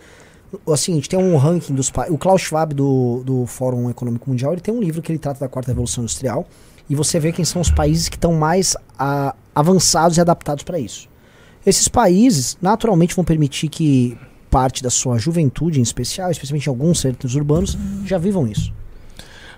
[0.72, 2.14] Assim, a gente tem um ranking dos países.
[2.14, 5.40] O Klaus Schwab do, do Fórum Econômico Mundial, ele tem um livro que ele trata
[5.40, 6.46] da quarta revolução industrial.
[6.88, 10.78] E você vê quem são os países que estão mais a- avançados e adaptados para
[10.78, 11.08] isso.
[11.66, 14.18] Esses países, naturalmente, vão permitir que
[14.50, 18.72] parte da sua juventude, em especial, especialmente em alguns centros urbanos, já vivam isso.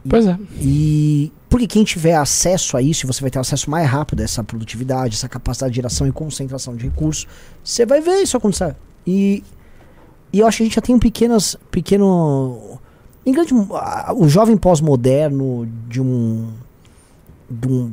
[0.08, 0.38] Pois é.
[0.60, 4.42] E porque quem tiver acesso a isso, você vai ter acesso mais rápido a essa
[4.42, 7.26] produtividade, essa capacidade de geração e concentração de recursos,
[7.62, 8.76] você vai ver isso acontecer.
[9.06, 9.42] E,
[10.32, 12.78] e eu acho que a gente já tem um pequenas, pequeno.
[13.24, 16.48] Em grande, o jovem pós-moderno de um.
[17.48, 17.92] De um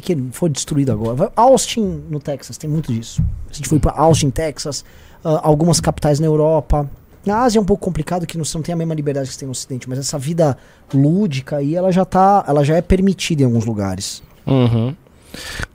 [0.00, 1.32] que foi destruído agora.
[1.36, 3.22] Austin, no Texas, tem muito disso.
[3.50, 4.84] A gente foi para Austin, Texas,
[5.24, 6.88] ah, algumas capitais na Europa.
[7.24, 9.40] Na Ásia é um pouco complicado que você não tem a mesma liberdade que você
[9.40, 10.58] tem no Ocidente, mas essa vida
[10.92, 14.22] lúdica aí, ela já tá, ela já é permitida em alguns lugares.
[14.46, 14.94] Uhum.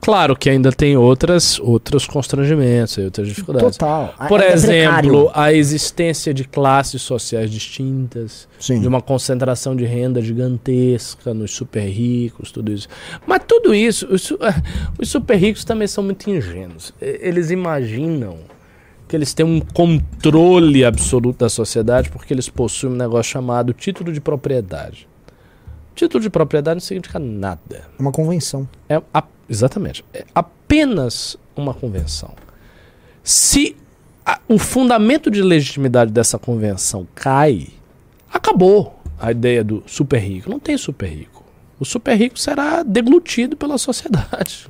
[0.00, 3.76] Claro que ainda tem outras, outros constrangimentos e outras dificuldades.
[3.76, 4.14] Total.
[4.28, 5.30] Por é exemplo, precário.
[5.34, 8.80] a existência de classes sociais distintas, Sim.
[8.80, 12.88] de uma concentração de renda gigantesca nos super ricos, tudo isso.
[13.26, 14.32] Mas tudo isso, os,
[14.98, 16.92] os super ricos também são muito ingênuos.
[17.00, 18.38] Eles imaginam
[19.10, 24.12] que eles têm um controle absoluto da sociedade porque eles possuem um negócio chamado título
[24.12, 25.09] de propriedade.
[25.94, 27.84] Título de propriedade não significa nada.
[27.98, 28.68] É uma convenção.
[28.88, 30.04] É a- exatamente.
[30.14, 32.32] É apenas uma convenção.
[33.22, 33.76] Se
[34.24, 37.68] a- o fundamento de legitimidade dessa convenção cai,
[38.32, 40.48] acabou a ideia do super rico.
[40.48, 41.44] Não tem super rico.
[41.78, 44.68] O super rico será deglutido pela sociedade.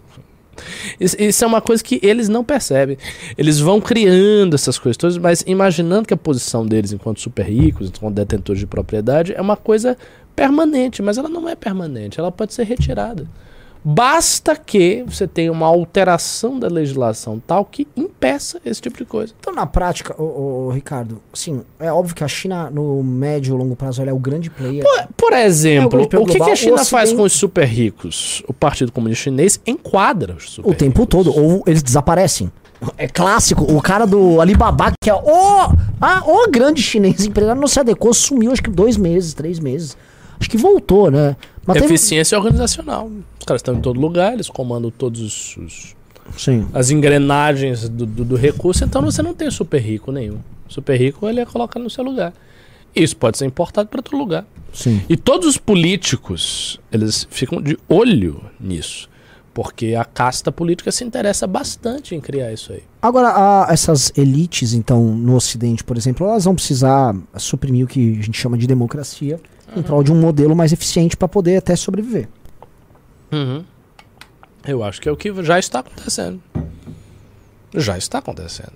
[1.00, 2.98] Isso, é uma coisa que eles não percebem.
[3.38, 7.88] Eles vão criando essas coisas todas, mas imaginando que a posição deles enquanto super ricos,
[7.88, 9.96] enquanto detentores de propriedade, é uma coisa
[10.34, 13.26] permanente, mas ela não é permanente, ela pode ser retirada.
[13.82, 19.32] Basta que você tenha uma alteração da legislação tal que impeça esse tipo de coisa.
[19.40, 23.58] Então, na prática, ô, ô, Ricardo, assim, é óbvio que a China, no médio e
[23.58, 24.84] longo prazo, ela é o grande player.
[25.16, 28.42] Por exemplo, É, o o que, que a China o faz com os super ricos?
[28.46, 31.24] O Partido Comunista Chinês enquadra os super o tempo ricos.
[31.24, 32.52] todo, ou eles desaparecem.
[32.98, 37.68] É clássico, o cara do Alibaba, que é o, ah, o grande chinês empresário, não
[37.68, 39.96] se adequou, sumiu acho que dois meses, três meses.
[40.40, 41.36] Acho que voltou, né?
[41.66, 43.10] Mas teve- Eficiência organizacional.
[43.38, 45.94] Os caras estão em todo lugar, eles comandam todos os,
[46.36, 46.66] Sim.
[46.72, 50.38] as engrenagens do, do- do recurso, então você não tem super rico nenhum.
[50.68, 52.32] Super rico ele é colocado no seu lugar.
[52.96, 54.44] Isso pode ser importado para outro lugar.
[54.72, 55.02] Sim.
[55.08, 59.08] E todos os políticos, eles ficam de olho nisso.
[59.52, 62.82] Porque a casta política se interessa bastante em criar isso aí.
[63.02, 68.18] Agora, a- essas elites, então, no Ocidente, por exemplo, elas vão precisar suprimir o que
[68.20, 69.40] a gente chama de democracia
[69.76, 72.28] em prol de um modelo mais eficiente para poder até sobreviver.
[74.66, 76.40] Eu acho que é o que já está acontecendo.
[77.74, 78.72] Já está acontecendo.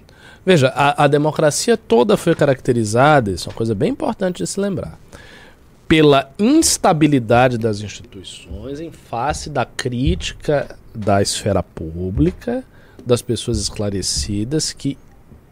[0.47, 4.61] Veja, a, a democracia toda foi caracterizada, isso é uma coisa bem importante de se
[4.61, 4.99] lembrar,
[5.89, 12.62] pela instabilidade das instituições em face da crítica da esfera pública,
[13.05, 14.99] das pessoas esclarecidas que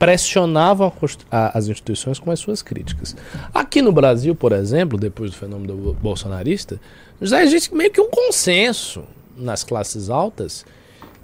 [0.03, 0.93] pressionavam
[1.31, 3.15] as instituições com as suas críticas.
[3.55, 6.81] Aqui no Brasil, por exemplo, depois do fenômeno do bolsonarista,
[7.21, 9.05] já existe meio que um consenso
[9.37, 10.67] nas classes altas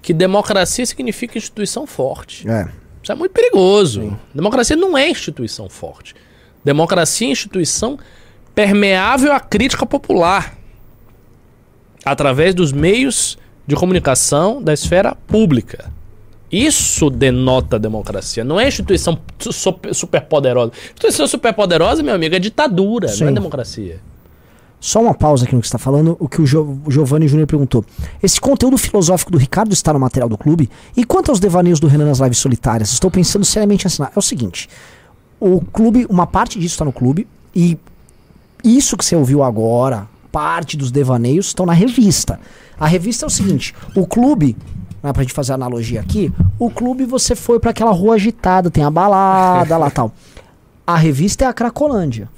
[0.00, 2.48] que democracia significa instituição forte.
[2.48, 2.68] É.
[3.02, 4.16] Isso é muito perigoso.
[4.32, 6.14] Democracia não é instituição forte.
[6.64, 7.98] Democracia é instituição
[8.54, 10.56] permeável à crítica popular
[12.04, 13.36] através dos meios
[13.66, 15.97] de comunicação da esfera pública.
[16.50, 18.42] Isso denota democracia.
[18.42, 20.72] Não é instituição su- super, superpoderosa.
[20.86, 23.34] Instituição superpoderosa, meu amigo, é ditadura, não é Sim.
[23.34, 24.00] democracia.
[24.80, 27.26] Só uma pausa aqui no que você está falando, o que o, jo o Giovanni
[27.26, 27.84] Júnior perguntou.
[28.22, 30.70] Esse conteúdo filosófico do Ricardo está no material do clube?
[30.96, 32.92] E quanto aos devaneios do Renan nas lives solitárias?
[32.92, 34.12] Estou pensando seriamente em assinar.
[34.14, 34.68] É o seguinte,
[35.40, 37.76] o clube, uma parte disso está no clube, e
[38.62, 42.38] isso que você ouviu agora, parte dos devaneios, estão na revista.
[42.78, 44.56] A revista é o seguinte, o clube,
[45.02, 48.70] né, pra gente fazer a analogia aqui, o clube você foi para aquela rua agitada,
[48.70, 50.12] tem a balada lá tal.
[50.86, 52.28] A revista é a Cracolândia.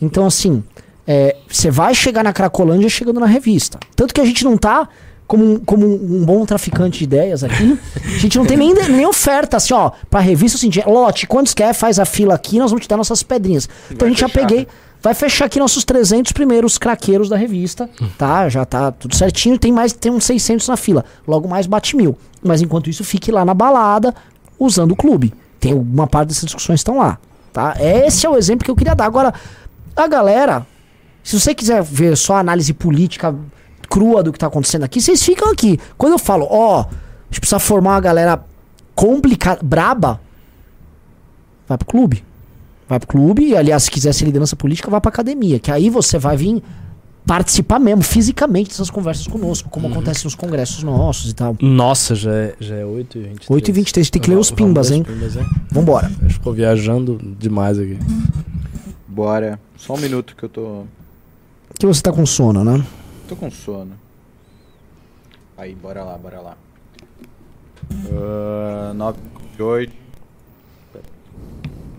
[0.00, 0.62] Então, assim,
[1.06, 3.78] é, você vai chegar na Cracolândia chegando na revista.
[3.96, 4.88] Tanto que a gente não tá
[5.26, 7.78] como um, como um, bom traficante de ideias aqui.
[8.02, 11.74] A gente não tem nem, nem oferta, assim, ó, pra revista, assim, lote, quantos quer,
[11.74, 13.68] faz a fila aqui, nós vamos te dar nossas pedrinhas.
[13.90, 14.66] Então Vai a gente já peguei,
[15.02, 18.48] vai fechar aqui nossos 300 primeiros craqueiros da revista, tá?
[18.48, 21.04] Já tá tudo certinho, tem mais, tem uns 600 na fila.
[21.26, 22.18] Logo mais bate mil.
[22.42, 24.14] Mas enquanto isso, fique lá na balada,
[24.58, 25.32] usando o clube.
[25.60, 27.18] Tem uma parte dessas discussões estão lá,
[27.52, 27.76] tá?
[27.78, 29.06] Esse é o exemplo que eu queria dar.
[29.06, 29.34] Agora,
[29.96, 30.66] a galera,
[31.22, 33.34] se você quiser ver só a análise política
[33.88, 35.80] crua do que tá acontecendo aqui, vocês ficam aqui.
[35.96, 36.86] Quando eu falo, ó, a
[37.30, 38.44] gente precisa formar uma galera
[38.94, 40.20] complicada, braba,
[41.66, 42.24] vai pro clube.
[42.88, 45.90] Vai pro clube, e aliás, se quiser ser liderança política, vai pra academia, que aí
[45.90, 46.62] você vai vir
[47.26, 51.54] participar mesmo, fisicamente, dessas conversas conosco, como acontece nos congressos nossos e tal.
[51.60, 53.40] Nossa, já é, já é 8h23.
[53.50, 55.02] 8 e 23 tem que ler os Vamos pimbas, hein?
[55.02, 55.46] os pimbas, hein?
[55.70, 56.08] Vambora.
[56.30, 57.98] Ficou viajando demais aqui.
[59.06, 59.60] Bora.
[59.76, 60.84] Só um minuto que eu tô.
[61.78, 62.82] Que você tá com sono, né?
[63.28, 63.92] tô com sono.
[65.56, 66.56] Aí, bora lá, bora lá.
[67.90, 69.18] Uh, 9,
[69.58, 70.07] 8.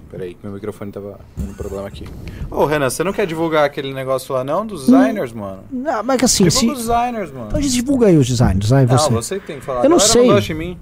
[0.09, 2.03] Peraí, meu microfone tava dando problema aqui.
[2.49, 4.65] Ô, Renan, você não quer divulgar aquele negócio lá não?
[4.65, 5.63] Dos designers, mano?
[5.71, 6.61] Não, mas que assim, se...
[6.61, 7.45] Divulga os designers, mano.
[7.47, 9.09] Então a gente divulga aí os designs, aí Não, você.
[9.13, 9.83] você que tem que falar.
[9.83, 10.25] Eu não sei.
[10.25, 10.79] gosta de mim.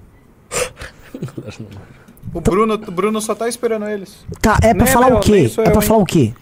[2.34, 4.26] O Bruno, o Bruno só tá esperando eles.
[4.41, 5.34] Tá, é pra Nem falar meu, o quê?
[5.34, 5.82] É eu, pra hein?
[5.82, 6.34] falar o quê?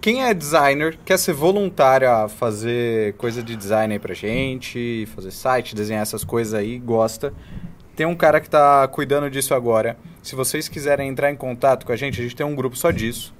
[0.00, 5.32] Quem é designer, quer ser voluntário a fazer coisa de design aí pra gente, fazer
[5.32, 7.34] site, desenhar essas coisas aí, gosta.
[7.96, 9.96] Tem um cara que tá cuidando disso agora.
[10.26, 12.90] Se vocês quiserem entrar em contato com a gente, a gente tem um grupo só
[12.90, 13.32] disso.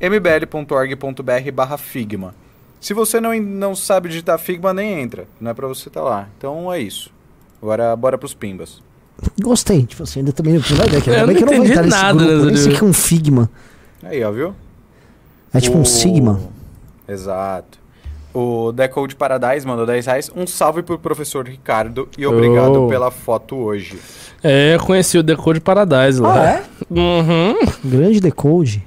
[0.00, 2.34] mbl.org.br barra Figma.
[2.80, 5.26] Se você não, não sabe digitar Figma, nem entra.
[5.40, 6.28] Não é pra você estar lá.
[6.36, 7.12] Então é isso.
[7.62, 8.82] Agora bora pros pimbas.
[9.40, 9.86] Gostei.
[9.86, 11.00] Tipo assim, ainda também não tinha ideia.
[11.00, 12.32] Que Eu ainda bem não que eu não vou entendi entrar nesse nada grupo.
[12.34, 13.50] nessa Nem sei de- que é um Figma.
[14.02, 14.54] Aí, ó, viu?
[15.52, 16.40] É tipo O- um Sigma.
[17.08, 17.78] Exato.
[18.34, 20.30] O Decode Paradise mandou 10 reais.
[20.34, 22.88] Um salve pro professor Ricardo e obrigado Oh.
[22.88, 23.96] pela foto hoje.
[24.42, 26.34] É, eu conheci o Decode Paradise lá.
[26.42, 26.64] Ah, é?
[26.90, 27.54] Uhum.
[27.84, 28.84] Grande decode.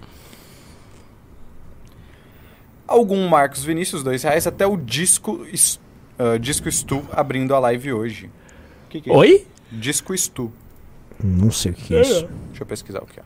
[2.88, 4.46] Algum Marcos Vinícius, 2 reais.
[4.48, 5.46] Até o Disco,
[6.20, 8.26] ah, Disco Stu abrindo a live hoje.
[8.86, 9.20] O que, que é isso?
[9.20, 9.48] Oi?
[9.72, 10.52] Disco Stu.
[11.24, 12.28] Não sei o que é isso.
[12.50, 13.24] Deixa eu pesquisar o que é.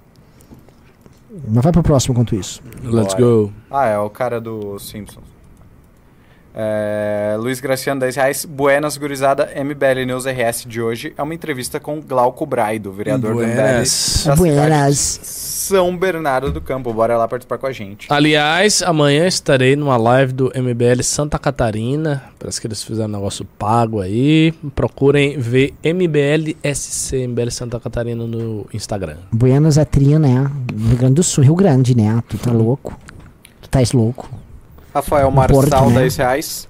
[1.48, 2.62] Mas vai pro próximo enquanto isso.
[2.84, 3.26] Let's Bora.
[3.26, 3.54] go.
[3.70, 5.24] Ah, é o cara do Simpsons.
[6.54, 8.46] É, Luiz Graciano, 10 reais.
[8.46, 9.50] Buenas, gurizada.
[9.56, 14.28] MBL News RS de hoje é uma entrevista com Glauco Braido, vereador do MBL Buenas.
[14.38, 15.20] Buenas.
[15.24, 16.94] São Bernardo do Campo.
[16.94, 18.08] Bora lá participar com a gente.
[18.10, 22.24] Aliás, amanhã estarei numa live do MBL Santa Catarina.
[22.38, 24.54] Parece que eles fizeram um negócio pago aí.
[24.76, 29.18] Procurem ver MBL SC, MBL Santa Catarina no Instagram.
[29.32, 30.52] Buenas é tria, né?
[30.76, 32.22] Rio Grande do Sul, Rio Grande, né?
[32.28, 32.98] Tu tá louco?
[33.62, 34.41] Tu tá louco?
[34.94, 36.02] Rafael Um Marçal, porto, né?
[36.02, 36.68] 10 reais.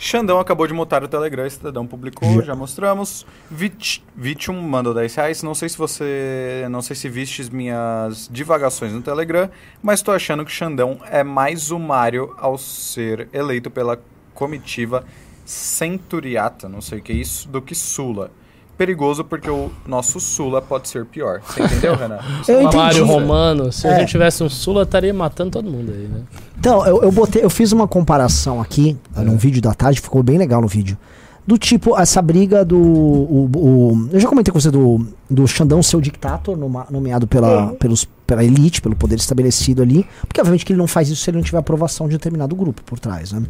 [0.00, 2.42] Xandão acabou de mutar o Telegram, Estadão publicou, Já.
[2.42, 3.26] já mostramos.
[3.50, 5.42] Vit, Vitium mandou 10 reais.
[5.42, 6.66] Não sei se você.
[6.70, 9.50] Não sei se vistes minhas divagações no Telegram,
[9.82, 14.00] mas tô achando que Xandão é mais sumário ao ser eleito pela
[14.34, 15.04] comitiva
[15.44, 18.30] Centuriata, não sei o que é isso, do que Sula.
[18.78, 21.40] Perigoso porque o nosso Sula pode ser pior.
[21.44, 22.20] Você entendeu, Renan?
[22.46, 22.76] Eu é entendi.
[22.76, 23.04] Mário.
[23.04, 23.98] Romano, se a É.
[24.00, 26.20] gente tivesse um Sula, estaria matando todo mundo aí, né?
[26.58, 30.38] Então, eu, eu botei, eu fiz uma comparação aqui, num vídeo da tarde, ficou bem
[30.38, 30.96] legal no vídeo.
[31.44, 32.78] Do tipo, essa briga do.
[32.78, 36.56] o- o- eu já comentei com você do, do Xandão ser o dictator,
[36.90, 40.06] nomeado pela, pelos, pela elite, pelo poder estabelecido ali.
[40.26, 42.82] Porque, obviamente, que ele não faz isso se ele não tiver aprovação de determinado grupo
[42.84, 43.42] por trás, né?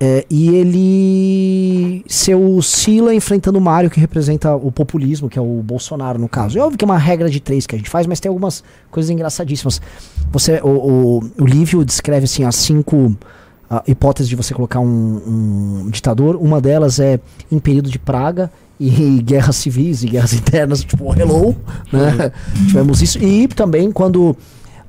[0.00, 5.42] É, e ele ser o Sila enfrentando o Mário, que representa o populismo, que é
[5.42, 6.58] o Bolsonaro, no caso.
[6.58, 8.62] É óbvio que é uma regra de três que a gente faz, mas tem algumas
[8.90, 9.80] coisas engraçadíssimas.
[10.30, 13.16] Você, o, o, o Lívio descreve assim, as cinco
[13.70, 16.36] ah, hipóteses de você colocar um, um ditador.
[16.36, 17.18] Uma delas é
[17.50, 21.56] em período de praga e guerras civis e guerras internas, tipo, hello,
[21.90, 22.30] né?
[22.68, 23.18] Tivemos isso.
[23.24, 24.36] E também quando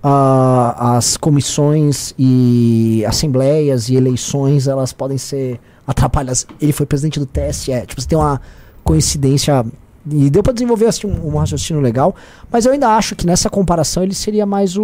[0.03, 6.45] ah, as comissões e assembleias e eleições, elas podem ser atrapalhadas.
[6.61, 7.71] Ele foi presidente do TSE.
[7.87, 8.41] Tipo, você tem uma
[8.83, 9.65] coincidência...
[10.09, 12.13] E deu pra desenvolver assim, um, um raciocínio legal,
[12.51, 14.83] mas eu ainda acho que nessa comparação ele seria mais o,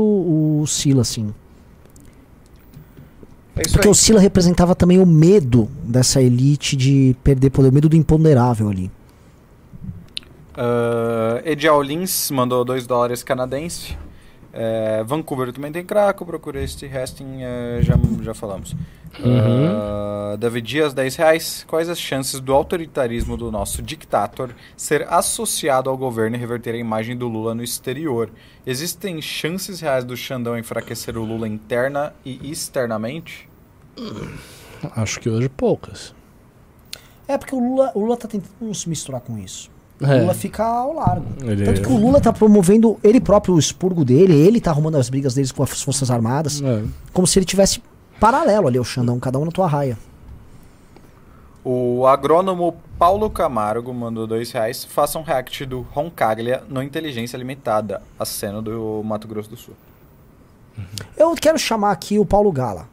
[0.62, 1.34] o Sila, assim.
[3.60, 3.92] É Porque aí.
[3.92, 8.70] o Sila representava também o medo dessa elite de perder poder, o medo do imponderável
[8.70, 8.90] ali.
[10.56, 13.98] Uh, Edial Lins mandou 2 dólares canadense.
[14.52, 18.76] É, Vancouver também tem Craco, procura este resting, é, já, já falamos.
[19.20, 21.66] Uh, David Dias, 10 reais.
[21.68, 26.78] Quais as chances do autoritarismo do nosso dictator ser associado ao governo e reverter a
[26.78, 28.30] imagem do Lula no exterior?
[28.66, 33.50] Existem chances reais do Xandão enfraquecer o Lula interna e externamente?
[34.96, 36.14] Acho que hoje poucas.
[37.28, 39.70] É porque o Lula, o Lula tá tentando não se misturar com isso.
[40.02, 40.22] O É.
[40.22, 41.26] Lula fica ao largo.
[41.44, 44.96] Ele- Tanto que o Lula tá promovendo ele próprio, o expurgo dele, ele tá arrumando
[44.96, 46.84] as brigas deles com as Forças Armadas, É.
[47.12, 47.82] como se ele tivesse
[48.20, 49.98] paralelo ali ao Xandão, cada um na tua raia.
[51.64, 54.86] O agrônomo Paulo Camargo mandou dois reais.
[54.86, 59.74] Faça um react do Roncaglia no Inteligência Limitada, a cena do Mato Grosso do Sul.
[61.18, 62.88] Eu quero chamar aqui o Paulo Gala.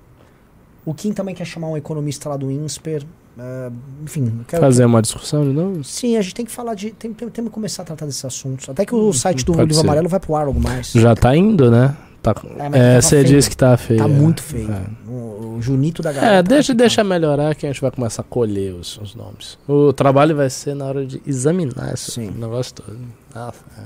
[0.84, 3.04] O Kim também quer chamar um economista lá do INSPER.
[3.38, 3.70] É,
[4.02, 5.84] enfim, quero Fazer uma discussão de novo?
[5.84, 6.90] Sim, a gente tem que falar de.
[6.92, 8.68] Tem, tem, temos que começar a tratar desses assuntos.
[8.68, 9.86] Até que o site do Hum, pode Livro ser.
[9.86, 10.92] Amarelo vai pro ar logo mais.
[10.92, 11.94] Já tá indo, né?
[12.22, 13.98] Tá, É, é, tava você disse que tá feio.
[14.00, 14.08] Tá é.
[14.08, 14.72] muito feio.
[14.72, 15.10] É.
[15.10, 16.34] O, o Junito da galera.
[16.34, 16.76] É, tá deixa, complicado.
[16.78, 19.58] deixa melhorar que a gente vai começar a colher os, os nomes.
[19.68, 22.30] O trabalho vai ser na hora de examinar esse Sim.
[22.30, 22.98] negócio todo.
[23.34, 23.82] Ah, é.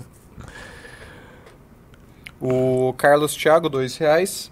[2.41, 4.51] O Carlos Thiago, dois reais.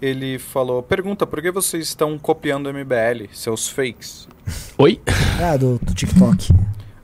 [0.00, 4.28] Ele falou: Pergunta, por que vocês estão copiando o MBL, seus fakes?
[4.78, 5.00] Oi?
[5.42, 6.52] Ah, do, do TikTok.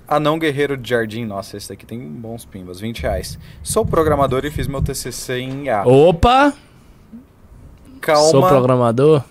[0.06, 3.38] Anão Guerreiro de Jardim, nossa, esse daqui tem bons pimbas, 20 reais.
[3.62, 5.84] Sou programador e fiz meu TCC em IA.
[5.86, 6.52] Opa!
[7.98, 9.22] Calma, Sou programador?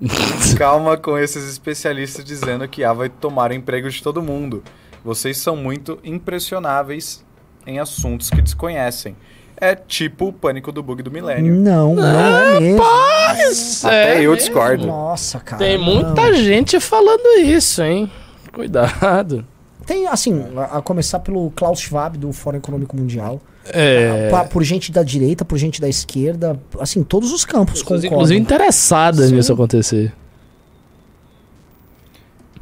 [0.56, 4.62] calma com esses especialistas dizendo que IA vai tomar o emprego de todo mundo.
[5.04, 7.22] Vocês são muito impressionáveis
[7.66, 9.14] em assuntos que desconhecem.
[9.60, 11.54] É tipo o pânico do bug do milênio.
[11.54, 12.78] Não, não é mesmo.
[12.82, 14.36] Mas Até é eu mesmo.
[14.36, 14.86] discordo.
[14.86, 15.62] Nossa, cara.
[15.62, 16.34] Tem muita não.
[16.34, 18.10] gente falando isso, hein?
[18.52, 19.44] Cuidado.
[19.84, 23.40] Tem, assim, a, a começar pelo Klaus Schwab do Fórum Econômico Mundial.
[23.66, 24.28] É.
[24.30, 26.58] Pa- por gente da direita, por gente da esquerda.
[26.78, 28.06] Assim, todos os campos concordam.
[28.10, 29.34] inclusive interessadas Sim.
[29.34, 30.12] nisso acontecer.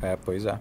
[0.03, 0.59] É, pois é.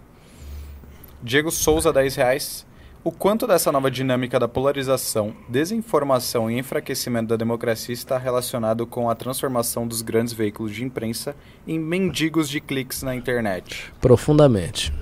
[1.24, 2.66] Diego Souza, 10 reais.
[3.08, 9.10] O quanto dessa nova dinâmica da polarização, desinformação e enfraquecimento da democracia está relacionado com
[9.10, 11.34] a transformação dos grandes veículos de imprensa
[11.66, 13.94] em mendigos de cliques na internet?
[14.02, 14.94] Profundamente.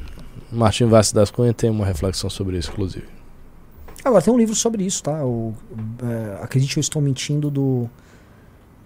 [0.52, 3.08] Martin Vassi das Cunha tem uma reflexão sobre isso, inclusive.
[4.04, 5.26] Agora, tem um livro sobre isso, tá?
[5.26, 5.56] O,
[6.04, 7.90] é, Acredite, eu estou mentindo do.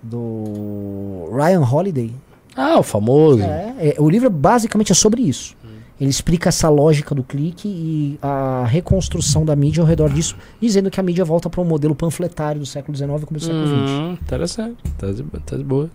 [0.02, 2.16] Do Ryan Holiday.
[2.56, 3.44] Ah, o famoso.
[3.44, 5.58] É, é, o livro basicamente é sobre isso.
[6.00, 10.90] Ele explica essa lógica do clique e a reconstrução da mídia ao redor disso, dizendo
[10.90, 13.68] que a mídia volta para um modelo panfletário do século XIX e começo do século
[13.68, 13.90] XX.
[13.92, 14.78] Hum, interessante.
[14.98, 15.90] Tá de, tá de boa.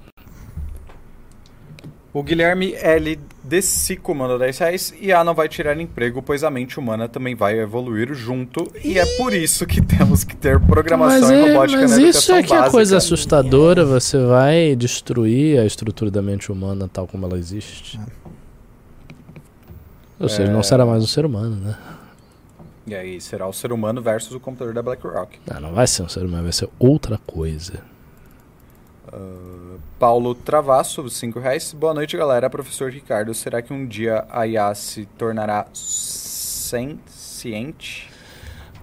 [2.12, 3.18] O Guilherme L.
[3.42, 4.94] De Sico mandou 10 reais.
[5.00, 8.70] E A não vai tirar emprego, pois a mente humana também vai evoluir junto.
[8.84, 11.96] E é por isso que temos que ter programação Mas, e é, robótica mas na
[11.96, 12.70] isso educação é que é básica.
[12.70, 13.84] coisa assustadora.
[13.84, 17.98] Você vai destruir a estrutura da mente humana tal como ela existe.
[20.24, 21.76] Ou seja, não será mais um ser humano, né?
[22.86, 25.38] E aí será o ser humano versus o computador da BlackRock.
[25.50, 27.82] Não, não vai ser um ser humano, vai ser outra coisa.
[29.98, 31.72] Paulo Travasso, 5 reais.
[31.72, 32.50] Boa noite, galera.
[32.50, 36.94] Professor Ricardo, será que um dia a IA se tornará senciente?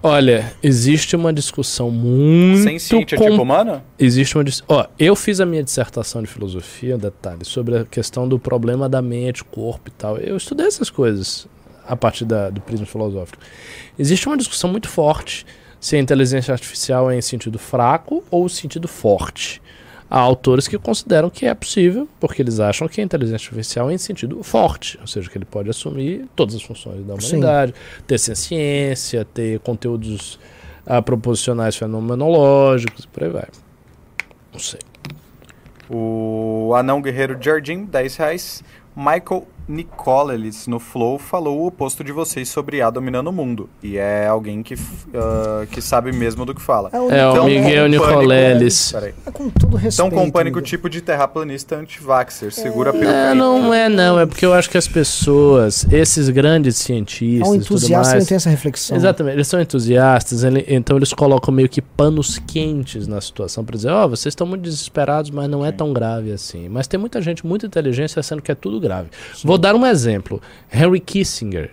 [0.02, 3.82] Olha, existe uma discussão muito Senciente é com- tipo humano?
[3.98, 4.42] Existe uma.
[4.42, 8.38] dis- Ó, eu fiz a minha dissertação de filosofia, um detalhe, sobre a questão do
[8.38, 10.18] problema da mente, corpo e tal.
[10.18, 11.46] Eu estudei essas coisas
[11.86, 13.38] a partir da- do prisma filosófico.
[13.98, 15.46] Existe uma discussão muito forte
[15.80, 19.62] se a inteligência artificial é em sentido fraco ou sentido forte.
[20.14, 23.94] Há autores que consideram que é possível, porque eles acham que a inteligência artificial é
[23.94, 27.36] em sentido forte, ou seja, que ele pode assumir todas as funções da Sim.
[27.36, 27.74] humanidade,
[28.06, 30.38] ter ciência, ter conteúdos
[30.84, 33.46] ah, proposicionais fenomenológicos, por aí vai.
[34.52, 34.80] Não sei.
[35.88, 38.62] O Anão Guerreiro Jardim, 10 reais.
[38.94, 43.68] Michael Nicoleles, no Flow, falou o oposto de vocês sobre IA dominando o mundo.
[43.82, 44.74] E é alguém que,
[45.14, 46.90] ah, que sabe mesmo do que fala.
[46.92, 48.92] É o, É, o Tão Miguel com pânico- Nicoleles.
[48.92, 49.14] Peraí.
[49.26, 49.96] é com todo respeito.
[49.96, 50.68] Tão com pânico Miguel.
[50.68, 52.52] tipo de terraplanista anti-vaxxer.
[52.52, 56.28] Segura a peruca É, não é não, é porque eu acho que as pessoas, esses
[56.28, 58.96] grandes É cientistas um e tudo entusiasta mais, não tem essa reflexão.
[58.96, 63.76] Exatamente, eles são entusiastas, ele- então eles colocam meio que panos quentes na situação para
[63.76, 66.68] dizer, ó, vocês estão muito desesperados, mas não é tão grave assim.
[66.68, 69.08] Mas tem muita gente muito inteligente achando que é tudo grave.
[69.52, 70.40] Vou dar um exemplo.
[70.72, 71.72] Henry Kissinger,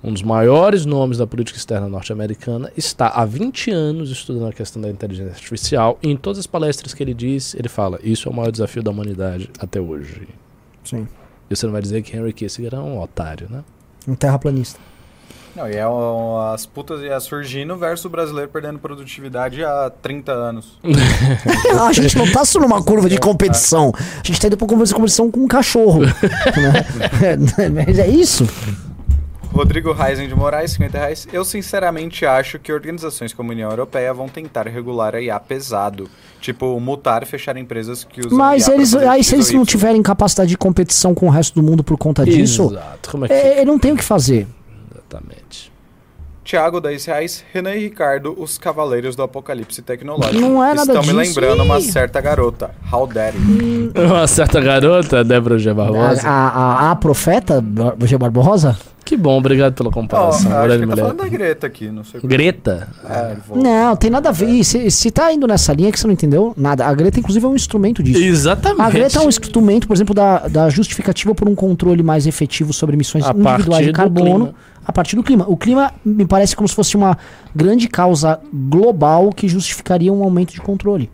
[0.00, 4.80] um dos maiores nomes da política externa norte-americana, está há 20 anos estudando a questão
[4.80, 8.32] da inteligência artificial e em todas as palestras que ele diz, ele fala, isso é
[8.32, 10.28] o maior desafio da humanidade até hoje.
[10.84, 11.08] Sim.
[11.50, 13.64] E você não vai dizer que Henry Kissinger é um otário, né?
[14.06, 14.78] Um terraplanista.
[15.56, 20.32] Não, e é o- as putas ia surgindo versus o brasileiro perdendo produtividade há 30
[20.32, 20.78] anos.
[21.78, 23.92] Ah, a gente não tá só numa curva de competição.
[23.96, 26.00] A gente tá indo pra competição com um cachorro.
[26.00, 26.12] né?
[27.86, 28.46] Mas é isso.
[29.52, 31.26] Rodrigo Reisen de Moraes, 50 reais.
[31.32, 36.08] Eu sinceramente acho que organizações como a União Europeia vão tentar regular a IA pesado.
[36.40, 40.02] Tipo, multar e fechar empresas que usam Mas IA eles, aí se eles não tiverem
[40.02, 43.10] capacidade de competição com o resto do mundo por conta disso, Exato.
[43.10, 44.46] Como é que é, ele não tem o que fazer.
[45.10, 45.72] Exatamente.
[46.44, 47.44] Tiago, 10 reais.
[47.52, 50.40] Renan e Ricardo, os cavaleiros do apocalipse tecnológico.
[50.40, 51.40] Não é nada Estão me disso.
[51.40, 53.38] lembrando uma certa garota, How Daddy.
[53.94, 55.70] Uma certa garota, Débora G.
[55.70, 56.28] A, Barbosa.
[56.28, 57.62] a, a- a profeta,
[58.04, 58.16] G.
[58.18, 58.76] Barbosa?
[59.04, 60.52] Que bom, obrigado pela comparação.
[60.52, 62.20] acho grande que tá falando da Greta aqui, não sei.
[62.22, 62.88] Greta?
[63.08, 63.36] É.
[63.56, 64.48] Não, tem nada a ver.
[64.48, 66.86] E Se, se tá indo nessa linha que você não entendeu nada.
[66.86, 68.22] A Greta, inclusive, é um instrumento disso.
[68.22, 68.80] Exatamente.
[68.82, 72.72] A Greta é um instrumento, por exemplo, da, da justificativa por um controle mais efetivo
[72.72, 74.54] sobre emissões A individuais de do carbono clima.
[74.86, 75.44] A partir do clima.
[75.48, 77.16] O clima me parece como se fosse uma
[77.54, 81.10] grande causa global que justificaria um aumento de controle.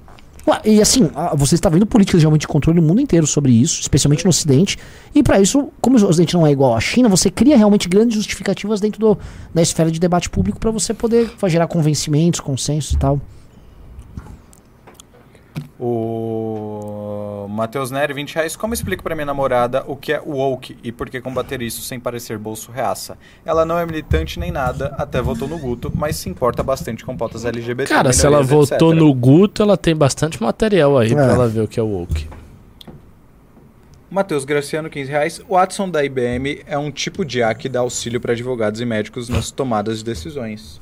[0.64, 3.80] E assim, você está vendo políticas de aumento de controle no mundo inteiro sobre isso,
[3.80, 4.78] especialmente no Ocidente.
[5.12, 8.14] E para isso, como o Ocidente não é igual à China, você cria realmente grandes
[8.16, 9.18] justificativas dentro do-
[9.52, 13.20] da esfera de debate público para você poder gerar convencimentos, consensos e tal.
[15.78, 18.56] O Matheus Neri, 20 reais.
[18.56, 21.98] Como explico pra minha namorada o que é woke e por que combater isso sem
[22.00, 23.16] parecer bolso reaça?
[23.44, 27.16] Ela não é militante nem nada, até votou no Guto, mas se importa bastante com
[27.16, 27.92] pautas LGBT.
[27.92, 29.00] Cara, se ela votou etc.
[29.02, 31.14] no Guto, ela tem bastante material aí É.
[31.14, 32.28] pra ela ver o que é woke.
[34.10, 35.40] Matheus Graciano, 15 reais.
[35.48, 38.84] O Watson da IBM é um tipo de IA que dá auxílio para advogados e
[38.84, 40.80] médicos nas tomadas de decisões.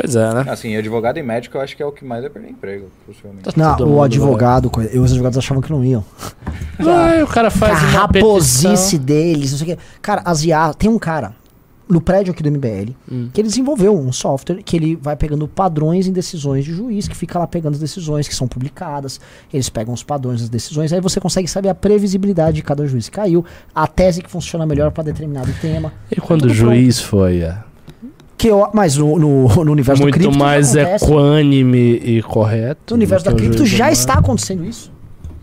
[0.00, 0.44] Pois é, né?
[0.48, 3.44] Assim, advogado e médico eu acho que é o que mais vai perder emprego, possivelmente.
[3.44, 6.04] Tá Não, todo o mundo advogado, coi- eu, os advogados achavam que não iam.
[6.80, 8.98] Ah, o cara faz a uma raposice petição.
[9.04, 9.82] deles, não sei o quê.
[10.00, 11.34] Cara, as IA, tem um cara
[11.88, 13.30] no prédio aqui do MBL Hum.
[13.32, 17.16] que ele desenvolveu um software que ele vai pegando padrões em decisões de juiz, que
[17.16, 19.18] fica lá pegando as decisões que são publicadas,
[19.52, 23.08] eles pegam os padrões das decisões, aí você consegue saber a previsibilidade de cada juiz
[23.08, 23.44] que caiu,
[23.74, 25.92] a tese que funciona melhor para determinado tema.
[26.12, 27.56] E quando o juiz foi é,
[28.38, 31.04] Que eu, mas no, no, no universo do muito cripto mais isso acontece.
[31.04, 32.94] equânime e correto.
[32.94, 33.92] No universo do da o cripto já humano.
[33.92, 34.92] está acontecendo isso.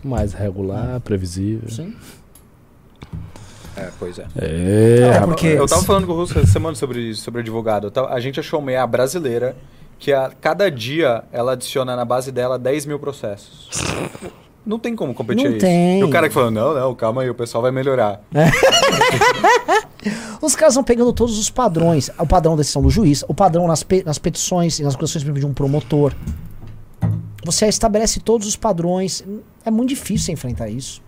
[0.02, 1.68] Mais regular, previsível.
[1.68, 1.94] Sim.
[3.76, 4.24] É, pois é.
[4.38, 7.92] É, É, porque- Eu tava falando com o Russo essa semana sobre, sobre advogado.
[8.08, 9.54] A gente achou uma IA brasileira
[9.98, 13.68] que a cada dia ela adiciona na base dela 10 mil processos.
[14.66, 15.60] Não tem como competir Não isso.
[15.60, 16.00] tem.
[16.00, 18.20] E o cara que falou, não, não, calma aí, o pessoal vai melhorar.
[20.42, 22.10] Os caras vão pegando todos os padrões.
[22.18, 25.24] O padrão da decisão do juiz, o padrão nas, pe- nas petições e nas acusações
[25.24, 26.14] de um promotor.
[27.44, 29.24] Você estabelece todos os padrões.
[29.64, 31.00] É muito difícil você enfrentar isso.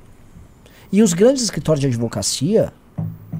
[0.90, 2.72] E os grandes escritórios de advocacia,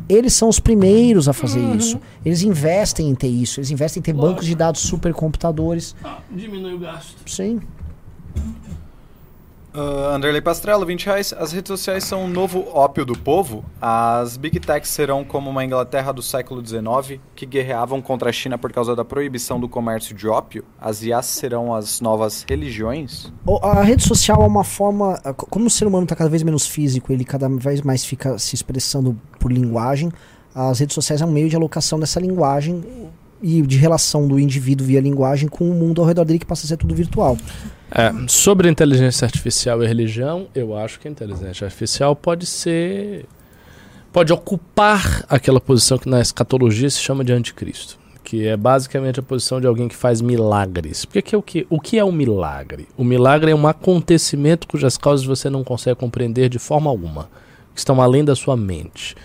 [0.09, 1.99] eles são os primeiros a fazer isso.
[2.25, 3.59] Eles investem em ter isso.
[3.61, 5.97] Eles investem em ter bancos de dados supercomputadores.
[6.31, 7.17] diminui o gasto.
[7.27, 7.61] Sim.
[9.75, 11.35] Uh, Anderley Pastrello, 20 reais.
[11.39, 13.63] As redes sociais são o novo ópio do povo.
[13.81, 18.57] As big techs serão como uma Inglaterra do século XIX, que guerreavam contra a China
[18.57, 20.65] por causa da proibição do comércio de ópio.
[20.81, 23.31] As IAs serão as novas religiões.
[23.63, 25.21] A rede social é uma forma.
[25.23, 28.39] a- Como o ser humano está cada vez menos físico, ele cada vez mais fica
[28.39, 30.11] se expressando por linguagem.
[30.55, 32.83] As redes sociais é um meio de alocação dessa linguagem
[33.41, 36.65] e de relação do indivíduo via linguagem com o mundo ao redor dele que passa
[36.65, 37.37] a ser tudo virtual.
[37.91, 43.25] É, sobre inteligência artificial e religião, eu acho que a inteligência artificial pode ser.
[44.13, 47.99] pode ocupar aquela posição que na escatologia se chama de anticristo.
[48.23, 51.07] Que é basicamente a posição de alguém que faz milagres.
[51.07, 52.87] Porque que é o, que, o que é um milagre?
[52.95, 57.31] O milagre é um acontecimento cujas causas você não consegue compreender de forma alguma.
[57.73, 59.17] Que estão além da sua mente.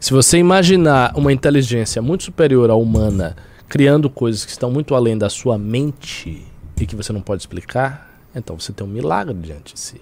[0.00, 3.36] Se você imaginar uma inteligência muito superior à humana
[3.68, 6.42] criando coisas que estão muito além da sua mente
[6.80, 8.07] e que você não pode explicar,
[8.38, 10.00] então você tem um milagre diante de si.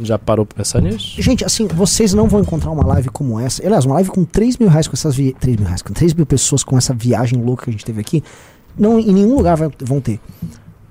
[0.00, 1.20] Já parou pra pensar nisso?
[1.20, 3.62] Gente, assim, vocês não vão encontrar uma live como essa.
[3.64, 6.14] Aliás, uma live com 3 mil reais com essas vi 3 mil reais, com 3
[6.14, 8.24] mil pessoas com essa viagem louca que a gente teve aqui.
[8.78, 10.18] Não, em nenhum lugar vai- vão ter.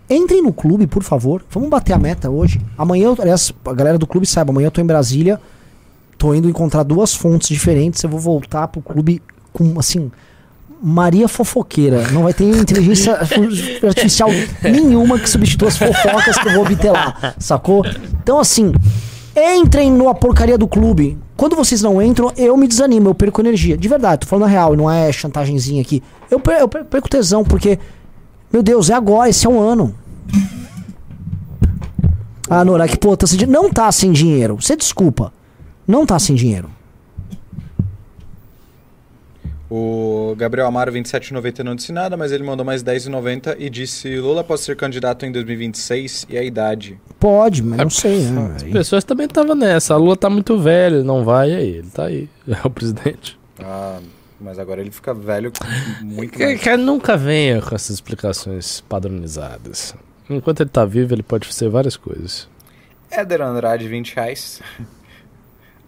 [0.07, 1.43] Entrem no clube, por favor.
[1.49, 2.61] Vamos bater a meta hoje.
[2.77, 5.41] Amanhã, aliás, a galera do clube saiba, amanhã eu tô em Brasília.
[6.17, 8.03] Tô indo encontrar duas fontes diferentes.
[8.03, 9.19] Eu vou voltar pro clube
[9.51, 10.11] com, assim,
[10.81, 12.07] Maria fofoqueira.
[12.11, 13.13] Não vai ter inteligência
[13.87, 14.29] artificial
[14.63, 17.35] nenhuma que substitua as fofocas que eu vou obter lá.
[17.37, 17.85] Sacou?
[18.23, 18.71] Então, assim,
[19.35, 21.17] entrem numa porcaria do clube.
[21.37, 23.77] Quando vocês não entram, eu me desanimo, eu perco energia.
[23.77, 26.01] De verdade, tô falando a real, não é chantagemzinha aqui.
[26.29, 27.79] Eu, per- eu per- perco tesão, porque,
[28.51, 29.95] meu Deus, é agora, esse é um ano.
[32.49, 33.61] Ah, Norak, pô, tá sem dinheiro.
[33.63, 34.57] Não tá sem dinheiro.
[34.59, 35.31] Você desculpa.
[35.87, 36.69] Não tá sem dinheiro.
[39.73, 44.43] O Gabriel Amaro, 27,90 não disse nada, mas ele mandou mais 10,90 e disse: Lula
[44.43, 46.99] pode ser candidato em 2026 e a idade.
[47.18, 48.53] Pode, mas não sei, né?
[48.57, 49.93] As pessoas também estavam nessa.
[49.93, 51.69] A Lula tá muito velho, não vai, e aí?
[51.77, 52.30] Ele tá aí.
[52.49, 53.39] É o presidente.
[53.64, 53.99] Ah,
[54.41, 55.53] mas agora ele fica velho
[56.02, 59.95] muito Que, que nunca venha com essas explicações padronizadas.
[60.30, 62.49] Enquanto ele tá vivo, ele pode ser várias coisas.
[63.10, 64.61] Éder Andrade, 20 reais.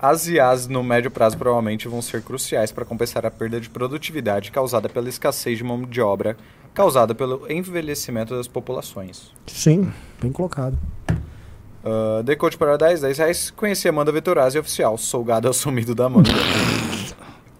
[0.03, 4.51] As IAs no médio prazo provavelmente vão ser cruciais para compensar a perda de produtividade
[4.51, 6.35] causada pela escassez de mão de obra
[6.73, 9.31] causada pelo envelhecimento das populações.
[9.47, 10.77] Sim, bem colocado.
[11.85, 13.49] Uh, Decode Paradise, 10 reais.
[13.51, 14.97] Conheci Amanda Vettorazzi oficial.
[14.97, 16.31] Sou gado assumido da Amanda.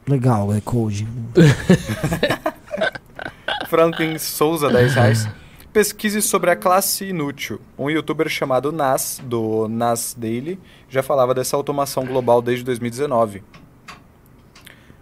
[0.05, 1.07] Legal, é code.
[3.69, 5.29] Franklin Souza, 10 reais.
[5.73, 7.59] Pesquise sobre a classe inútil.
[7.75, 13.43] Um youtuber chamado Nas, do Nas Daily, já falava dessa automação global desde 2019.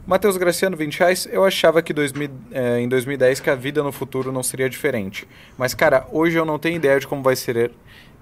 [0.07, 1.27] Matheus Graciano, 20 reais.
[1.29, 5.27] Eu achava que 2000, eh, em 2010 que a vida no futuro não seria diferente.
[5.57, 7.73] Mas, cara, hoje eu não tenho ideia de como vai ser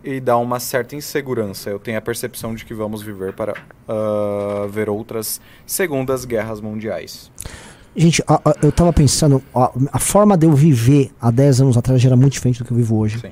[0.04, 1.70] e dá uma certa insegurança.
[1.70, 3.54] Eu tenho a percepção de que vamos viver para
[3.88, 7.32] ah, ver outras segundas guerras mundiais.
[7.96, 11.78] Gente, a- a- eu tava pensando, a, a forma de eu viver há 10 anos
[11.78, 13.20] atrás já era muito diferente do que eu vivo hoje.
[13.20, 13.30] Sim.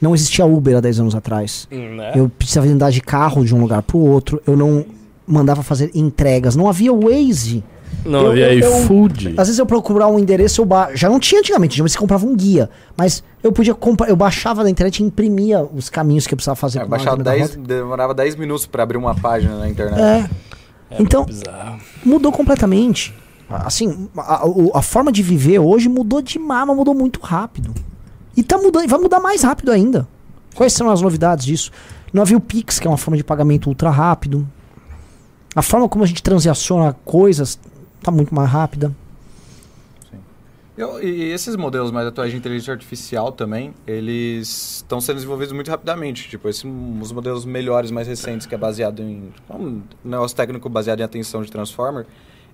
[0.00, 1.66] Não existia Uber há 10 anos atrás.
[1.70, 2.12] Né?
[2.14, 4.42] Eu precisava andar de carro de um lugar pro outro.
[4.46, 4.84] Eu não
[5.26, 6.54] mandava fazer entregas.
[6.56, 7.64] Não havia Waze.
[8.04, 9.28] Não, eu- e aí, eu- food.
[9.38, 10.90] Às vezes eu procurar um endereço, eu ba...
[10.94, 12.68] já não tinha antigamente, você comprava um guia.
[12.96, 16.56] Mas eu podia comprar, eu baixava na internet e imprimia os caminhos que eu precisava
[16.56, 17.66] fazer É, baixava máquina da 10, rota.
[17.66, 20.00] demorava 10 minutos para abrir uma página na internet.
[20.02, 20.28] É,
[20.90, 21.24] É então-
[22.04, 23.14] mudou completamente.
[23.48, 24.44] Assim, a,
[24.74, 27.74] a forma de viver hoje mudou demais, mas mudou muito rápido.
[28.36, 30.08] E tá mudando, vai mudar mais rápido ainda.
[30.54, 31.70] Quais são as novidades disso?
[32.12, 34.46] Não havia o Pix, que é uma forma de pagamento ultra rápido.
[35.54, 37.58] A forma como a gente transaciona coisas
[38.02, 38.94] tá muito mais rápida.
[40.76, 45.70] Eu- e esses modelos mais atuais de inteligência artificial também, eles estão sendo desenvolvidos muito
[45.70, 46.28] rapidamente.
[46.28, 46.64] Tipo, esses,
[47.00, 49.32] os modelos melhores, mais recentes, que é baseado em...
[49.48, 52.06] Um negócio técnico baseado em atenção de Transformer.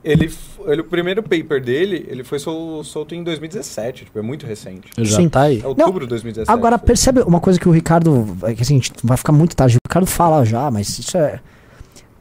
[0.02, 0.32] Ele,
[0.66, 4.06] ele, o primeiro paper dele, ele foi sol- solto em 2017.
[4.06, 4.90] Tipo, é muito recente.
[4.98, 5.28] Já Sim.
[5.28, 5.60] tá aí.
[5.62, 6.51] É outubro de 2017.
[6.51, 6.86] Agora, foi.
[6.86, 8.36] percebe uma coisa que o Ricardo.
[8.44, 9.77] É que assim, a gente vai ficar muito tarde.
[9.77, 11.40] O Ricardo fala já, mas isso é.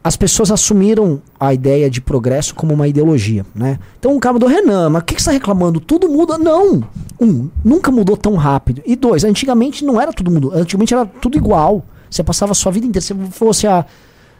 [0.01, 3.77] As pessoas assumiram a ideia de progresso como uma ideologia, né?
[3.99, 5.79] Então o cara mandou, Renan, mas o que, que você está reclamando?
[5.81, 6.37] Tudo muda?
[6.37, 6.81] Não!
[7.19, 8.81] Um, nunca mudou tão rápido.
[8.85, 10.51] E dois, antigamente não era tudo mundo.
[10.53, 11.83] Antigamente era tudo igual.
[12.09, 13.05] Você passava a sua vida inteira.
[13.05, 13.85] Se fosse a.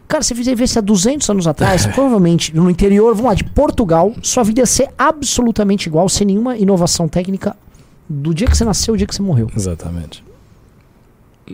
[0.10, 4.12] Cara, se você vivesse há 200 anos atrás, provavelmente no interior, vamos lá, de Portugal,
[4.22, 7.56] sua vida ia ser absolutamente igual, sem nenhuma inovação técnica
[8.10, 9.48] do dia que você nasceu ao dia que você morreu.
[9.56, 10.24] Exatamente.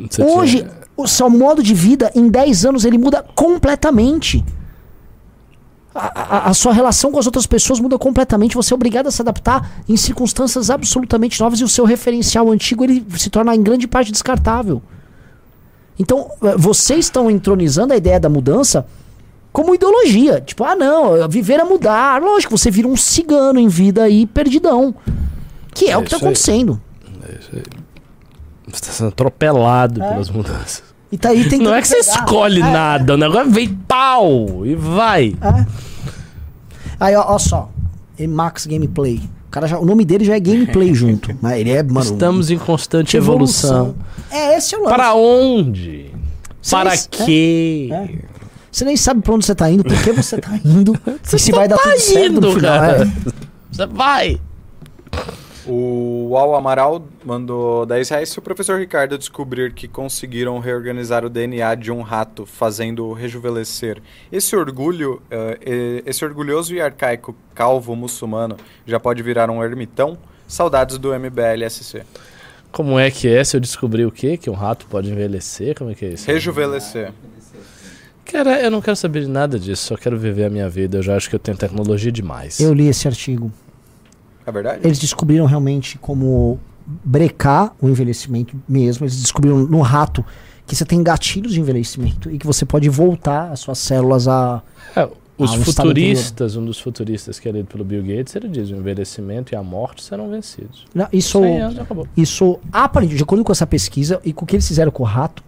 [0.10, 4.44] Você Hoje, tinha- o seu modo de vida em 10 anos ele muda completamente.
[5.94, 6.08] A,
[6.48, 8.56] a- a sua relação com as outras pessoas muda completamente.
[8.56, 12.84] Você é obrigado a se adaptar em circunstâncias absolutamente novas e o seu referencial antigo
[12.84, 14.82] ele se torna em grande parte descartável.
[15.98, 18.86] Então, eh, vocês estão entronizando a ideia da mudança
[19.54, 20.42] como ideologia.
[20.42, 22.22] Tipo, ah, não, viver é mudar.
[22.22, 24.94] Lógico, você vira um cigano em vida aí, perdidão.
[25.74, 26.62] Que é, É o que está isso aí.
[26.62, 26.82] acontecendo.
[28.68, 30.10] Você tá sendo atropelado É.
[30.10, 30.84] pelas mudanças.
[31.12, 32.12] E tá aí Não é que você pegar.
[32.26, 35.36] escolhe É, nada, o negócio vem pau e vai.
[35.42, 35.66] É.
[37.00, 37.70] Aí, ó, ó só.
[38.18, 39.22] E Max Gameplay.
[39.56, 41.34] O, cara já, o nome dele já é gameplay junto.
[41.42, 42.02] Mas ele é, mano.
[42.02, 43.96] Estamos em constante que evolução.
[44.30, 44.94] É, esse é o lance.
[44.96, 46.12] Para onde?
[46.62, 47.90] Você Para nem- quê?
[47.92, 48.10] É.
[48.70, 50.94] Você nem sabe pra onde você tá indo, por que você tá indo.
[51.34, 52.62] e se vai dar tudo certo no indo, final.
[52.80, 53.04] cara.
[53.04, 53.32] é.
[53.72, 54.42] Você vai.
[55.66, 58.30] O Al Amaral mandou 10 reais.
[58.30, 64.02] Se o professor Ricardo descobrir que conseguiram reorganizar o DNA de um rato, fazendo-o rejuvenescer,
[64.32, 70.18] esse orgulho, eh, esse orgulhoso e arcaico calvo muçulmano já pode virar um ermitão?
[70.48, 72.04] Saudades do MBLSC.
[72.72, 74.38] Como é que é se eu descobrir o quê?
[74.38, 75.76] Que um rato pode envelhecer?
[75.76, 76.28] Como é que é isso?
[76.28, 77.12] Rejuvenescer.
[78.26, 80.98] Cara, eu não quero saber de nada disso, só quero viver a minha vida.
[80.98, 82.60] Eu já acho que eu tenho tecnologia demais.
[82.60, 83.52] Eu li esse artigo.
[84.46, 84.80] É verdade?
[84.84, 89.06] Eles descobriram realmente como brecar o envelhecimento mesmo.
[89.06, 90.24] Eles descobriram no rato
[90.68, 94.62] que você tem gatilhos de envelhecimento e que você pode voltar as suas células a.
[94.96, 95.08] É,
[95.38, 98.70] os Ah, um futuristas, um dos futuristas que é lido pelo Bill Gates, ele diz:
[98.70, 100.86] o envelhecimento e a morte serão vencidos.
[100.94, 102.08] Não, Isso, 100 anos já acabou.
[102.16, 105.06] isso aparentemente, de acordo com essa pesquisa e com o que eles fizeram com o
[105.06, 105.44] rato,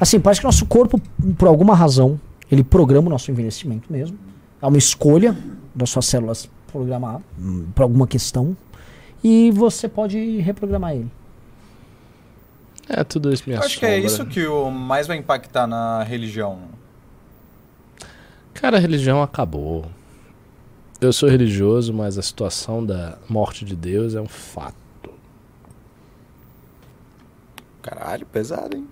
[0.00, 1.00] assim, parece que nosso corpo,
[1.38, 4.18] por alguma razão, ele programa o nosso envelhecimento mesmo.
[4.60, 5.36] É uma escolha
[5.74, 8.56] das suas células programar hum, por alguma questão.
[9.22, 11.10] E você pode reprogramar ele.
[12.88, 14.06] É, tudo isso me Eu acho que é assombra.
[14.06, 16.58] isso que o mais vai impactar na religião.
[18.52, 19.86] Cara, a religião acabou.
[21.00, 24.76] Eu sou religioso, mas a situação da morte de Deus é um fato.
[27.82, 28.86] Caralho, pesado, hein?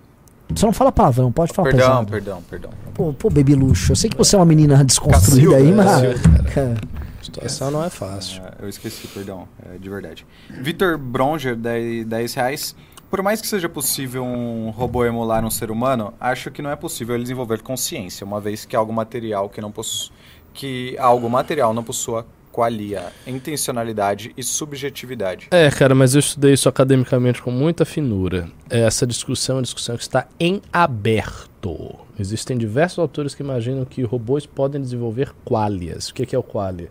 [0.53, 2.11] Você não fala palavrão, pode falar Perdão, pesado.
[2.11, 2.69] perdão, perdão.
[2.93, 3.93] Pô, pô, baby luxo.
[3.93, 6.19] Eu sei que você é uma menina desconstruída aí, Cacilda,
[6.53, 7.00] mas.
[7.31, 8.41] Situação não é fácil.
[8.43, 10.25] É, eu esqueci, perdão, é, de verdade.
[10.49, 12.75] Vitor Bronger, 10 10 reais.
[13.09, 16.75] Por mais que seja possível um robô emular um ser humano, acho que não é
[16.75, 20.13] possível ele desenvolver consciência, uma vez que algo material que não possu...
[20.53, 25.47] que algo material não possua qualia, intencionalidade e subjetividade.
[25.51, 28.49] É, cara, mas eu estudei isso academicamente com muita finura.
[28.69, 31.95] Essa discussão é uma discussão que está em aberto.
[32.19, 36.09] Existem diversos autores que imaginam que robôs podem desenvolver qualias.
[36.09, 36.89] O que que é o qualia?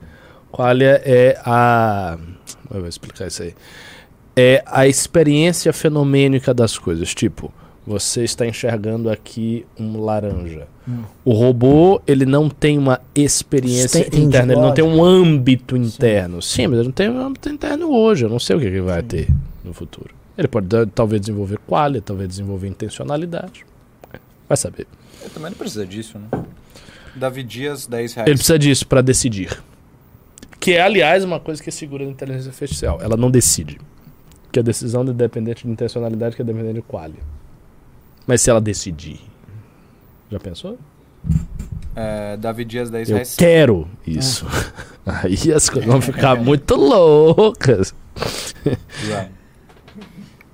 [0.50, 2.18] Qualia é a.
[2.72, 3.54] Eu vou explicar isso aí.
[4.36, 7.14] É a experiência fenomênica das coisas.
[7.14, 7.52] Tipo,
[7.86, 10.66] você está enxergando aqui um laranja.
[11.24, 16.42] O robô, ele não tem uma experiência Tem- interna, ele não tem um âmbito interno.
[16.42, 18.24] Sim, mas ele não tem um âmbito interno hoje.
[18.24, 19.28] Eu não sei o que ele vai ter
[19.64, 20.10] no futuro.
[20.36, 23.64] Ele pode talvez desenvolver qualia, talvez desenvolver intencionalidade.
[24.48, 24.86] Vai saber.
[25.20, 26.42] Ele também não precisa disso, né?
[27.14, 28.26] Davi Dias, 10 reais.
[28.28, 29.62] Ele precisa disso para decidir.
[30.60, 32.98] Que é, aliás, uma coisa que segura a inteligência artificial.
[33.00, 33.80] Ela não decide.
[34.52, 37.20] Que a decisão é dependente de intencionalidade, que é dependente de qualia.
[38.26, 39.18] Mas se ela decidir.
[40.30, 40.78] Já pensou?
[41.96, 43.34] É, Davi Dias, 10 Eu reais.
[43.36, 44.46] quero isso.
[45.06, 47.94] Aí as coisas vão ficar muito loucas.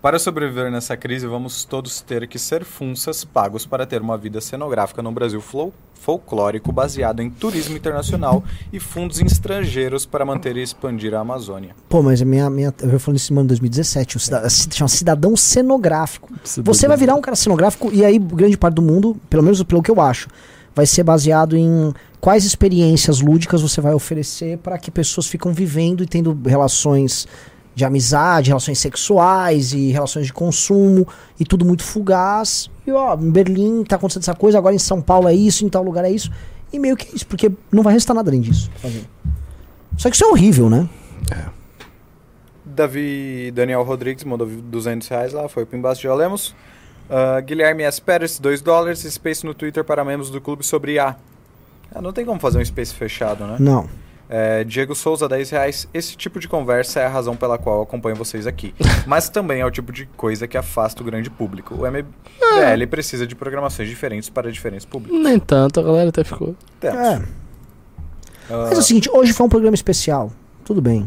[0.07, 4.41] Para sobreviver nessa crise, vamos todos ter que ser funsas pagos para ter uma vida
[4.41, 10.63] cenográfica no Brasil flo- folclórico baseado em turismo internacional e fundos estrangeiros para manter e
[10.63, 11.75] expandir a Amazônia.
[11.89, 12.73] Pô, mas a minha, minha.
[12.81, 14.17] Eu já falei isso em 2017.
[14.17, 16.33] O cida- se chama cidadão cenográfico.
[16.63, 19.83] Você vai virar um cara cenográfico e aí grande parte do mundo, pelo menos pelo
[19.83, 20.29] que eu acho,
[20.73, 26.05] vai ser baseado em quais experiências lúdicas você vai oferecer para que pessoas ficam vivendo
[26.05, 27.27] e tendo relações
[27.77, 31.07] de amizade, relações sexuais e relações de consumo
[31.39, 32.71] e tudo muito fugaz.
[32.87, 35.69] E ó, em Berlim tá acontecendo essa coisa, agora em São Paulo é isso, em
[35.69, 36.33] tal lugar é isso.
[36.73, 38.71] E meio que é isso, porque não vai restar nada além disso.
[38.81, 39.05] fazer.
[39.99, 40.89] Só que isso é horrível, né?
[42.65, 46.55] Davi Daniel Rodrigues mandou 200 reais lá, foi pro embaixo de Lemos.
[47.11, 48.01] Ah, Guilherme S.
[48.01, 49.01] Pérez, 2 dólares.
[49.01, 51.15] Space no Twitter para membros do clube sobre IA.
[51.95, 53.57] Ah, não tem como fazer um space fechado, né?
[53.61, 53.87] Não.
[54.29, 55.89] É, Diego Souza, 10 reais.
[55.95, 58.75] Esse tipo de conversa é a razão pela qual eu acompanho vocês aqui.
[59.07, 61.75] Mas também é o tipo de coisa que afasta o grande público.
[61.75, 65.19] O MBL precisa de programações diferentes para diferentes públicos.
[65.19, 66.57] Nem tanto, a galera até ficou.
[66.83, 66.89] É.
[66.89, 67.23] Ah,
[68.49, 70.33] Mas é o seguinte, hoje foi um programa especial.
[70.65, 71.07] Tudo bem.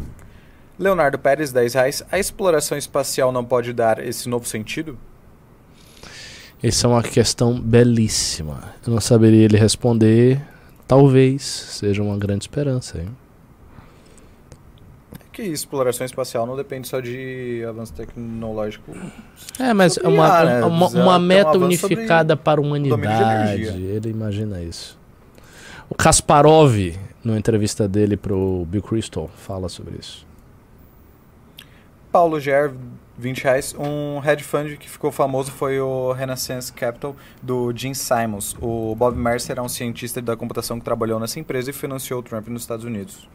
[0.78, 2.02] Leonardo Pérez, 10 reais.
[2.10, 4.96] A exploração espacial não pode dar esse novo sentido?
[6.62, 8.74] Essa é uma questão belíssima.
[8.86, 10.40] Eu não saberia ele responder.
[10.90, 12.98] Talvez seja uma grande esperança.
[12.98, 13.16] Hein?
[15.32, 18.90] Que exploração espacial não depende só de avanço tecnológico.
[19.56, 20.64] É, mas é uma, né?
[20.64, 23.62] uma, uma um meta avanço unificada para a humanidade.
[23.62, 24.98] Ele imagina isso.
[25.88, 26.74] O Kasparov,
[27.22, 30.26] numa entrevista dele pro Bill Crystal, fala sobre isso.
[32.10, 32.74] Paulo Ger,
[33.20, 33.74] 20 reais.
[33.78, 38.56] Um hedge fund que ficou famoso foi o Renaissance Capital, do Jim Simons.
[38.60, 42.22] O Bob Mercer é um cientista da computação que trabalhou nessa empresa e financiou o
[42.22, 43.28] Trump nos Estados Unidos.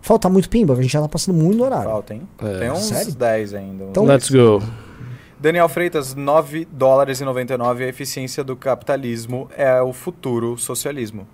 [0.00, 1.90] Falta muito pimba, a gente já tá passando muito do horário.
[1.90, 2.28] Falta, hein?
[2.38, 2.58] É.
[2.58, 3.14] Tem uns Sério?
[3.14, 3.84] 10 ainda.
[3.84, 4.62] Então- Let's go.
[5.40, 7.84] Daniel Freitas, 9 dólares e 99.
[7.84, 11.26] A eficiência do capitalismo é o futuro socialismo.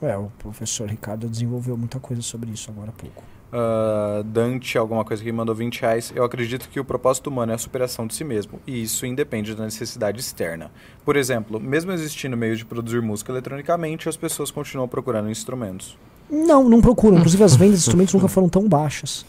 [0.00, 3.22] É, o professor Ricardo desenvolveu muita coisa sobre isso agora há pouco.
[3.52, 6.12] Ah, Dante, alguma coisa que mandou 20 reais.
[6.16, 9.54] Eu acredito que o propósito humano é a superação de si mesmo, e isso independe
[9.54, 10.70] da necessidade externa.
[11.04, 15.98] Por exemplo, mesmo existindo meios de produzir música eletronicamente, as pessoas continuam procurando instrumentos.
[16.30, 17.18] Não, não procuram.
[17.18, 19.26] Inclusive as vendas de instrumentos nunca foram tão baixas.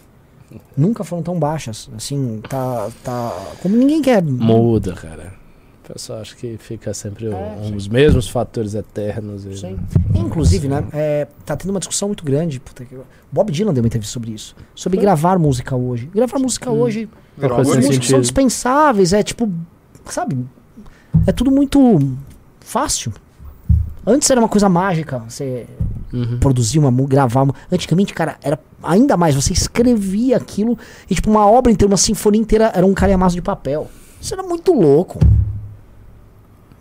[0.77, 1.89] Nunca foram tão baixas.
[1.95, 2.89] Assim, tá.
[3.03, 4.23] tá como ninguém quer.
[4.23, 5.33] Muda, cara.
[5.89, 9.45] O pessoal acha que fica sempre É, um, os mesmos fatores eternos.
[9.45, 9.77] e- Sim.
[10.15, 10.85] Inclusive, né?
[10.93, 12.59] é, tá tendo uma discussão muito grande.
[12.59, 12.95] puta que-
[13.31, 14.55] Bob Dylan deu uma entrevista sobre isso.
[14.73, 16.09] Sobre gravar música hoje.
[16.15, 17.09] Gravar música hoje.
[17.37, 18.21] Virou Os músicos são sentido.
[18.21, 19.11] dispensáveis.
[19.11, 19.51] É tipo.
[20.05, 20.37] Sabe?
[21.27, 21.99] É tudo muito
[22.61, 23.11] fácil.
[24.05, 25.19] Antes era uma coisa mágica.
[25.27, 25.65] Você
[26.13, 26.39] Uhum.
[26.39, 27.55] produzir uma gravar uma.
[27.71, 29.35] Antigamente, cara, era ainda mais.
[29.35, 30.77] Você escrevia aquilo
[31.09, 33.89] e, tipo, uma obra inteira, uma sinfonia inteira era um calhamaço de papel.
[34.21, 35.19] Isso era muito louco.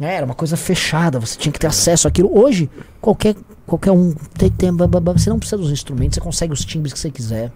[0.03, 2.37] É, era uma coisa fechada, você tinha que ter acesso àquilo.
[2.37, 2.71] Hoje,
[3.01, 4.15] qualquer, qualquer um.
[4.37, 7.53] Tem, tem, você não precisa dos instrumentos, você consegue os timbres que você quiser.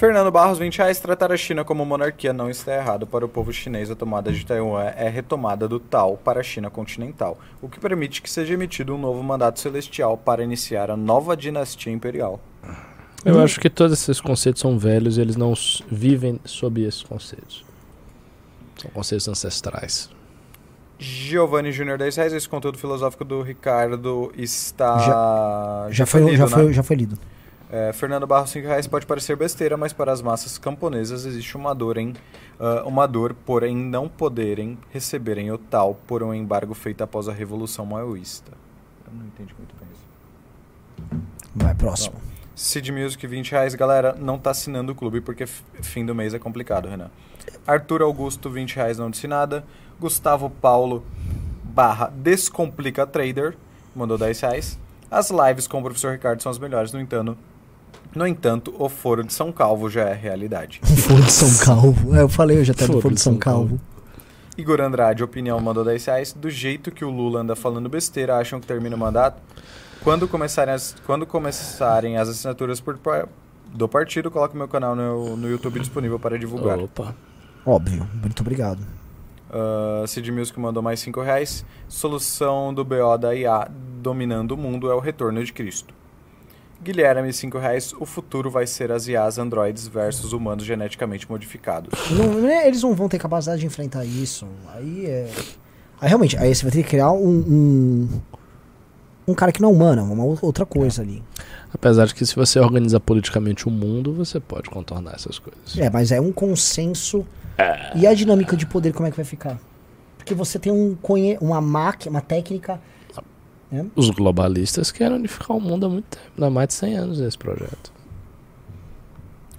[0.00, 0.98] Fernando Barros, 20 reais.
[0.98, 3.06] Tratar a China como monarquia não está errado.
[3.06, 6.70] Para o povo chinês, a tomada de Taiwan é retomada do Tao para a China
[6.70, 11.36] continental, o que permite que seja emitido um novo mandato celestial para iniciar a nova
[11.36, 12.40] dinastia imperial.
[13.26, 15.52] Eu acho que todos esses conceitos são velhos e eles não
[15.90, 17.62] vivem sob esses conceitos.
[18.80, 20.08] São conceitos ancestrais.
[21.00, 22.32] Giovanni Júnior 10 reais.
[22.32, 25.88] Esse conteúdo filosófico do Ricardo está.
[25.90, 26.50] Já, foi, lido, já, né?
[26.50, 27.18] foi, já foi lido.
[27.72, 31.72] É, Fernando Barros 5 reais pode parecer besteira, mas para as massas camponesas existe uma
[31.72, 32.14] dor em
[32.60, 37.26] ah, uma dor por em não poderem receberem o tal por um embargo feito após
[37.26, 38.52] a Revolução Maoísta.
[39.06, 41.22] Eu não entendi muito bem isso.
[41.54, 42.16] Vai, próximo.
[42.54, 46.38] Cid Music 20 reais, galera, não tá assinando o clube porque fim do mês é
[46.38, 47.10] complicado, Renan.
[47.66, 49.64] Arthur Augusto 20 reais, não disse nada.
[50.00, 51.04] Gustavo Paulo
[51.62, 53.56] barra Descomplica Trader
[53.94, 54.78] mandou 10 reais.
[55.10, 57.36] As lives com o professor Ricardo são as melhores, no entanto,
[58.14, 60.80] no entanto, o foro de São Calvo já é realidade.
[60.82, 62.16] Foro de São Calvo.
[62.16, 63.68] É, eu falei hoje até do Foro Foro de São São Calvo.
[63.68, 63.80] Calvo.
[64.58, 66.32] Igor Andrade, opinião, mandou 10 reais.
[66.32, 69.40] Do jeito que o Lula anda falando besteira, acham que termina o mandato?
[70.02, 72.98] Quando começarem as, quando começarem as assinaturas por
[73.72, 76.78] do partido, coloque meu canal no, no YouTube disponível para divulgar.
[76.78, 77.14] Opa.
[77.64, 78.08] Óbvio.
[78.20, 78.80] Muito obrigado.
[79.52, 81.64] Uh, Cid Music mandou mais 5 reais.
[81.88, 83.68] Solução do BO da IA
[84.00, 85.92] dominando o mundo é o retorno de Cristo.
[86.82, 87.92] Guilherme, 5 reais.
[87.98, 91.92] O futuro vai ser as IAs androides versus humanos geneticamente modificados.
[92.10, 94.46] Não, né, eles não vão ter capacidade de enfrentar isso.
[94.74, 95.30] Aí é.
[96.00, 97.28] Aí realmente, aí você vai ter que criar um.
[97.28, 98.08] Um,
[99.28, 101.22] um cara que não é humano, uma ou- outra coisa ali.
[101.72, 105.78] Apesar de que se você organiza politicamente o mundo, você pode contornar essas coisas.
[105.78, 107.24] É, mas é um consenso.
[107.94, 109.58] E a dinâmica de poder, como é que vai ficar?
[110.16, 112.80] Porque você tem um conhe uma máquina, uma técnica.
[113.94, 117.38] Os globalistas querem unificar o mundo há muito tempo, há mais de 100 anos esse
[117.38, 117.92] projeto.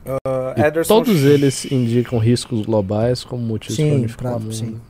[0.06, 4.54] Uh, Ederson todos eles indicam riscos globais como motivos Sim, para unificar pra- o mundo.
[4.54, 4.82] sim.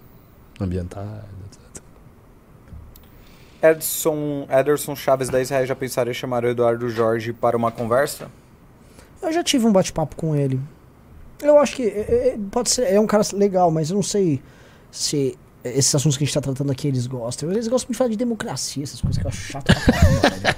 [0.59, 1.05] Ambientais.
[3.61, 5.67] Edson, Ederson Chaves, 10 reais.
[5.67, 8.27] Já pensaram em chamar o Eduardo Jorge para uma conversa?
[9.21, 10.59] Eu já tive um bate-papo com ele.
[11.41, 12.91] Eu acho que é, é, pode ser.
[12.91, 14.41] É um cara legal, mas eu não sei
[14.91, 17.51] se esses assuntos que a gente tá tratando aqui eles gostam.
[17.51, 20.29] Eles gostam muito de falar de democracia, essas coisas que eu acho chato pra caramba,
[20.29, 20.55] velho.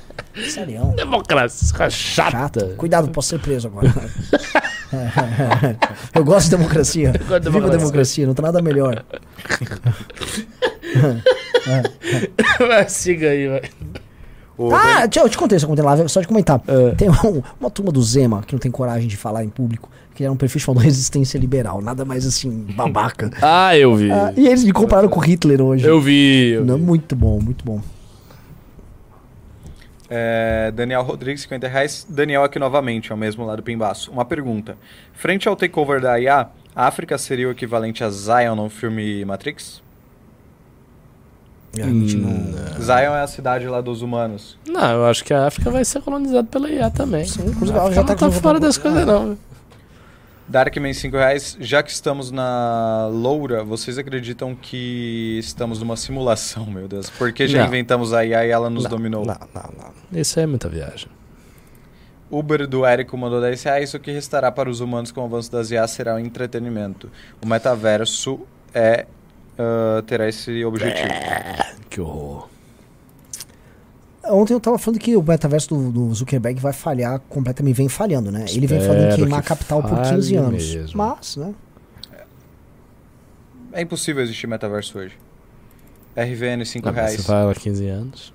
[0.49, 0.93] Sério.
[0.95, 2.73] Democracia chata.
[2.75, 3.93] Cuidado, posso ser preso agora.
[6.15, 7.11] eu gosto de democracia.
[7.11, 7.77] gosto de Viva a democracia.
[7.77, 9.05] democracia, não tem nada melhor.
[12.59, 13.61] Vai, siga aí, vai.
[14.71, 16.61] Ah, deixa eu te contei isso ontem lá, só de comentar.
[16.67, 16.91] É.
[16.95, 20.23] Tem um- uma turma do Zema que não tem coragem de falar em público, que
[20.23, 23.31] era um perfil chamado Resistência Liberal, nada mais assim, babaca.
[23.41, 24.11] Ah, eu vi.
[24.11, 25.85] Ah, e eles me compararam com Hitler hoje.
[25.85, 26.49] Eu vi.
[26.51, 26.83] Eu Não, vi.
[26.83, 27.81] muito bom, muito bom.
[30.09, 32.05] É, Daniel Rodrigues, 50 reais.
[32.07, 34.11] Daniel aqui novamente, ao mesmo lado do Pimbaço.
[34.11, 34.77] Uma pergunta.
[35.13, 39.81] Frente ao takeover da IA, África seria o equivalente a Zion no filme Matrix?
[41.77, 44.57] É, a gente não- Zion é a cidade lá dos humanos.
[44.67, 47.25] Não, eu acho que a África vai ser colonizada pela IA também.
[47.25, 49.37] Sim, inclusive, A África já tá não tá com- fora das coisas, não.
[50.47, 51.57] Darkman 5 reais.
[51.59, 57.09] Já que estamos na Loura, vocês acreditam que estamos numa simulação, meu Deus?
[57.09, 57.67] Porque já Não.
[57.67, 59.25] inventamos a IA e ela nos Não, dominou.
[59.25, 59.63] Não, não,
[60.11, 60.19] não.
[60.19, 61.07] Isso é muita viagem.
[62.29, 63.93] Uber do Érico mandou 10 reais.
[63.93, 67.09] O que restará para os humanos com o avanço das IA será o entretenimento.
[67.41, 68.41] O metaverso
[68.73, 69.05] é,
[69.57, 71.07] ah, terá esse objetivo.
[71.89, 72.49] Que horror.
[74.25, 78.31] Ontem eu tava falando que o metaverso do, do Zuckerberg vai falhar completamente, vem falhando,
[78.31, 78.45] né?
[78.49, 80.75] Ele vem falando em queimar a que capital por 15 falhe anos.
[80.75, 80.97] mesmo.
[80.97, 81.53] Mas, né?
[83.73, 85.17] É impossível existir metaverso hoje.
[86.15, 87.21] RVN 5 Não, mas reais.
[87.25, 88.33] Você há 15 anos.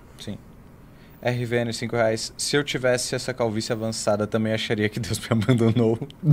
[1.22, 2.32] RVN 5 reais.
[2.36, 5.98] Se eu tivesse essa calvície avançada, também acharia que Deus me abandonou.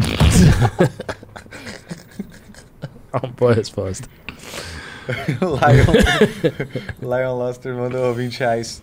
[3.11, 4.07] Uma boa resposta.
[7.01, 8.81] Lion, Lion Luster mandou 20 reais.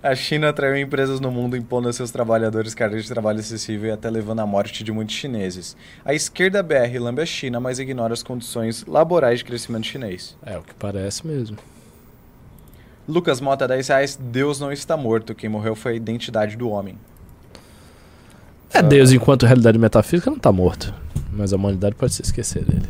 [0.00, 3.90] A China atraiu empresas no mundo impondo a seus trabalhadores carga de trabalho excessiva e
[3.90, 5.76] até levando à morte de muitos chineses.
[6.04, 10.36] A esquerda BR lambe a China, mas ignora as condições laborais de crescimento chinês.
[10.46, 11.56] É o que parece mesmo.
[13.08, 14.18] Lucas Mota, 10 reais.
[14.20, 15.34] Deus não está morto.
[15.34, 16.96] Quem morreu foi a identidade do homem.
[18.72, 20.94] É, Deus, enquanto realidade metafísica, não tá morto.
[21.32, 22.88] Mas a humanidade pode se esquecer dele.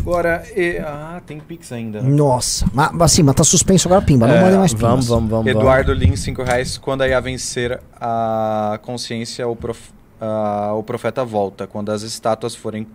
[0.00, 2.00] Agora, e- ah, tem Pix ainda.
[2.02, 2.64] Nossa.
[2.72, 4.26] Mas, assim, mas tá suspenso agora, pimba.
[4.28, 4.88] Não É, mandem mais pimbas.
[4.90, 5.46] Vamos, vamos, vamos.
[5.50, 6.78] Eduardo Lins, 5 reais.
[6.78, 9.90] Quando a IA vencer a consciência, o, prof-
[10.76, 11.66] o profeta volta.
[11.66, 12.86] Quando as estátuas forem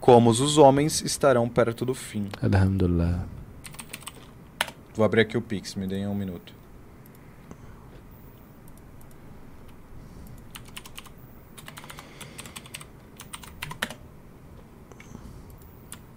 [0.00, 2.26] como os homens, estarão perto do fim.
[2.40, 2.56] vamos.
[2.56, 3.18] Alhamdulillah.
[4.94, 6.52] Vou abrir aqui o Pix, me deem um minuto.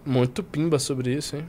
[0.06, 1.46] Muito pimba sobre isso, hein?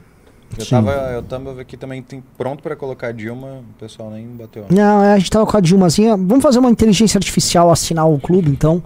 [0.57, 0.71] Eu Sim.
[0.71, 4.65] tava, eu tava aqui também tem, pronto pra colocar Dilma, o pessoal nem bateu.
[4.69, 6.15] Não, é, a gente tava com a Dilmazinha.
[6.15, 8.81] Vamos fazer uma inteligência artificial assinar o clube, então.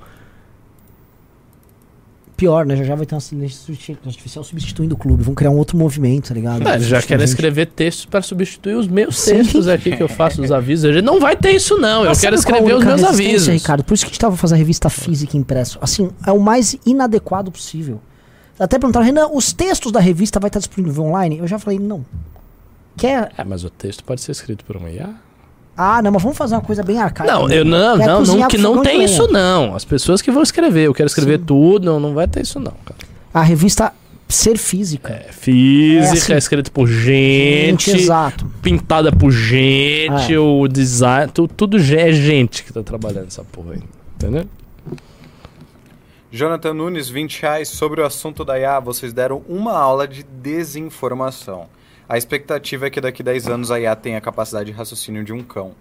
[2.35, 2.75] Pior, né?
[2.77, 5.21] Já já vai ter uma inteligência artificial substituindo o clube.
[5.21, 6.67] Vamos criar um outro movimento, tá ligado?
[6.67, 9.35] Eles já querem escrever textos para substituir os meus Sim.
[9.35, 10.89] textos aqui que eu faço os avisos.
[10.89, 12.03] A gente não vai ter isso, não.
[12.03, 13.47] Eu Mas quero qual a escrever os única meus avisos.
[13.49, 15.77] Ricardo, por isso que a gente tava fazendo a revista física impresso.
[15.81, 17.99] Assim, é o mais inadequado possível.
[18.59, 21.37] Até perguntaram, Renan, os textos da revista vai estar disponível online?
[21.37, 22.05] Eu já falei, não.
[22.97, 23.31] Quer.
[23.37, 25.09] É, mas o texto pode ser escrito por uma IA?
[25.77, 27.31] Ah, não, mas vamos fazer uma coisa bem arcaica.
[27.31, 29.73] Não, eu não, Quer não, não, que não tem isso não.
[29.73, 31.45] As pessoas que vão escrever, eu quero escrever Sim.
[31.45, 32.99] tudo, não, não vai ter isso não, cara.
[33.33, 33.93] A revista
[34.27, 35.13] ser física.
[35.13, 36.33] É física, É assim.
[36.33, 38.45] é escrito por gente, exato.
[38.61, 40.37] pintada por gente, É.
[40.39, 43.81] o design, tu- tudo ge- é gente que tá trabalhando essa porra aí,
[44.15, 44.45] entendeu?
[46.31, 47.69] Jonathan Nunes, 20 reais.
[47.69, 51.67] Sobre o assunto da IA, vocês deram uma aula de desinformação.
[52.07, 55.33] A expectativa é que daqui 10 anos a IA tenha a capacidade de raciocínio de
[55.33, 55.73] um cão.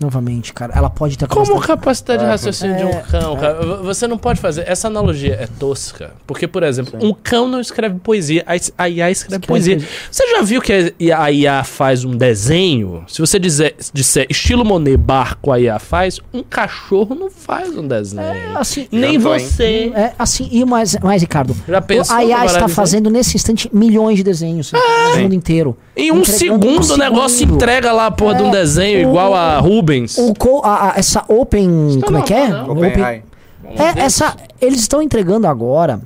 [0.00, 0.72] Novamente, cara.
[0.76, 2.28] Ela pode ter Como capacidade- capacidade de É.
[2.28, 3.54] raciocínio de É, um cão, cara?
[3.54, 4.64] V- Você não pode fazer.
[4.68, 6.12] Essa analogia é tosca.
[6.26, 9.78] Porque, por exemplo, um cão não escreve poesia, a IA escreve Escreve poesia.
[10.10, 13.04] Você já viu que a IA- faz um desenho?
[13.08, 17.86] Se você dizer, disser estilo Monet barco a IA faz, um cachorro não faz um
[17.86, 18.22] desenho.
[18.22, 19.90] É, assim, Nem você.
[19.94, 21.56] É, assim, e mais, mais Ricardo.
[21.66, 25.76] Já pensou a IA está fazendo nesse instante milhões de desenhos no mundo inteiro.
[25.96, 29.34] Em um segundo um o negócio entrega lá a porra de um É, desenho igual
[29.34, 29.58] a
[29.88, 30.18] Rubens.
[30.18, 32.00] O co- a- a- essa Open.
[32.04, 32.48] Como é que é?
[32.48, 33.22] não, Open AI.
[33.64, 36.00] É, essa, eles estão entregando agora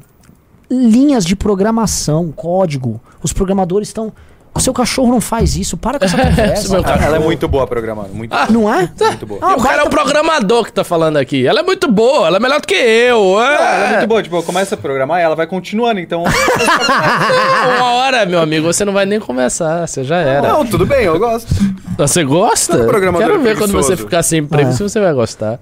[0.71, 3.01] linhas de programação, código.
[3.23, 4.13] Os programadores estão.
[4.55, 5.77] O seu cachorro não faz isso.
[5.79, 6.73] Para com essa conversa.
[6.75, 7.05] meu cachorro.
[7.07, 8.91] Ela é muito boa programando, muito, Não é?
[9.01, 9.41] muito boa.
[9.43, 11.47] Ah, E o cara é o programador que tá falando aqui.
[11.47, 13.41] Ela é muito boa, ela é melhor do que eu.
[13.41, 13.55] é.
[13.55, 16.23] Ela é muito boa, tipo, eu começo a programar e ela vai continuando, então...
[17.79, 20.49] Uma hora, meu amigo, você não vai nem começar, você já era.
[20.53, 21.49] Não, tudo bem, eu gosto.
[21.97, 22.77] Você gosta?
[22.77, 24.73] Todo programador Quero é ver quando você ficar sem emprego, É.
[24.73, 25.59] se você vai gostar.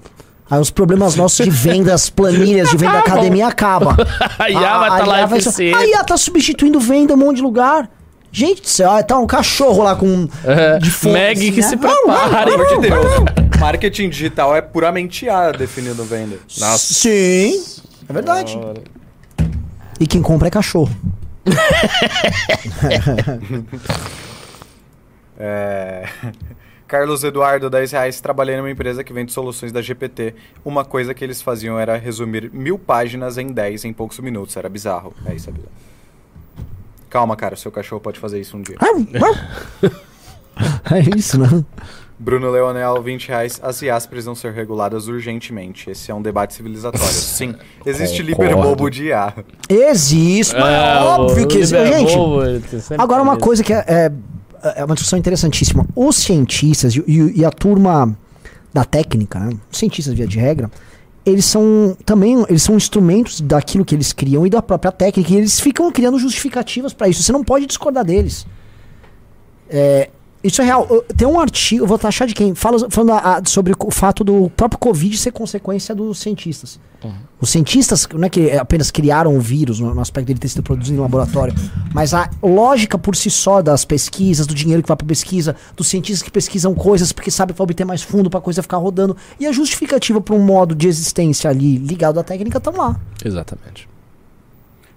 [0.51, 3.95] Aí os problemas nossos de vendas, planilhas de venda da academia acabam.
[4.37, 5.77] A IA vai estar lá IA vai- eficiente.
[5.79, 7.89] A IA tá substituindo venda em um monte de lugar.
[8.33, 10.29] Gente do céu, ah, tá um cachorro lá com.
[10.45, 11.69] É, de fome, Meg assim, que né?
[11.69, 12.51] se Não, prepare.
[12.51, 13.07] Pelo amor de Deus.
[13.59, 16.37] Marketing digital é puramente IA definindo venda.
[16.59, 16.95] Nossa.
[16.95, 17.63] Sim.
[18.09, 18.59] É verdade.
[19.99, 20.91] E quem compra é cachorro.
[25.43, 26.07] É...
[26.87, 28.21] Carlos Eduardo, 10 reais.
[28.21, 30.35] Trabalhei numa empresa que vende soluções da GPT.
[30.63, 34.55] Uma coisa que eles faziam era resumir mil páginas em 10 em poucos minutos.
[34.57, 35.15] Era bizarro.
[35.25, 35.73] É isso, é bizarro.
[37.11, 37.57] Calma, cara.
[37.57, 38.77] Seu cachorro pode fazer isso um dia.
[40.91, 41.65] é isso, né?
[42.19, 43.59] Bruno Leonel, 20 reais.
[43.63, 45.91] As IAs precisam ser reguladas urgentemente.
[45.91, 47.05] Esse é um debate civilizatório.
[47.09, 47.55] Sim,
[47.85, 48.43] existe Concordo.
[48.43, 49.35] liberbobo de IA.
[49.69, 51.87] Existe, mas é óbvio que existe.
[51.87, 54.13] Gente, Agora, uma coisa que é, é,
[54.77, 55.87] é uma discussão interessantíssima.
[55.97, 58.15] Os cientistas e, e- e a turma
[58.73, 59.51] da técnica, né?
[59.73, 60.71] Os cientistas, via de regra,
[61.31, 65.33] eles são também eles são instrumentos daquilo que eles criam e da própria técnica.
[65.33, 67.23] E eles ficam criando justificativas para isso.
[67.23, 68.47] Você não pode discordar deles.
[69.69, 70.11] É,
[70.43, 70.87] isso é real.
[71.17, 72.55] Tem um artigo, vou taxar de quem?
[72.55, 76.79] Fala, falando a- a- sobre o fato do próprio Covid ser consequência dos cientistas.
[77.41, 80.63] Os cientistas não é que apenas criaram o vírus no, no aspecto dele ter sido
[80.63, 81.55] produzido em laboratório,
[81.95, 85.87] mas a lógica por si só das pesquisas, do dinheiro que vai para pesquisa, dos
[85.89, 88.77] cientistas que pesquisam coisas porque sabem que vai obter mais fundo para a coisa ficar
[88.77, 93.01] rodando, e a justificativa para um modo de existência ali ligado à técnica estão lá.
[93.25, 93.89] Exatamente.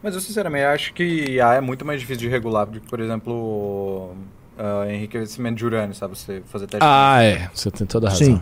[0.01, 2.99] Mas eu sinceramente acho que IA é muito mais difícil de regular do que, por
[2.99, 4.11] exemplo,
[4.57, 6.17] ah, enriquecimento de urânio, sabe?
[6.17, 6.85] Você fazer teste.
[6.85, 7.49] Ah, é.
[7.53, 8.27] Você tem toda a razão.
[8.27, 8.41] Sim.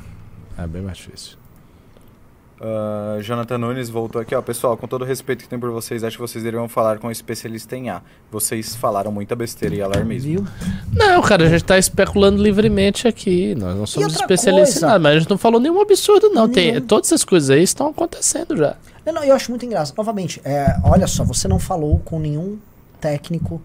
[0.57, 1.41] É bem mais difícil.
[2.63, 4.41] Ah, Jonathan Nunes voltou aqui, ó.
[4.41, 7.07] Pessoal, com todo o respeito que tenho por vocês, acho que vocês deveriam falar com
[7.07, 8.03] um especialista em A.
[8.31, 10.31] Vocês falaram muita besteira e alarmismo.
[10.31, 10.47] Viu?
[10.93, 13.55] Não, cara, a gente tá especulando livremente aqui.
[13.55, 14.85] Nós não somos especialistas coisa?
[14.85, 16.47] em nada, mas a gente não falou nenhum absurdo, não.
[16.47, 16.85] Tem, Nenhum.
[16.85, 18.75] todas essas coisas aí estão acontecendo já.
[19.03, 19.97] Não, não, eu acho muito engraçado.
[19.97, 22.59] Novamente, é, olha só, você não falou com nenhum
[22.99, 23.59] técnico.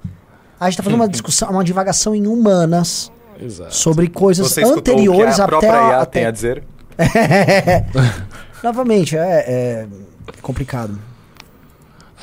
[0.59, 3.75] A gente tá fazendo uma discussão, uma divagação em humanas Exato.
[3.75, 6.31] sobre coisas Você escutou o que anteriores a até própria a, IA até- tem a
[6.31, 6.63] dizer?
[8.63, 9.87] Novamente, é, é
[10.43, 10.99] complicado.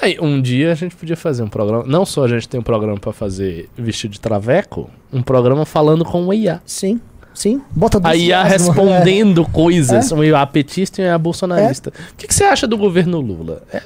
[0.01, 1.83] Aí, um dia a gente podia fazer um programa.
[1.87, 6.03] Não só a gente tem um programa pra fazer vestido de traveco, um programa falando
[6.03, 6.59] com o IA.
[6.65, 6.99] Sim,
[7.33, 7.61] sim.
[7.71, 10.11] Bota A IA no- respondendo coisas.
[10.11, 11.93] Um IA petista e um IA bolsonarista.
[12.11, 13.61] O que, que você acha do governo Lula?
[13.71, 13.81] É,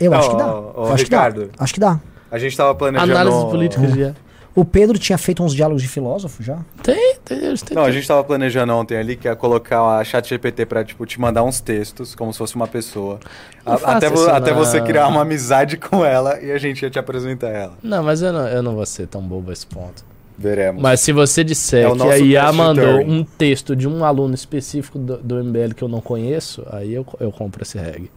[0.00, 0.52] Eu acho que dá.
[0.92, 1.16] acho que dá.
[1.18, 1.50] Ricardo.
[1.56, 2.00] Acho que dá.
[2.34, 3.12] A gente tava planejando...
[3.12, 4.14] análise política IA.
[4.56, 6.58] O Pedro tinha feito uns diálogos de filósofo já.
[6.80, 7.74] Tem, tem, eles têm.
[7.76, 11.04] Não, a gente tava planejando ontem ali que ia colocar a chat GPT pra, tipo,
[11.04, 13.18] te mandar uns textos, como se fosse uma pessoa.
[13.66, 17.00] A- até, vo- até você criar uma amizade com ela e a gente ia te
[17.00, 17.72] apresentar ela.
[17.82, 20.04] Não, mas eu não, eu não vou ser tão bobo a esse ponto.
[20.38, 20.80] Veremos.
[20.80, 25.00] Mas se você disser É que a IA mandou um texto de um aluno específico
[25.00, 28.08] do, do MBL que eu não conheço, aí eu, eu compro esse reg.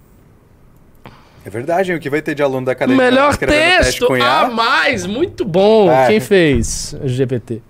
[1.47, 1.97] É verdade, hein?
[1.97, 4.41] O que vai ter de aluno da academia Melhor teste texto IA?
[4.41, 5.89] a mais, muito bom.
[5.89, 6.07] É.
[6.07, 7.61] Quem fez GPT?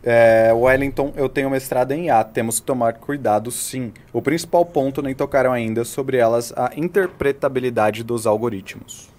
[0.00, 2.22] É, Wellington, eu tenho mestrado em IA.
[2.22, 3.92] Temos que tomar cuidado, sim.
[4.12, 9.10] O principal ponto nem tocaram ainda sobre elas a interpretabilidade dos algoritmos.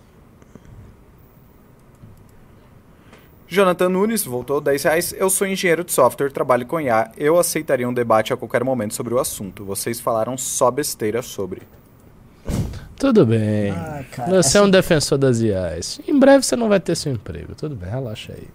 [3.49, 5.14] Jonathan Nunes voltou 10 reais.
[5.18, 7.11] Eu sou engenheiro de software, trabalho com IA.
[7.18, 9.65] Eu aceitaria um debate a qualquer momento sobre o assunto.
[9.65, 11.64] Vocês falaram só besteira sobre.
[13.02, 13.72] Tudo bem.
[13.72, 15.99] Ai, cara, você é um defensor das IAs.
[16.07, 17.56] Em breve você não vai ter seu emprego.
[17.56, 18.48] Tudo bem, relaxa aí.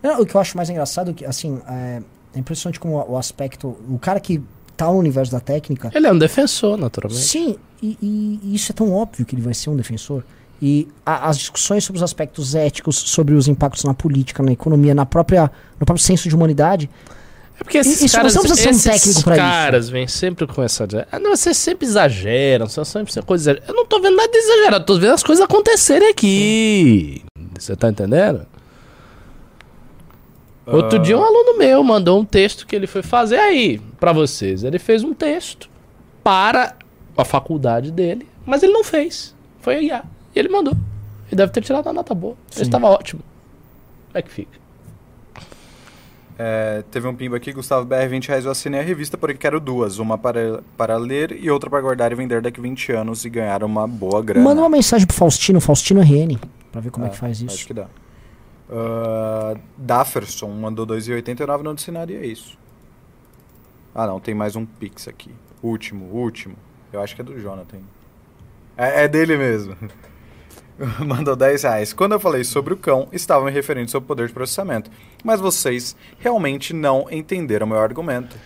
[0.00, 2.00] Não, o que eu acho mais engraçado é que, assim, é,
[2.34, 3.76] é impressionante como o, o aspecto.
[3.88, 4.40] O cara que
[4.76, 5.90] tá no universo da técnica.
[5.92, 7.24] Ele é um defensor, naturalmente.
[7.24, 10.22] Sim, e, e- e isso é tão óbvio que ele vai ser um defensor.
[10.62, 14.94] E a- as discussões sobre os aspectos éticos, sobre os impactos na política, na economia,
[14.94, 15.50] na própria,
[15.80, 16.88] no próprio senso de humanidade.
[17.60, 19.42] É porque esses Isso, caras, não precisa ser um técnico pra isso.
[19.44, 20.86] caras vêm sempre com essa...
[21.12, 23.70] Ah, não, vocês sempre exageram, são sempre coisa exagerada.
[23.72, 27.22] Eu não tô vendo nada de exagerado, tô vendo as coisas acontecerem aqui.
[27.58, 28.44] Você tá entendendo?
[30.66, 31.02] Outro Ah.
[31.02, 34.64] dia um aluno meu mandou um texto que ele foi fazer aí pra vocês.
[34.64, 35.68] Ele fez um texto
[36.22, 36.74] para
[37.16, 39.34] a faculdade dele, mas ele não fez.
[39.60, 40.04] Foi a IA.
[40.34, 40.74] E ele mandou.
[41.30, 42.34] E deve ter tirado uma nota boa.
[42.56, 43.22] Ele estava ótimo.
[44.08, 44.58] Como é que fica?
[46.36, 48.44] É, teve um pimba aqui, Gustavo BR, 20 reais.
[48.44, 49.98] Eu assinei a revista, porém quero duas.
[49.98, 53.62] Uma para, para ler e outra para guardar e vender daqui 20 anos e ganhar
[53.62, 54.44] uma boa grana.
[54.44, 56.36] Manda uma mensagem pro Faustino, Faustino RN,
[56.72, 57.66] pra ver como é, Ah, que faz Acho isso.
[57.66, 57.86] que dá.
[58.68, 62.58] Uh, Dafferson mandou 2,89 não ensinaria isso.
[63.94, 65.30] Ah, não, tem mais um Pix aqui.
[65.62, 66.56] Último, último.
[66.92, 67.78] Eu acho que é do Jonathan.
[68.76, 69.76] É, é dele mesmo.
[71.04, 71.92] mandou 10 reais.
[71.92, 74.90] Quando eu falei sobre o cão, estava me referindo sobre o poder de processamento.
[75.22, 78.36] Mas vocês realmente não entenderam meu argumento.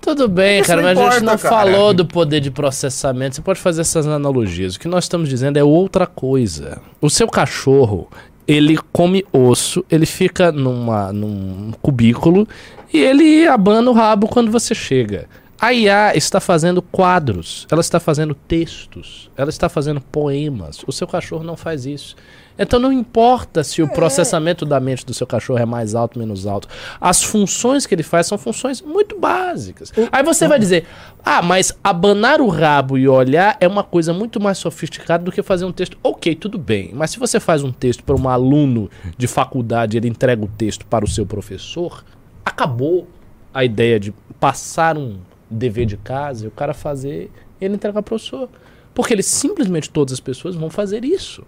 [0.00, 1.56] Tudo bem, cara, mas a gente importa, não cara.
[1.56, 3.36] falou do poder de processamento.
[3.36, 4.76] Você pode fazer essas analogias.
[4.76, 6.80] O que nós estamos dizendo é outra coisa.
[7.00, 8.08] O seu cachorro,
[8.46, 12.46] ele come osso, ele fica numa, num cubículo
[12.92, 15.28] e ele abana o rabo quando você chega.
[15.58, 20.84] A IA está fazendo quadros, ela está fazendo textos, ela está fazendo poemas.
[20.86, 22.14] O seu cachorro não faz isso.
[22.58, 26.26] Então não importa se o processamento da mente do seu cachorro é mais alto ou
[26.26, 26.68] menos alto.
[27.00, 29.92] As funções que ele faz são funções muito básicas.
[30.12, 30.86] Aí você vai dizer:
[31.24, 35.42] "Ah, mas abanar o rabo e olhar é uma coisa muito mais sofisticada do que
[35.42, 35.96] fazer um texto".
[36.02, 36.90] OK, tudo bem.
[36.94, 40.84] Mas se você faz um texto para um aluno de faculdade, ele entrega o texto
[40.86, 42.04] para o seu professor,
[42.44, 43.08] acabou
[43.52, 45.16] a ideia de passar um
[45.50, 48.48] dever de casa e o cara fazer, ele entregar para o professor.
[48.94, 51.44] Porque ele simplesmente todas as pessoas vão fazer isso.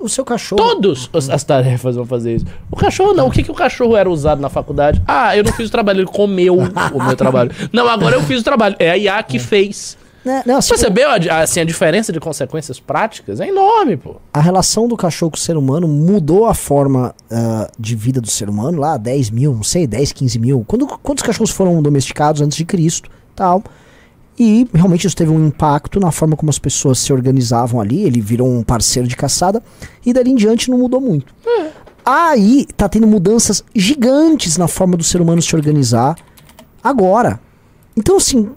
[0.00, 0.60] O seu cachorro.
[0.60, 2.46] Todas as, as tarefas vão fazer isso.
[2.70, 3.28] O cachorro não.
[3.28, 5.00] O que, que o cachorro era usado na faculdade?
[5.06, 7.52] Ah, eu não fiz o trabalho, ele comeu o meu trabalho.
[7.72, 8.74] Não, agora eu fiz o trabalho.
[8.80, 9.96] É a IA que fez.
[10.26, 13.38] Né, não, assim, Percebeu a, assim, a diferença de consequências práticas?
[13.38, 14.16] É enorme, pô.
[14.34, 18.28] a relação do cachorro com o ser humano mudou a forma ah, de vida do
[18.28, 20.64] ser humano lá, 10 mil, não sei, 10, 15 mil.
[20.66, 23.62] Quando, quantos cachorros foram domesticados antes de Cristo tal.
[24.36, 28.02] E realmente isso teve um impacto na forma como as pessoas se organizavam ali.
[28.02, 29.62] Ele virou um parceiro de caçada.
[30.04, 31.32] E dali em diante não mudou muito.
[32.04, 36.16] Aí tá tendo mudanças gigantes na forma do ser humano se organizar
[36.82, 37.38] agora.
[37.96, 38.50] Então, assim,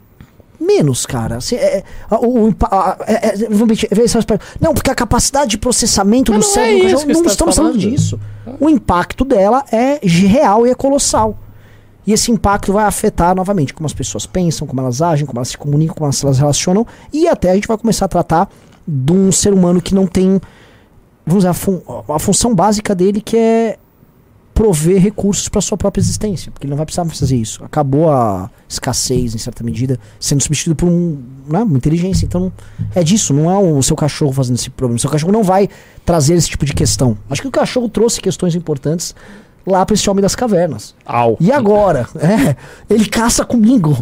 [0.59, 1.37] menos, cara.
[1.37, 1.83] Assim, é- é-
[2.15, 6.91] o- a- é- é- Não, porque a capacidade de processamento Mas do não cérebro é
[6.91, 8.19] cachorro, não tá estamos falando disso.
[8.59, 11.37] O impacto dela é real e é colossal.
[12.07, 15.49] E esse impacto vai afetar novamente como as pessoas pensam, como elas agem, como elas
[15.49, 16.85] se comunicam, como elas se relacionam.
[17.13, 18.49] E até a gente vai começar a tratar
[18.87, 20.41] de um ser humano que não tem,
[21.25, 23.77] vamos dizer, a, fun- a função básica dele que é
[24.59, 27.63] prover recursos para sua própria existência, porque ele não vai precisar fazer isso.
[27.63, 31.17] Acabou a escassez, em certa medida, sendo substituído por um,
[31.47, 32.25] né, uma inteligência.
[32.25, 32.51] Então,
[32.93, 34.97] é disso, não é o seu cachorro fazendo esse problema.
[34.97, 35.69] O seu cachorro não vai
[36.03, 37.17] trazer esse tipo de questão.
[37.29, 39.15] Acho que o cachorro trouxe questões importantes
[39.69, 40.93] lá para esse homem das cavernas.
[41.05, 41.37] Au.
[41.39, 42.07] E agora?
[42.19, 42.55] É,
[42.89, 43.97] ele caça comigo.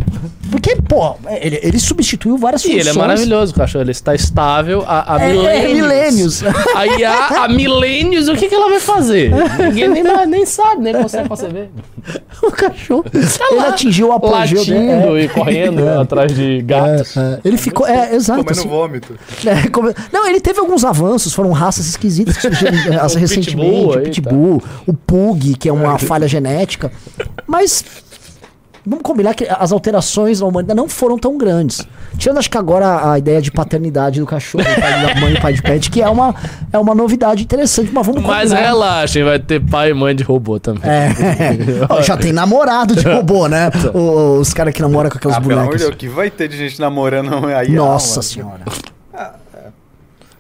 [0.52, 2.88] Porque, pô, ele, ele substituiu várias E funções.
[2.88, 3.84] ele é maravilhoso, o cachorro.
[3.84, 5.64] Ele está estável há, há É, milênios.
[5.64, 6.44] é, milênios.
[6.76, 7.14] A IA,
[7.44, 9.32] há milênios, o que, que ela vai fazer?
[9.60, 11.70] Ninguém nem, nem sabe, nem consegue conceber.
[12.42, 13.06] o cachorro.
[13.14, 15.20] ele atingiu o apogeu Latindo dele.
[15.22, 15.24] É.
[15.26, 17.16] e correndo atrás de gatos.
[17.18, 17.86] É, ele ficou.
[17.88, 18.44] É, exato.
[18.44, 18.70] Comendo assim.
[18.70, 19.16] vômito.
[19.46, 22.72] É, como- Não, ele teve alguns avanços, foram raças esquisitas que surgiram
[23.20, 23.48] recentemente.
[23.56, 26.92] Pitbull o aí, Pitbull, o Pug, que é uma falha genética.
[27.46, 27.84] Mas
[28.86, 31.86] vamos combinar que as alterações na humanidade não foram tão grandes.
[32.18, 35.54] Tirando, acho que agora a ideia de paternidade do cachorro, pai da mãe e pai
[35.54, 36.34] de pet, que é uma,
[36.74, 38.68] é uma novidade interessante, mas vamos Mas combinar.
[38.68, 40.82] relaxem, vai ter pai e mãe de robô também.
[40.90, 41.10] É.
[42.02, 43.70] Já tem namorado de robô, né?
[44.40, 45.82] Os caras que namoram com aquelas Ah, pelo amor de bonecas.
[45.90, 47.70] Deus, que vai ter de gente namorando aí.
[47.74, 48.62] Nossa senhora.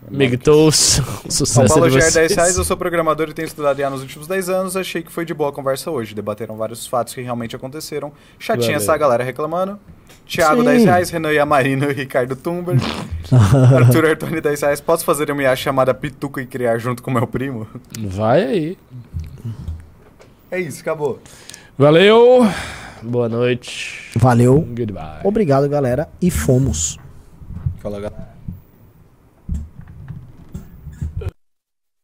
[0.09, 2.13] Migtos, São sucesso Paulo de vocês.
[2.13, 4.77] 10 reais, eu sou programador e tenho estudado IA nos últimos 10 anos.
[4.77, 6.15] Achei que foi de boa a conversa hoje.
[6.15, 8.11] Debateram vários fatos que realmente aconteceram.
[8.39, 8.81] Chatinha Valeu.
[8.81, 9.77] essa galera reclamando.
[10.25, 10.67] Thiago Sim.
[10.67, 12.77] 10 reais, Renan Yamarino e Ricardo Tumber.
[13.75, 14.81] Arthur Artoni 10 reais.
[14.81, 17.67] Posso fazer uma IA chamada Pituca e criar junto com meu primo?
[17.99, 18.77] Vai aí.
[20.49, 21.19] É isso, acabou.
[21.77, 22.47] Valeu.
[23.03, 24.09] Boa noite.
[24.15, 24.61] Valeu.
[24.61, 25.21] Goodbye.
[25.23, 26.09] Obrigado, galera.
[26.21, 26.97] E fomos.
[27.81, 28.36] Fala, galera.